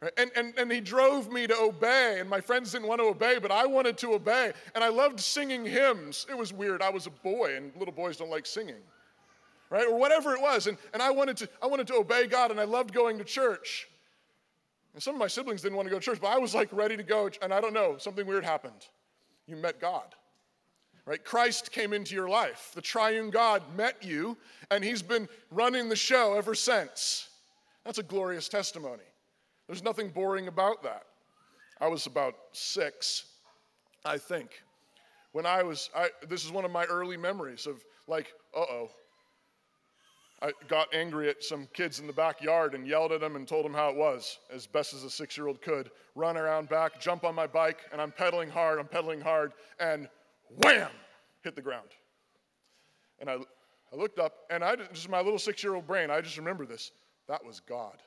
Right? 0.00 0.12
And, 0.16 0.30
and, 0.36 0.54
and 0.58 0.72
he 0.72 0.80
drove 0.80 1.30
me 1.30 1.46
to 1.46 1.56
obey, 1.56 2.20
and 2.20 2.28
my 2.28 2.40
friends 2.40 2.72
didn't 2.72 2.88
want 2.88 3.00
to 3.00 3.06
obey, 3.06 3.38
but 3.38 3.50
I 3.50 3.66
wanted 3.66 3.98
to 3.98 4.14
obey. 4.14 4.52
And 4.74 4.82
I 4.82 4.88
loved 4.88 5.20
singing 5.20 5.64
hymns. 5.64 6.26
It 6.28 6.36
was 6.36 6.52
weird. 6.54 6.80
I 6.80 6.88
was 6.88 7.06
a 7.06 7.10
boy, 7.10 7.56
and 7.56 7.70
little 7.76 7.92
boys 7.92 8.16
don't 8.16 8.30
like 8.30 8.46
singing, 8.46 8.80
right? 9.68 9.86
Or 9.86 9.98
whatever 9.98 10.34
it 10.34 10.40
was. 10.40 10.68
And, 10.68 10.78
and 10.94 11.02
I, 11.02 11.10
wanted 11.10 11.36
to, 11.38 11.48
I 11.62 11.66
wanted 11.66 11.86
to 11.88 11.96
obey 11.96 12.26
God, 12.26 12.50
and 12.50 12.58
I 12.58 12.64
loved 12.64 12.94
going 12.94 13.18
to 13.18 13.24
church. 13.24 13.88
And 14.94 15.02
some 15.02 15.14
of 15.14 15.18
my 15.18 15.28
siblings 15.28 15.60
didn't 15.60 15.76
want 15.76 15.86
to 15.86 15.90
go 15.90 15.98
to 15.98 16.04
church, 16.04 16.18
but 16.18 16.28
I 16.28 16.38
was 16.38 16.54
like 16.54 16.70
ready 16.72 16.96
to 16.96 17.02
go, 17.02 17.28
and 17.42 17.52
I 17.52 17.60
don't 17.60 17.74
know, 17.74 17.96
something 17.98 18.26
weird 18.26 18.44
happened 18.44 18.86
you 19.50 19.56
met 19.56 19.80
God. 19.80 20.14
Right? 21.06 21.24
Christ 21.24 21.72
came 21.72 21.92
into 21.92 22.14
your 22.14 22.28
life. 22.28 22.70
The 22.74 22.80
triune 22.80 23.30
God 23.30 23.62
met 23.76 24.04
you, 24.04 24.36
and 24.70 24.84
he's 24.84 25.02
been 25.02 25.28
running 25.50 25.88
the 25.88 25.96
show 25.96 26.34
ever 26.34 26.54
since. 26.54 27.28
That's 27.84 27.98
a 27.98 28.02
glorious 28.02 28.48
testimony. 28.48 29.02
There's 29.66 29.82
nothing 29.82 30.10
boring 30.10 30.46
about 30.48 30.82
that. 30.82 31.04
I 31.80 31.88
was 31.88 32.06
about 32.06 32.34
six, 32.52 33.24
I 34.04 34.18
think, 34.18 34.62
when 35.32 35.46
I 35.46 35.62
was, 35.62 35.90
I, 35.96 36.10
this 36.28 36.44
is 36.44 36.52
one 36.52 36.64
of 36.64 36.70
my 36.70 36.84
early 36.84 37.16
memories 37.16 37.66
of 37.66 37.82
like, 38.06 38.32
uh 38.56 38.60
oh, 38.60 38.90
I 40.42 40.52
got 40.68 40.88
angry 40.94 41.28
at 41.28 41.44
some 41.44 41.68
kids 41.74 42.00
in 42.00 42.06
the 42.06 42.14
backyard 42.14 42.74
and 42.74 42.86
yelled 42.86 43.12
at 43.12 43.20
them 43.20 43.36
and 43.36 43.46
told 43.46 43.62
them 43.64 43.74
how 43.74 43.90
it 43.90 43.96
was, 43.96 44.38
as 44.50 44.66
best 44.66 44.94
as 44.94 45.04
a 45.04 45.10
six 45.10 45.36
year 45.36 45.48
old 45.48 45.60
could. 45.60 45.90
Run 46.14 46.38
around 46.38 46.70
back, 46.70 46.98
jump 46.98 47.24
on 47.24 47.34
my 47.34 47.46
bike, 47.46 47.80
and 47.92 48.00
I'm 48.00 48.10
pedaling 48.10 48.48
hard, 48.48 48.78
I'm 48.78 48.86
pedaling 48.86 49.20
hard, 49.20 49.52
and 49.78 50.08
wham, 50.62 50.90
hit 51.42 51.56
the 51.56 51.62
ground. 51.62 51.88
And 53.18 53.28
I, 53.28 53.36
I 53.92 53.96
looked 53.96 54.18
up, 54.18 54.32
and 54.48 54.64
I 54.64 54.76
just 54.76 55.10
my 55.10 55.20
little 55.20 55.38
six 55.38 55.62
year 55.62 55.74
old 55.74 55.86
brain, 55.86 56.10
I 56.10 56.22
just 56.22 56.38
remember 56.38 56.64
this. 56.64 56.90
That 57.28 57.44
was 57.44 57.60
God. 57.60 57.98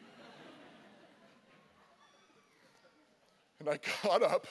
and 3.60 3.70
I 3.70 3.78
got 4.02 4.22
up 4.22 4.46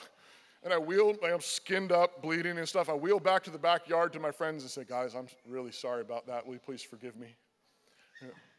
and 0.64 0.72
I 0.72 0.78
wheeled, 0.78 1.18
I'm 1.24 1.40
skinned 1.40 1.92
up, 1.92 2.20
bleeding 2.20 2.58
and 2.58 2.68
stuff. 2.68 2.88
I 2.88 2.94
wheeled 2.94 3.22
back 3.22 3.44
to 3.44 3.50
the 3.50 3.58
backyard 3.58 4.12
to 4.14 4.20
my 4.20 4.30
friends 4.30 4.64
and 4.64 4.70
said, 4.70 4.88
Guys, 4.88 5.14
I'm 5.14 5.28
really 5.46 5.72
sorry 5.72 6.00
about 6.00 6.26
that. 6.26 6.46
Will 6.46 6.54
you 6.54 6.60
please 6.60 6.82
forgive 6.82 7.16
me? 7.16 7.36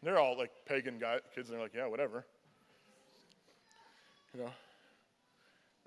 They're 0.01 0.17
all 0.17 0.37
like 0.37 0.51
pagan 0.65 0.97
guy, 0.97 1.19
kids, 1.35 1.49
and 1.49 1.57
they're 1.57 1.63
like, 1.63 1.73
Yeah, 1.75 1.87
whatever. 1.87 2.25
You 4.33 4.43
know? 4.43 4.51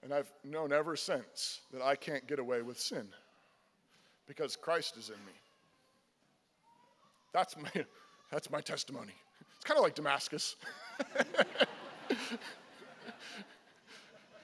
And 0.02 0.12
I've 0.12 0.30
known 0.44 0.72
ever 0.72 0.96
since 0.96 1.60
that 1.72 1.80
I 1.80 1.94
can't 1.94 2.26
get 2.26 2.38
away 2.38 2.60
with 2.62 2.78
sin 2.78 3.08
because 4.26 4.56
Christ 4.56 4.96
is 4.96 5.08
in 5.08 5.14
me. 5.14 5.32
That's 7.32 7.56
my, 7.56 7.70
that's 8.30 8.50
my 8.50 8.60
testimony. 8.60 9.14
It's 9.56 9.64
kind 9.64 9.78
of 9.78 9.84
like 9.84 9.94
Damascus. 9.94 10.56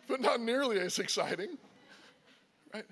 but 0.08 0.20
not 0.20 0.40
nearly 0.40 0.80
as 0.80 0.98
exciting. 0.98 1.58
Right? 2.72 2.84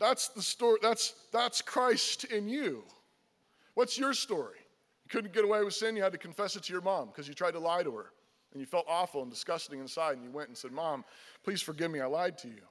That's 0.00 0.28
the 0.28 0.42
story. 0.42 0.78
That's, 0.82 1.14
that's 1.32 1.60
Christ 1.62 2.24
in 2.24 2.48
you. 2.48 2.82
What's 3.74 3.98
your 3.98 4.14
story? 4.14 4.56
You 5.04 5.10
couldn't 5.10 5.32
get 5.32 5.44
away 5.44 5.62
with 5.62 5.74
sin, 5.74 5.94
you 5.94 6.02
had 6.02 6.12
to 6.12 6.18
confess 6.18 6.56
it 6.56 6.64
to 6.64 6.72
your 6.72 6.82
mom 6.82 7.08
because 7.08 7.28
you 7.28 7.34
tried 7.34 7.52
to 7.52 7.60
lie 7.60 7.82
to 7.82 7.94
her. 7.94 8.12
And 8.52 8.60
you 8.60 8.66
felt 8.66 8.86
awful 8.88 9.22
and 9.22 9.30
disgusting 9.30 9.78
inside, 9.78 10.16
and 10.16 10.24
you 10.24 10.30
went 10.30 10.48
and 10.48 10.56
said, 10.56 10.72
Mom, 10.72 11.04
please 11.44 11.60
forgive 11.60 11.90
me, 11.90 12.00
I 12.00 12.06
lied 12.06 12.38
to 12.38 12.48
you. 12.48 12.62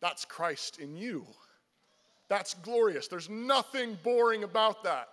That's 0.00 0.26
Christ 0.26 0.78
in 0.78 0.94
you. 0.96 1.24
That's 2.28 2.52
glorious. 2.54 3.08
There's 3.08 3.30
nothing 3.30 3.96
boring 4.02 4.44
about 4.44 4.84
that. 4.84 5.08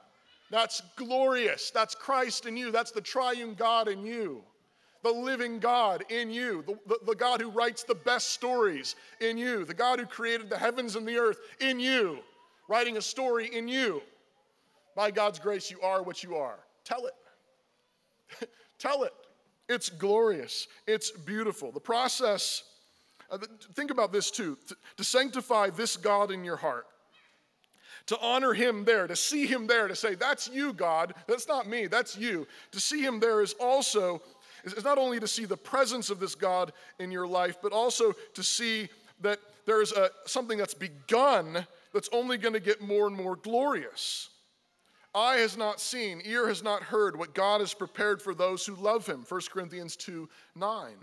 That's 0.52 0.82
glorious. 0.98 1.72
That's 1.72 1.96
Christ 1.96 2.46
in 2.46 2.58
you. 2.58 2.72
That's 2.72 2.91
the 2.91 3.02
triune 3.02 3.54
God 3.54 3.88
in 3.88 4.06
you 4.06 4.43
the 5.06 5.12
living 5.12 5.60
God 5.60 6.03
in 6.10 6.32
you, 6.32 6.64
the, 6.66 6.80
the, 6.88 6.99
the, 7.06 7.16
God 7.16 7.39
who 7.39 7.51
writes 7.51 7.84
the 7.84 7.93
best 7.93 8.30
stories 8.30 8.95
in 9.22 9.38
you, 9.38 9.64
the 9.64 9.74
God 9.74 9.99
who 9.99 10.08
created 10.08 10.49
the 10.49 10.58
heavens 10.58 10.95
and 10.95 11.08
the 11.08 11.16
earth 11.16 11.38
in 11.62 11.80
you, 11.80 12.18
writing 12.68 12.97
a 12.97 13.01
story 13.01 13.47
in 13.53 13.68
you. 13.68 14.01
By 14.95 15.12
God's 15.12 15.38
grace, 15.38 15.70
you 15.70 15.80
are 15.82 16.01
what 16.01 16.24
you 16.24 16.36
are. 16.36 16.58
Tell 16.84 17.06
it. 17.06 18.49
Tell 18.80 19.03
it. 19.03 19.14
It's 19.70 19.89
glorious. 19.89 20.68
It's 20.88 21.12
beautiful. 21.12 21.72
The 21.72 21.80
process, 21.80 22.64
uh, 23.30 23.38
think 23.76 23.91
about 23.91 24.12
this 24.12 24.32
too 24.32 24.58
to, 24.70 24.76
to 24.97 25.03
sanctify 25.03 25.70
this 25.70 25.97
God 25.97 26.32
in 26.32 26.43
your 26.43 26.58
heart 26.58 26.88
to 28.08 28.20
honor 28.20 28.53
him 28.53 28.86
there, 28.86 29.08
to 29.08 29.16
see 29.16 29.47
him 29.47 29.68
there, 29.68 29.88
to 29.88 29.95
say, 29.95 30.16
That's 30.16 30.47
you, 30.47 30.74
God. 30.74 31.14
That's 31.28 31.47
not 31.47 31.68
me, 31.68 31.88
that's 31.88 32.18
you. 32.18 32.47
To 32.72 32.80
see 32.80 33.01
him 33.01 33.20
there 33.20 33.41
is 33.41 33.53
also 33.53 34.22
is 34.74 34.84
not 34.84 34.97
only 34.97 35.20
to 35.20 35.28
see 35.28 35.45
the 35.45 35.57
presence 35.57 36.09
of 36.09 36.20
this 36.20 36.36
God 36.36 36.72
in 36.99 37.11
your 37.11 37.28
life, 37.28 37.57
but 37.61 37.72
also 37.72 38.13
to 38.34 38.43
see 38.43 38.89
that 39.22 39.39
there's 39.66 39.91
a, 39.91 40.09
something 40.26 40.57
that's 40.57 40.74
begun 40.74 41.66
that's 41.93 42.09
only 42.11 42.38
going 42.38 42.53
to 42.53 42.59
get 42.59 42.82
more 42.82 43.07
and 43.07 43.16
more 43.16 43.36
glorious. 43.36 44.30
Eye 45.13 45.38
has 45.38 45.55
not 45.55 45.80
seen, 45.80 46.22
ear 46.26 46.47
has 46.47 46.61
not 46.61 46.84
heard 46.84 47.18
what 47.18 47.34
God 47.34 47.61
has 47.61 47.74
prepared 47.74 48.22
for 48.22 48.36
those 48.36 48.66
who 48.66 48.76
love 48.76 49.07
him. 49.07 49.26
1 49.28 49.41
Corinthians 49.51 49.95
2 49.95 50.28
9. 50.55 50.93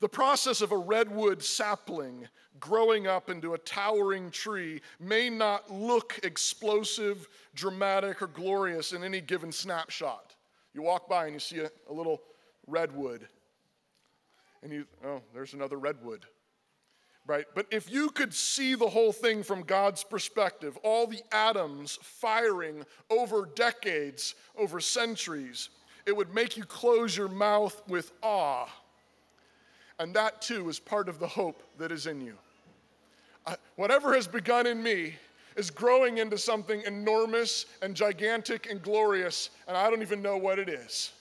The 0.00 0.08
process 0.08 0.62
of 0.62 0.72
a 0.72 0.78
redwood 0.78 1.42
sapling 1.42 2.26
growing 2.58 3.06
up 3.06 3.28
into 3.28 3.52
a 3.52 3.58
towering 3.58 4.30
tree 4.30 4.80
may 4.98 5.28
not 5.28 5.70
look 5.70 6.18
explosive, 6.22 7.28
dramatic, 7.54 8.22
or 8.22 8.28
glorious 8.28 8.92
in 8.92 9.04
any 9.04 9.20
given 9.20 9.52
snapshot. 9.52 10.34
You 10.72 10.80
walk 10.80 11.06
by 11.06 11.26
and 11.26 11.34
you 11.34 11.40
see 11.40 11.58
a, 11.58 11.70
a 11.88 11.92
little 11.92 12.22
redwood, 12.70 13.26
and 14.62 14.72
you, 14.72 14.86
oh, 15.04 15.22
there's 15.34 15.54
another 15.54 15.78
redwood 15.78 16.26
right? 17.30 17.46
But 17.54 17.66
if 17.70 17.90
you 17.90 18.10
could 18.10 18.34
see 18.34 18.74
the 18.74 18.88
whole 18.88 19.12
thing 19.12 19.44
from 19.44 19.62
God's 19.62 20.02
perspective, 20.02 20.76
all 20.82 21.06
the 21.06 21.22
atoms 21.30 21.98
firing 22.02 22.84
over 23.08 23.48
decades, 23.54 24.34
over 24.58 24.80
centuries, 24.80 25.70
it 26.06 26.16
would 26.16 26.34
make 26.34 26.56
you 26.56 26.64
close 26.64 27.16
your 27.16 27.28
mouth 27.28 27.80
with 27.86 28.10
awe. 28.22 28.66
And 30.00 30.12
that 30.14 30.42
too 30.42 30.68
is 30.68 30.80
part 30.80 31.08
of 31.08 31.20
the 31.20 31.26
hope 31.28 31.62
that 31.78 31.92
is 31.92 32.06
in 32.06 32.20
you. 32.20 32.34
Uh, 33.46 33.54
whatever 33.76 34.12
has 34.14 34.26
begun 34.26 34.66
in 34.66 34.82
me 34.82 35.14
is 35.56 35.70
growing 35.70 36.18
into 36.18 36.36
something 36.36 36.82
enormous 36.86 37.66
and 37.80 37.94
gigantic 37.94 38.68
and 38.70 38.82
glorious, 38.82 39.50
and 39.68 39.76
I 39.76 39.88
don't 39.88 40.02
even 40.02 40.20
know 40.20 40.36
what 40.36 40.58
it 40.58 40.68
is. 40.68 41.12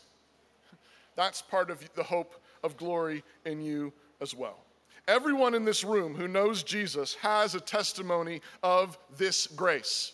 That's 1.19 1.41
part 1.41 1.69
of 1.69 1.83
the 1.95 2.03
hope 2.03 2.41
of 2.63 2.77
glory 2.77 3.25
in 3.43 3.59
you 3.59 3.91
as 4.21 4.33
well. 4.33 4.63
Everyone 5.05 5.53
in 5.53 5.65
this 5.65 5.83
room 5.83 6.15
who 6.15 6.29
knows 6.29 6.63
Jesus 6.63 7.13
has 7.15 7.55
a 7.55 7.59
testimony 7.59 8.39
of 8.63 8.97
this 9.17 9.45
grace. 9.45 10.13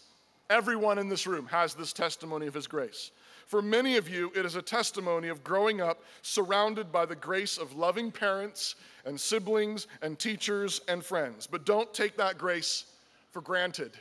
Everyone 0.49 0.97
in 0.97 1.07
this 1.07 1.27
room 1.27 1.45
has 1.45 1.75
this 1.75 1.93
testimony 1.93 2.47
of 2.47 2.55
his 2.55 2.65
grace. 2.65 3.11
For 3.45 3.61
many 3.61 3.97
of 3.97 4.09
you, 4.09 4.31
it 4.35 4.47
is 4.47 4.55
a 4.55 4.63
testimony 4.63 5.27
of 5.27 5.43
growing 5.43 5.79
up 5.79 6.01
surrounded 6.23 6.91
by 6.91 7.05
the 7.05 7.15
grace 7.15 7.59
of 7.59 7.75
loving 7.75 8.11
parents 8.11 8.73
and 9.05 9.21
siblings 9.21 9.85
and 10.01 10.17
teachers 10.17 10.81
and 10.87 11.05
friends. 11.05 11.45
But 11.45 11.67
don't 11.67 11.93
take 11.93 12.17
that 12.17 12.39
grace 12.39 12.85
for 13.29 13.41
granted. 13.41 13.91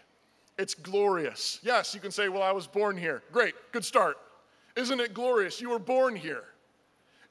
It's 0.57 0.73
glorious. 0.73 1.61
Yes, 1.63 1.95
you 1.95 2.01
can 2.01 2.13
say, 2.13 2.31
Well, 2.31 2.43
I 2.43 2.53
was 2.53 2.67
born 2.67 2.97
here. 2.97 3.23
Great, 3.31 3.55
good 3.73 3.85
start. 3.85 4.17
Isn't 4.75 5.01
it 5.01 5.13
glorious? 5.13 5.61
You 5.61 5.69
were 5.69 5.79
born 5.79 6.17
here. 6.17 6.45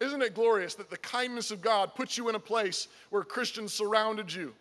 Isn't 0.03 0.21
it 0.21 0.35
glorious 0.35 0.75
that 0.75 0.89
the 0.89 0.97
kindness 0.97 1.49
of 1.49 1.61
God 1.61 1.95
puts 1.95 2.17
you 2.17 2.27
in 2.27 2.35
a 2.35 2.39
place 2.39 2.89
where 3.09 3.23
Christians 3.23 3.73
surrounded 3.73 4.33
you 4.33 4.53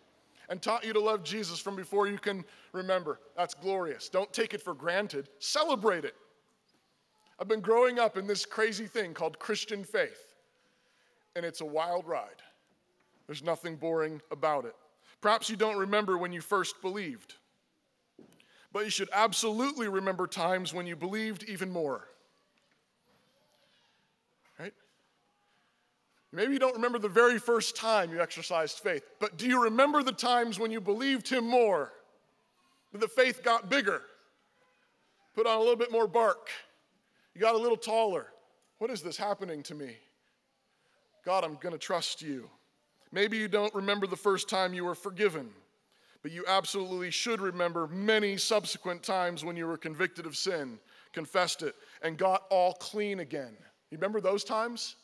and 0.47 0.61
taught 0.61 0.85
you 0.85 0.93
to 0.93 1.01
love 1.01 1.21
Jesus 1.21 1.59
from 1.59 1.75
before 1.75 2.07
you 2.07 2.17
can 2.17 2.45
remember? 2.71 3.19
That's 3.35 3.53
glorious. 3.53 4.07
Don't 4.07 4.31
take 4.31 4.53
it 4.53 4.61
for 4.61 4.73
granted, 4.73 5.27
celebrate 5.39 6.05
it. 6.05 6.15
I've 7.39 7.49
been 7.49 7.59
growing 7.59 7.99
up 7.99 8.15
in 8.15 8.25
this 8.25 8.45
crazy 8.45 8.87
thing 8.87 9.13
called 9.13 9.37
Christian 9.37 9.83
faith, 9.83 10.33
and 11.35 11.45
it's 11.45 11.59
a 11.59 11.65
wild 11.65 12.07
ride. 12.07 12.41
There's 13.27 13.43
nothing 13.43 13.75
boring 13.75 14.21
about 14.31 14.63
it. 14.63 14.75
Perhaps 15.19 15.49
you 15.49 15.57
don't 15.57 15.77
remember 15.77 16.17
when 16.17 16.31
you 16.31 16.39
first 16.39 16.81
believed, 16.81 17.33
but 18.71 18.85
you 18.85 18.89
should 18.89 19.09
absolutely 19.11 19.89
remember 19.89 20.25
times 20.25 20.73
when 20.73 20.87
you 20.87 20.95
believed 20.95 21.43
even 21.49 21.69
more. 21.69 22.07
Maybe 26.35 26.53
you 26.53 26.59
don't 26.59 26.73
remember 26.73 26.97
the 26.97 27.07
very 27.07 27.37
first 27.37 27.75
time 27.75 28.11
you 28.11 28.19
exercised 28.19 28.79
faith, 28.79 29.03
but 29.19 29.37
do 29.37 29.47
you 29.47 29.63
remember 29.63 30.01
the 30.01 30.11
times 30.11 30.59
when 30.59 30.71
you 30.71 30.81
believed 30.81 31.29
Him 31.29 31.47
more? 31.47 31.93
The 32.91 33.07
faith 33.07 33.43
got 33.43 33.69
bigger, 33.69 34.01
put 35.35 35.45
on 35.45 35.57
a 35.57 35.59
little 35.59 35.75
bit 35.75 35.91
more 35.91 36.07
bark, 36.07 36.49
you 37.35 37.41
got 37.41 37.53
a 37.53 37.57
little 37.57 37.77
taller. 37.77 38.27
What 38.79 38.89
is 38.89 39.01
this 39.01 39.15
happening 39.15 39.61
to 39.63 39.75
me? 39.75 39.95
God, 41.23 41.43
I'm 41.43 41.55
going 41.61 41.71
to 41.71 41.79
trust 41.79 42.21
you. 42.21 42.49
Maybe 43.11 43.37
you 43.37 43.47
don't 43.47 43.73
remember 43.73 44.07
the 44.07 44.15
first 44.15 44.49
time 44.49 44.73
you 44.73 44.85
were 44.85 44.95
forgiven, 44.95 45.49
but 46.23 46.31
you 46.31 46.43
absolutely 46.47 47.11
should 47.11 47.41
remember 47.41 47.87
many 47.87 48.37
subsequent 48.37 49.03
times 49.03 49.45
when 49.45 49.55
you 49.55 49.67
were 49.67 49.77
convicted 49.77 50.25
of 50.25 50.35
sin, 50.35 50.79
confessed 51.13 51.61
it, 51.61 51.75
and 52.01 52.17
got 52.17 52.43
all 52.49 52.73
clean 52.73 53.19
again. 53.19 53.55
You 53.91 53.97
remember 53.97 54.19
those 54.19 54.43
times? 54.43 54.95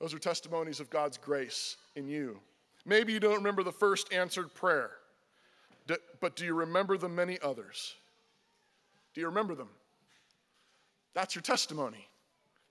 Those 0.00 0.14
are 0.14 0.18
testimonies 0.18 0.80
of 0.80 0.90
God's 0.90 1.18
grace 1.18 1.76
in 1.96 2.08
you. 2.08 2.38
Maybe 2.86 3.12
you 3.12 3.20
don't 3.20 3.34
remember 3.34 3.62
the 3.62 3.72
first 3.72 4.12
answered 4.12 4.54
prayer, 4.54 4.90
but 6.20 6.36
do 6.36 6.44
you 6.44 6.54
remember 6.54 6.96
the 6.96 7.08
many 7.08 7.38
others? 7.42 7.94
Do 9.14 9.20
you 9.20 9.26
remember 9.26 9.54
them? 9.54 9.70
That's 11.14 11.34
your 11.34 11.42
testimony. 11.42 12.08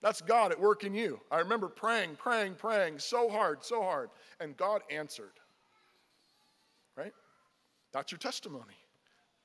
That's 0.02 0.22
God 0.22 0.52
at 0.52 0.60
work 0.60 0.84
in 0.84 0.94
you. 0.94 1.20
I 1.32 1.40
remember 1.40 1.68
praying, 1.68 2.16
praying, 2.18 2.56
praying 2.56 3.00
so 3.00 3.30
hard, 3.30 3.64
so 3.64 3.82
hard, 3.82 4.10
and 4.40 4.56
God 4.56 4.82
answered. 4.90 5.34
Right? 6.96 7.14
That's 7.92 8.12
your 8.12 8.20
testimony. 8.20 8.76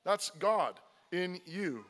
That's 0.05 0.30
God 0.39 0.78
in 1.11 1.41
you. 1.47 1.85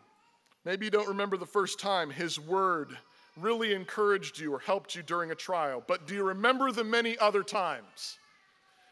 Maybe 0.64 0.86
you 0.86 0.90
don't 0.90 1.09
remember 1.09 1.36
the 1.36 1.47
first 1.47 1.80
time 1.80 2.09
His 2.09 2.38
word 2.38 2.97
really 3.41 3.72
encouraged 3.74 4.39
you 4.39 4.53
or 4.53 4.59
helped 4.59 4.95
you 4.95 5.03
during 5.03 5.30
a 5.30 5.35
trial, 5.35 5.83
but 5.87 6.07
do 6.07 6.14
you 6.14 6.24
remember 6.24 6.70
the 6.70 6.85
many 6.85 7.18
other 7.18 7.43
times 7.43 8.18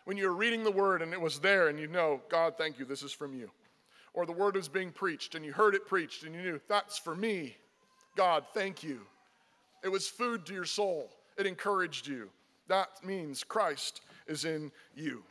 when 0.04 0.16
you 0.16 0.26
were 0.26 0.34
reading 0.34 0.64
the 0.64 0.70
word 0.70 1.02
and 1.02 1.12
it 1.12 1.20
was 1.20 1.38
there 1.38 1.68
and 1.68 1.78
you 1.78 1.86
know, 1.86 2.20
God, 2.30 2.54
thank 2.56 2.78
you, 2.78 2.84
this 2.84 3.02
is 3.02 3.12
from 3.12 3.34
you? 3.34 3.50
Or 4.14 4.26
the 4.26 4.32
word 4.32 4.56
was 4.56 4.68
being 4.68 4.90
preached 4.90 5.34
and 5.34 5.44
you 5.44 5.52
heard 5.52 5.74
it 5.74 5.86
preached 5.86 6.24
and 6.24 6.34
you 6.34 6.42
knew, 6.42 6.60
that's 6.68 6.98
for 6.98 7.14
me. 7.14 7.56
God, 8.16 8.44
thank 8.54 8.82
you. 8.82 9.00
It 9.84 9.88
was 9.88 10.08
food 10.08 10.46
to 10.46 10.54
your 10.54 10.64
soul, 10.64 11.10
it 11.38 11.46
encouraged 11.46 12.06
you. 12.06 12.30
That 12.68 12.88
means 13.04 13.42
Christ 13.42 14.02
is 14.26 14.44
in 14.44 14.70
you. 14.94 15.24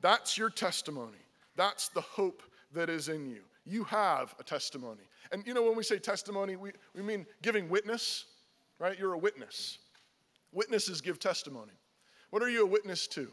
That's 0.00 0.36
your 0.36 0.50
testimony. 0.50 1.18
That's 1.56 1.88
the 1.88 2.00
hope 2.00 2.42
that 2.74 2.88
is 2.90 3.08
in 3.08 3.26
you. 3.26 3.42
You 3.64 3.84
have 3.84 4.34
a 4.40 4.42
testimony. 4.42 5.04
And 5.30 5.46
you 5.46 5.54
know, 5.54 5.62
when 5.62 5.76
we 5.76 5.82
say 5.82 5.98
testimony, 5.98 6.56
we, 6.56 6.72
we 6.94 7.02
mean 7.02 7.26
giving 7.42 7.68
witness 7.68 8.24
right? 8.80 8.98
You're 8.98 9.12
a 9.12 9.18
witness. 9.18 9.78
Witnesses 10.50 11.00
give 11.00 11.20
testimony. 11.20 11.74
What 12.30 12.42
are 12.42 12.50
you 12.50 12.64
a 12.64 12.66
witness 12.66 13.06
to? 13.08 13.28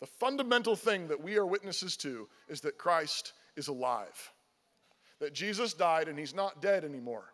The 0.00 0.06
fundamental 0.06 0.76
thing 0.76 1.08
that 1.08 1.22
we 1.22 1.36
are 1.36 1.44
witnesses 1.44 1.96
to 1.98 2.28
is 2.48 2.62
that 2.62 2.78
Christ 2.78 3.32
is 3.56 3.68
alive. 3.68 4.32
That 5.20 5.34
Jesus 5.34 5.74
died 5.74 6.08
and 6.08 6.18
he's 6.18 6.34
not 6.34 6.62
dead 6.62 6.84
anymore. 6.84 7.24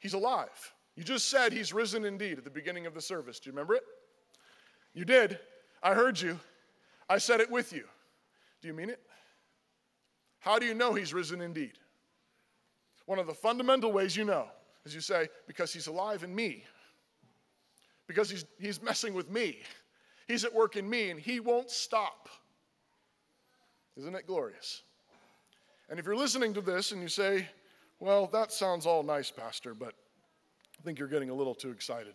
He's 0.00 0.14
alive. 0.14 0.74
You 0.96 1.04
just 1.04 1.30
said 1.30 1.52
he's 1.52 1.72
risen 1.72 2.04
indeed 2.04 2.38
at 2.38 2.44
the 2.44 2.50
beginning 2.50 2.86
of 2.86 2.94
the 2.94 3.00
service. 3.00 3.38
Do 3.38 3.48
you 3.48 3.52
remember 3.52 3.74
it? 3.74 3.84
You 4.94 5.04
did. 5.04 5.38
I 5.80 5.94
heard 5.94 6.20
you. 6.20 6.40
I 7.08 7.18
said 7.18 7.40
it 7.40 7.50
with 7.50 7.72
you. 7.72 7.84
Do 8.60 8.66
you 8.66 8.74
mean 8.74 8.90
it? 8.90 9.00
How 10.40 10.58
do 10.58 10.66
you 10.66 10.74
know 10.74 10.94
he's 10.94 11.14
risen 11.14 11.40
indeed? 11.40 11.74
One 13.06 13.20
of 13.20 13.28
the 13.28 13.34
fundamental 13.34 13.92
ways 13.92 14.16
you 14.16 14.24
know 14.24 14.48
you 14.94 15.00
say, 15.00 15.28
because 15.46 15.72
he's 15.72 15.86
alive 15.86 16.24
in 16.24 16.34
me. 16.34 16.64
Because 18.06 18.30
he's, 18.30 18.44
he's 18.58 18.82
messing 18.82 19.14
with 19.14 19.30
me. 19.30 19.58
He's 20.26 20.44
at 20.44 20.54
work 20.54 20.76
in 20.76 20.88
me 20.88 21.10
and 21.10 21.18
he 21.18 21.40
won't 21.40 21.70
stop. 21.70 22.28
Isn't 23.96 24.14
it 24.14 24.26
glorious? 24.26 24.82
And 25.90 25.98
if 25.98 26.06
you're 26.06 26.16
listening 26.16 26.54
to 26.54 26.60
this 26.60 26.92
and 26.92 27.02
you 27.02 27.08
say, 27.08 27.46
well, 28.00 28.26
that 28.28 28.52
sounds 28.52 28.86
all 28.86 29.02
nice, 29.02 29.30
Pastor, 29.30 29.74
but 29.74 29.94
I 30.78 30.82
think 30.84 30.98
you're 30.98 31.08
getting 31.08 31.30
a 31.30 31.34
little 31.34 31.54
too 31.54 31.70
excited. 31.70 32.14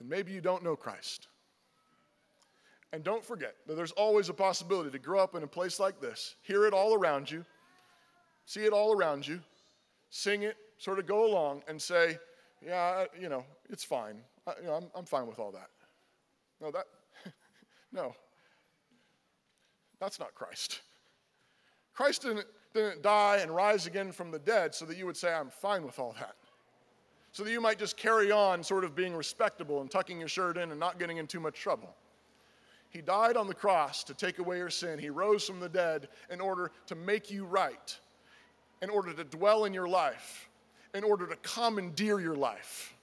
And 0.00 0.08
maybe 0.08 0.32
you 0.32 0.40
don't 0.40 0.64
know 0.64 0.74
Christ. 0.74 1.28
And 2.92 3.04
don't 3.04 3.24
forget 3.24 3.54
that 3.66 3.76
there's 3.76 3.92
always 3.92 4.28
a 4.28 4.34
possibility 4.34 4.90
to 4.90 4.98
grow 4.98 5.20
up 5.20 5.34
in 5.34 5.42
a 5.42 5.46
place 5.46 5.78
like 5.78 6.00
this, 6.00 6.34
hear 6.42 6.66
it 6.66 6.74
all 6.74 6.94
around 6.94 7.30
you, 7.30 7.44
see 8.44 8.64
it 8.64 8.72
all 8.72 8.92
around 8.92 9.26
you, 9.26 9.40
sing 10.12 10.42
it, 10.42 10.56
sort 10.76 10.98
of 10.98 11.06
go 11.06 11.24
along 11.24 11.62
and 11.66 11.80
say, 11.80 12.18
yeah, 12.64 13.06
you 13.18 13.30
know, 13.30 13.44
it's 13.70 13.82
fine. 13.82 14.18
I, 14.46 14.52
you 14.60 14.66
know, 14.66 14.74
I'm, 14.74 14.86
I'm 14.94 15.04
fine 15.06 15.26
with 15.26 15.38
all 15.38 15.50
that. 15.52 15.70
No, 16.60 16.70
that, 16.70 16.84
no. 17.92 18.14
That's 19.98 20.20
not 20.20 20.34
Christ. 20.34 20.82
Christ 21.94 22.22
didn't, 22.22 22.46
didn't 22.74 23.02
die 23.02 23.38
and 23.38 23.54
rise 23.54 23.86
again 23.86 24.12
from 24.12 24.30
the 24.30 24.38
dead 24.38 24.74
so 24.74 24.84
that 24.84 24.98
you 24.98 25.06
would 25.06 25.16
say, 25.16 25.32
I'm 25.32 25.48
fine 25.48 25.82
with 25.82 25.98
all 25.98 26.14
that. 26.20 26.36
So 27.32 27.42
that 27.42 27.50
you 27.50 27.62
might 27.62 27.78
just 27.78 27.96
carry 27.96 28.30
on 28.30 28.62
sort 28.62 28.84
of 28.84 28.94
being 28.94 29.16
respectable 29.16 29.80
and 29.80 29.90
tucking 29.90 30.18
your 30.18 30.28
shirt 30.28 30.58
in 30.58 30.70
and 30.70 30.78
not 30.78 30.98
getting 30.98 31.16
in 31.16 31.26
too 31.26 31.40
much 31.40 31.58
trouble. 31.58 31.94
He 32.90 33.00
died 33.00 33.38
on 33.38 33.46
the 33.46 33.54
cross 33.54 34.04
to 34.04 34.12
take 34.12 34.38
away 34.38 34.58
your 34.58 34.68
sin. 34.68 34.98
He 34.98 35.08
rose 35.08 35.46
from 35.46 35.58
the 35.58 35.70
dead 35.70 36.08
in 36.30 36.38
order 36.42 36.70
to 36.88 36.94
make 36.94 37.30
you 37.30 37.46
right 37.46 37.98
in 38.82 38.90
order 38.90 39.12
to 39.14 39.24
dwell 39.24 39.64
in 39.64 39.72
your 39.72 39.88
life, 39.88 40.48
in 40.92 41.04
order 41.04 41.26
to 41.26 41.36
commandeer 41.36 42.20
your 42.20 42.34
life, 42.34 42.94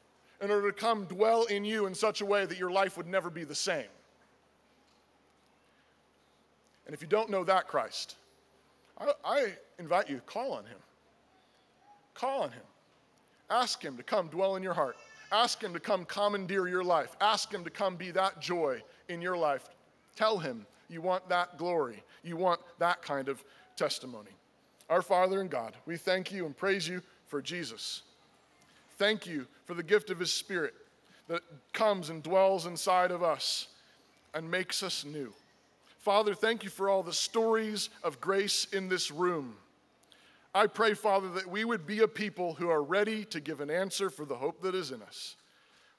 in 0.42 0.52
order 0.52 0.72
to 0.72 0.78
come 0.78 1.06
dwell 1.06 1.46
in 1.46 1.66
you 1.66 1.88
in 1.88 1.96
such 1.96 2.22
a 2.22 2.26
way 2.26 2.46
that 2.46 2.60
your 2.60 2.70
life 2.70 2.98
would 2.98 3.08
never 3.08 3.30
be 3.30 3.46
the 3.46 3.56
same. 3.56 3.88
And 6.86 6.94
if 6.94 7.02
you 7.02 7.08
don't 7.08 7.30
know 7.30 7.44
that 7.46 7.68
Christ, 7.68 8.16
I, 8.98 9.12
I 9.24 9.54
invite 9.80 10.10
you, 10.10 10.18
to 10.18 10.22
call 10.22 10.52
on 10.52 10.66
him. 10.66 10.78
Call 12.14 12.44
on 12.44 12.52
him. 12.52 12.64
Ask 13.50 13.82
him 13.82 13.96
to 13.98 14.04
come 14.04 14.28
dwell 14.28 14.58
in 14.58 14.64
your 14.64 14.74
heart. 14.74 14.98
Ask 15.32 15.62
him 15.62 15.74
to 15.74 15.80
come 15.80 16.06
commandeer 16.06 16.68
your 16.68 16.84
life. 16.84 17.16
Ask 17.22 17.52
him 17.54 17.64
to 17.64 17.70
come 17.70 17.96
be 17.96 18.12
that 18.12 18.42
joy 18.42 18.82
in 19.08 19.22
your 19.22 19.38
life. 19.38 19.70
Tell 20.16 20.38
him 20.38 20.66
you 20.90 21.02
want 21.02 21.30
that 21.30 21.58
glory. 21.58 22.04
You 22.24 22.36
want 22.36 22.60
that 22.80 23.02
kind 23.02 23.30
of 23.30 23.44
testimony. 23.76 24.32
Our 24.90 25.02
Father 25.04 25.40
and 25.40 25.50
God, 25.50 25.76
we 25.86 25.98
thank 25.98 26.32
you 26.32 26.46
and 26.46 26.58
praise 26.58 26.88
you 26.88 27.02
for 27.28 27.42
Jesus. 27.42 28.02
Thank 28.98 29.28
you 29.28 29.46
for 29.66 29.76
the 29.76 29.84
gift 29.84 30.10
of 30.10 30.20
his 30.20 30.34
Spirit 30.34 30.74
that 31.28 31.44
comes 31.74 32.10
and 32.10 32.24
dwells 32.24 32.66
inside 32.66 33.12
of 33.12 33.22
us 33.22 33.68
and 34.34 34.50
makes 34.50 34.82
us 34.82 35.06
new. 35.06 35.32
Father, 36.00 36.34
thank 36.34 36.64
you 36.64 36.72
for 36.72 36.90
all 36.90 37.04
the 37.04 37.14
stories 37.14 37.90
of 38.04 38.20
grace 38.20 38.66
in 38.74 38.90
this 38.90 39.12
room. 39.12 39.56
I 40.56 40.66
pray, 40.66 40.96
Father, 40.96 41.30
that 41.30 41.48
we 41.48 41.66
would 41.66 41.86
be 41.86 42.00
a 42.00 42.08
people 42.08 42.56
who 42.56 42.70
are 42.70 42.82
ready 42.82 43.26
to 43.26 43.40
give 43.40 43.62
an 43.62 43.70
answer 43.70 44.10
for 44.10 44.26
the 44.26 44.36
hope 44.36 44.62
that 44.64 44.74
is 44.74 44.90
in 44.90 45.04
us. 45.04 45.36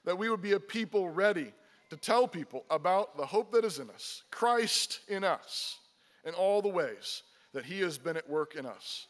That 0.03 0.17
we 0.17 0.29
would 0.29 0.41
be 0.41 0.51
a 0.51 0.59
people 0.59 1.09
ready 1.09 1.53
to 1.91 1.95
tell 1.95 2.27
people 2.27 2.65
about 2.69 3.15
the 3.15 3.25
hope 3.25 3.53
that 3.53 3.63
is 3.63 3.79
in 3.79 3.89
us, 3.89 4.23
Christ 4.31 4.99
in 5.07 5.23
us, 5.23 5.77
in 6.25 6.33
all 6.33 6.61
the 6.61 6.67
ways 6.67 7.23
that 7.53 7.65
He 7.65 7.79
has 7.81 7.97
been 7.97 8.17
at 8.17 8.29
work 8.29 8.55
in 8.55 8.65
us. 8.65 9.07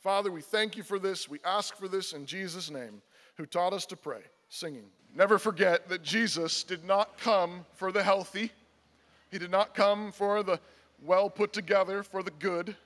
Father, 0.00 0.30
we 0.30 0.42
thank 0.42 0.76
you 0.76 0.82
for 0.82 0.98
this. 0.98 1.28
We 1.28 1.38
ask 1.44 1.76
for 1.76 1.88
this 1.88 2.12
in 2.12 2.26
Jesus' 2.26 2.70
name, 2.70 3.02
who 3.36 3.46
taught 3.46 3.72
us 3.72 3.86
to 3.86 3.96
pray, 3.96 4.22
singing. 4.48 4.84
Never 5.14 5.38
forget 5.38 5.88
that 5.88 6.02
Jesus 6.02 6.64
did 6.64 6.84
not 6.84 7.18
come 7.18 7.64
for 7.74 7.92
the 7.92 8.02
healthy, 8.02 8.50
He 9.30 9.38
did 9.38 9.50
not 9.50 9.74
come 9.74 10.12
for 10.12 10.42
the 10.42 10.58
well 11.02 11.28
put 11.28 11.52
together, 11.52 12.02
for 12.02 12.22
the 12.22 12.30
good. 12.30 12.76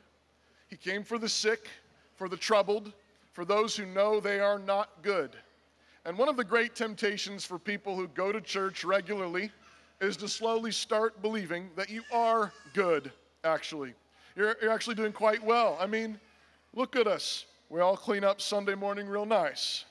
He 0.69 0.77
came 0.77 1.05
for 1.05 1.19
the 1.19 1.29
sick, 1.29 1.69
for 2.17 2.29
the 2.29 2.37
troubled, 2.37 2.93
for 3.33 3.45
those 3.45 3.77
who 3.77 3.87
know 3.87 4.19
they 4.21 4.41
are 4.41 4.59
not 4.59 4.91
good. 5.03 5.37
And 6.05 6.17
one 6.17 6.29
of 6.29 6.37
the 6.37 6.45
great 6.45 6.75
temptations 6.75 7.45
for 7.45 7.59
people 7.59 7.97
who 7.97 8.09
go 8.09 8.33
to 8.33 8.41
church 8.41 8.85
regularly 8.85 9.51
is 10.01 10.17
to 10.19 10.29
slowly 10.29 10.71
start 10.71 11.21
believing 11.23 11.71
that 11.77 11.91
you 11.91 12.03
are 12.13 12.53
good, 12.75 13.11
actually. 13.45 13.95
You're, 14.37 14.57
you're 14.63 14.71
actually 14.71 14.95
doing 14.95 15.13
quite 15.13 15.43
well. 15.43 15.77
I 15.81 15.87
mean, 15.87 16.21
look 16.75 16.95
at 16.95 17.07
us. 17.07 17.47
We 17.69 17.81
all 17.81 17.97
clean 17.97 18.23
up 18.23 18.41
Sunday 18.41 18.75
morning 18.75 19.09
real 19.09 19.27
nice. 19.27 19.85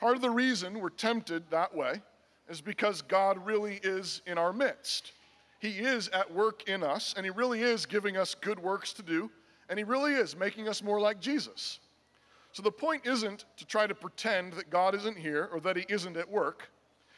Part 0.00 0.16
of 0.16 0.22
the 0.22 0.30
reason 0.30 0.80
we're 0.80 0.88
tempted 0.88 1.44
that 1.50 1.74
way 1.74 2.02
is 2.48 2.60
because 2.60 3.02
God 3.02 3.44
really 3.46 3.78
is 3.82 4.22
in 4.26 4.38
our 4.38 4.52
midst. 4.52 5.12
He 5.60 5.78
is 5.78 6.08
at 6.08 6.32
work 6.34 6.68
in 6.68 6.82
us, 6.82 7.14
and 7.16 7.24
He 7.24 7.30
really 7.30 7.62
is 7.62 7.86
giving 7.86 8.16
us 8.16 8.34
good 8.34 8.58
works 8.58 8.92
to 8.94 9.02
do 9.02 9.30
and 9.68 9.78
he 9.78 9.84
really 9.84 10.14
is 10.14 10.36
making 10.36 10.68
us 10.68 10.82
more 10.82 11.00
like 11.00 11.20
Jesus. 11.20 11.80
So 12.52 12.62
the 12.62 12.70
point 12.70 13.06
isn't 13.06 13.44
to 13.56 13.66
try 13.66 13.86
to 13.86 13.94
pretend 13.94 14.52
that 14.54 14.70
God 14.70 14.94
isn't 14.94 15.18
here 15.18 15.48
or 15.52 15.60
that 15.60 15.76
he 15.76 15.84
isn't 15.88 16.16
at 16.16 16.30
work. 16.30 16.70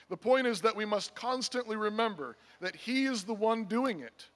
The 0.08 0.16
point 0.16 0.46
is 0.46 0.60
that 0.62 0.74
we 0.74 0.84
must 0.84 1.14
constantly 1.14 1.76
remember 1.76 2.36
that 2.60 2.76
he 2.76 3.06
is 3.06 3.24
the 3.24 3.34
one 3.34 3.64
doing 3.64 4.00
it. 4.00 4.26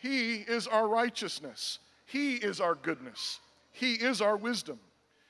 He 0.00 0.36
is 0.36 0.66
our 0.66 0.88
righteousness. 0.88 1.78
He 2.06 2.36
is 2.36 2.60
our 2.60 2.74
goodness. 2.74 3.38
He 3.72 3.94
is 3.94 4.22
our 4.22 4.36
wisdom. 4.36 4.80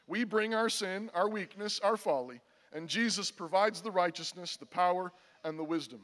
We 0.06 0.24
bring 0.24 0.54
our 0.54 0.68
sin, 0.68 1.10
our 1.12 1.28
weakness, 1.28 1.80
our 1.80 1.96
folly, 1.96 2.40
and 2.72 2.88
Jesus 2.88 3.30
provides 3.30 3.80
the 3.80 3.90
righteousness, 3.90 4.56
the 4.56 4.66
power, 4.66 5.12
and 5.44 5.58
the 5.58 5.64
wisdom. 5.64 6.00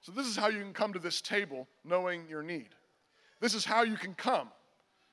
So, 0.00 0.12
this 0.12 0.26
is 0.26 0.36
how 0.36 0.48
you 0.48 0.60
can 0.60 0.72
come 0.72 0.92
to 0.94 0.98
this 0.98 1.20
table 1.20 1.68
knowing 1.84 2.26
your 2.28 2.42
need. 2.42 2.68
This 3.40 3.54
is 3.54 3.64
how 3.64 3.82
you 3.82 3.96
can 3.96 4.14
come 4.14 4.48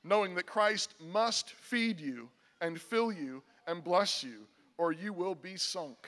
knowing 0.03 0.33
that 0.35 0.45
Christ 0.45 0.95
must 0.99 1.51
feed 1.51 1.99
you 1.99 2.29
and 2.61 2.79
fill 2.79 3.11
you 3.11 3.43
and 3.67 3.83
bless 3.83 4.23
you, 4.23 4.47
or 4.77 4.91
you 4.91 5.13
will 5.13 5.35
be 5.35 5.57
sunk. 5.57 6.07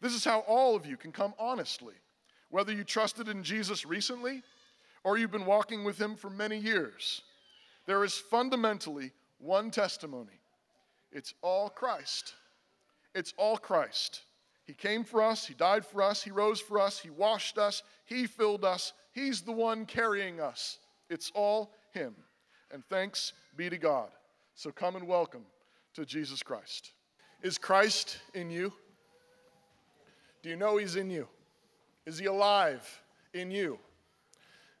This 0.00 0.14
is 0.14 0.24
how 0.24 0.40
all 0.40 0.76
of 0.76 0.86
you 0.86 0.96
can 0.96 1.12
come 1.12 1.34
honestly, 1.38 1.94
whether 2.50 2.72
you 2.72 2.84
trusted 2.84 3.28
in 3.28 3.42
Jesus 3.42 3.84
recently 3.84 4.42
or 5.08 5.16
you've 5.16 5.30
been 5.30 5.46
walking 5.46 5.84
with 5.84 5.98
him 5.98 6.14
for 6.14 6.28
many 6.28 6.58
years. 6.58 7.22
There 7.86 8.04
is 8.04 8.12
fundamentally 8.12 9.12
one 9.38 9.70
testimony 9.70 10.38
it's 11.10 11.32
all 11.40 11.70
Christ. 11.70 12.34
It's 13.14 13.32
all 13.38 13.56
Christ. 13.56 14.20
He 14.66 14.74
came 14.74 15.04
for 15.04 15.22
us, 15.22 15.46
He 15.46 15.54
died 15.54 15.86
for 15.86 16.02
us, 16.02 16.22
He 16.22 16.30
rose 16.30 16.60
for 16.60 16.78
us, 16.78 16.98
He 16.98 17.08
washed 17.08 17.56
us, 17.56 17.82
He 18.04 18.26
filled 18.26 18.66
us, 18.66 18.92
He's 19.12 19.40
the 19.40 19.52
one 19.52 19.86
carrying 19.86 20.42
us. 20.42 20.78
It's 21.08 21.32
all 21.34 21.72
Him 21.94 22.14
and 22.70 22.84
thanks 22.90 23.32
be 23.56 23.70
to 23.70 23.78
God. 23.78 24.10
So 24.54 24.70
come 24.70 24.94
and 24.94 25.08
welcome 25.08 25.46
to 25.94 26.04
Jesus 26.04 26.42
Christ. 26.42 26.92
Is 27.42 27.56
Christ 27.56 28.18
in 28.34 28.50
you? 28.50 28.74
Do 30.42 30.50
you 30.50 30.56
know 30.56 30.76
He's 30.76 30.96
in 30.96 31.08
you? 31.08 31.28
Is 32.04 32.18
He 32.18 32.26
alive 32.26 32.86
in 33.32 33.50
you? 33.50 33.78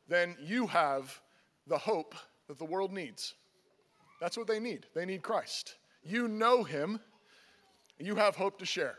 Then 0.08 0.36
you 0.40 0.66
have 0.66 1.20
the 1.66 1.78
hope 1.78 2.14
that 2.48 2.58
the 2.58 2.64
world 2.64 2.92
needs. 2.92 3.34
That's 4.20 4.36
what 4.36 4.46
they 4.46 4.58
need. 4.58 4.86
They 4.94 5.04
need 5.04 5.22
Christ. 5.22 5.76
You 6.02 6.28
know 6.28 6.64
Him, 6.64 6.98
you 7.98 8.14
have 8.14 8.36
hope 8.36 8.58
to 8.58 8.66
share. 8.66 8.96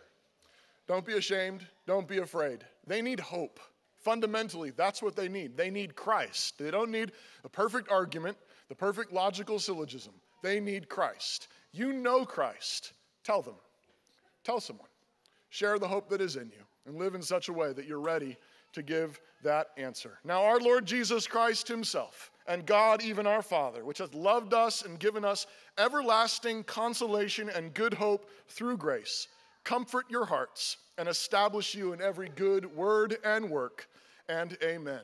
Don't 0.88 1.06
be 1.06 1.14
ashamed, 1.14 1.66
don't 1.88 2.08
be 2.08 2.20
afraid. 2.20 2.64
They 2.88 3.02
need 3.02 3.20
hope. 3.20 3.60
Fundamentally, 3.98 4.72
that's 4.72 5.02
what 5.02 5.16
they 5.16 5.28
need. 5.28 5.58
They 5.58 5.70
need 5.70 5.96
Christ. 5.96 6.58
They 6.58 6.72
don't 6.72 6.92
need 6.92 7.12
a 7.44 7.50
perfect 7.50 7.92
argument 7.92 8.38
the 8.70 8.76
perfect 8.76 9.12
logical 9.12 9.60
syllogism. 9.60 10.14
They 10.42 10.60
need 10.60 10.88
Christ. 10.88 11.50
You 11.74 11.92
know 11.92 12.24
Christ. 12.24 12.94
Tell 13.24 13.42
them. 13.42 13.56
Tell 14.44 14.62
someone. 14.62 14.88
Share 15.50 15.80
the 15.80 15.88
hope 15.88 16.08
that 16.10 16.22
is 16.22 16.36
in 16.36 16.50
you 16.50 16.64
and 16.86 16.96
live 16.96 17.16
in 17.16 17.22
such 17.22 17.50
a 17.50 17.54
way 17.54 17.74
that 17.74 17.86
you're 17.86 18.00
ready 18.00 18.38
to 18.74 18.82
give 18.82 19.20
that 19.44 19.68
answer. 19.78 20.20
Now, 20.24 20.44
our 20.44 20.60
Lord 20.60 20.86
Jesus 20.86 21.28
Christ 21.28 21.68
Himself 21.68 22.32
and 22.48 22.66
God, 22.66 23.04
even 23.04 23.28
our 23.28 23.42
Father, 23.42 23.86
which 23.86 24.00
hath 24.00 24.14
loved 24.14 24.54
us 24.54 24.84
and 24.84 25.00
given 25.00 25.24
us 25.24 25.46
everlasting 25.78 26.64
consolation 26.64 27.50
and 27.50 27.74
good 27.74 27.94
hope 27.94 28.30
through 28.48 28.78
grace, 28.78 29.28
comfort 29.64 30.06
your 30.10 30.26
hearts 30.26 30.78
and 30.98 31.08
establish 31.08 31.74
you 31.74 31.94
in 31.94 32.02
every 32.02 32.30
good 32.30 32.76
word 32.76 33.18
and 33.24 33.50
work. 33.50 33.88
And 34.28 34.58
amen. 34.64 35.02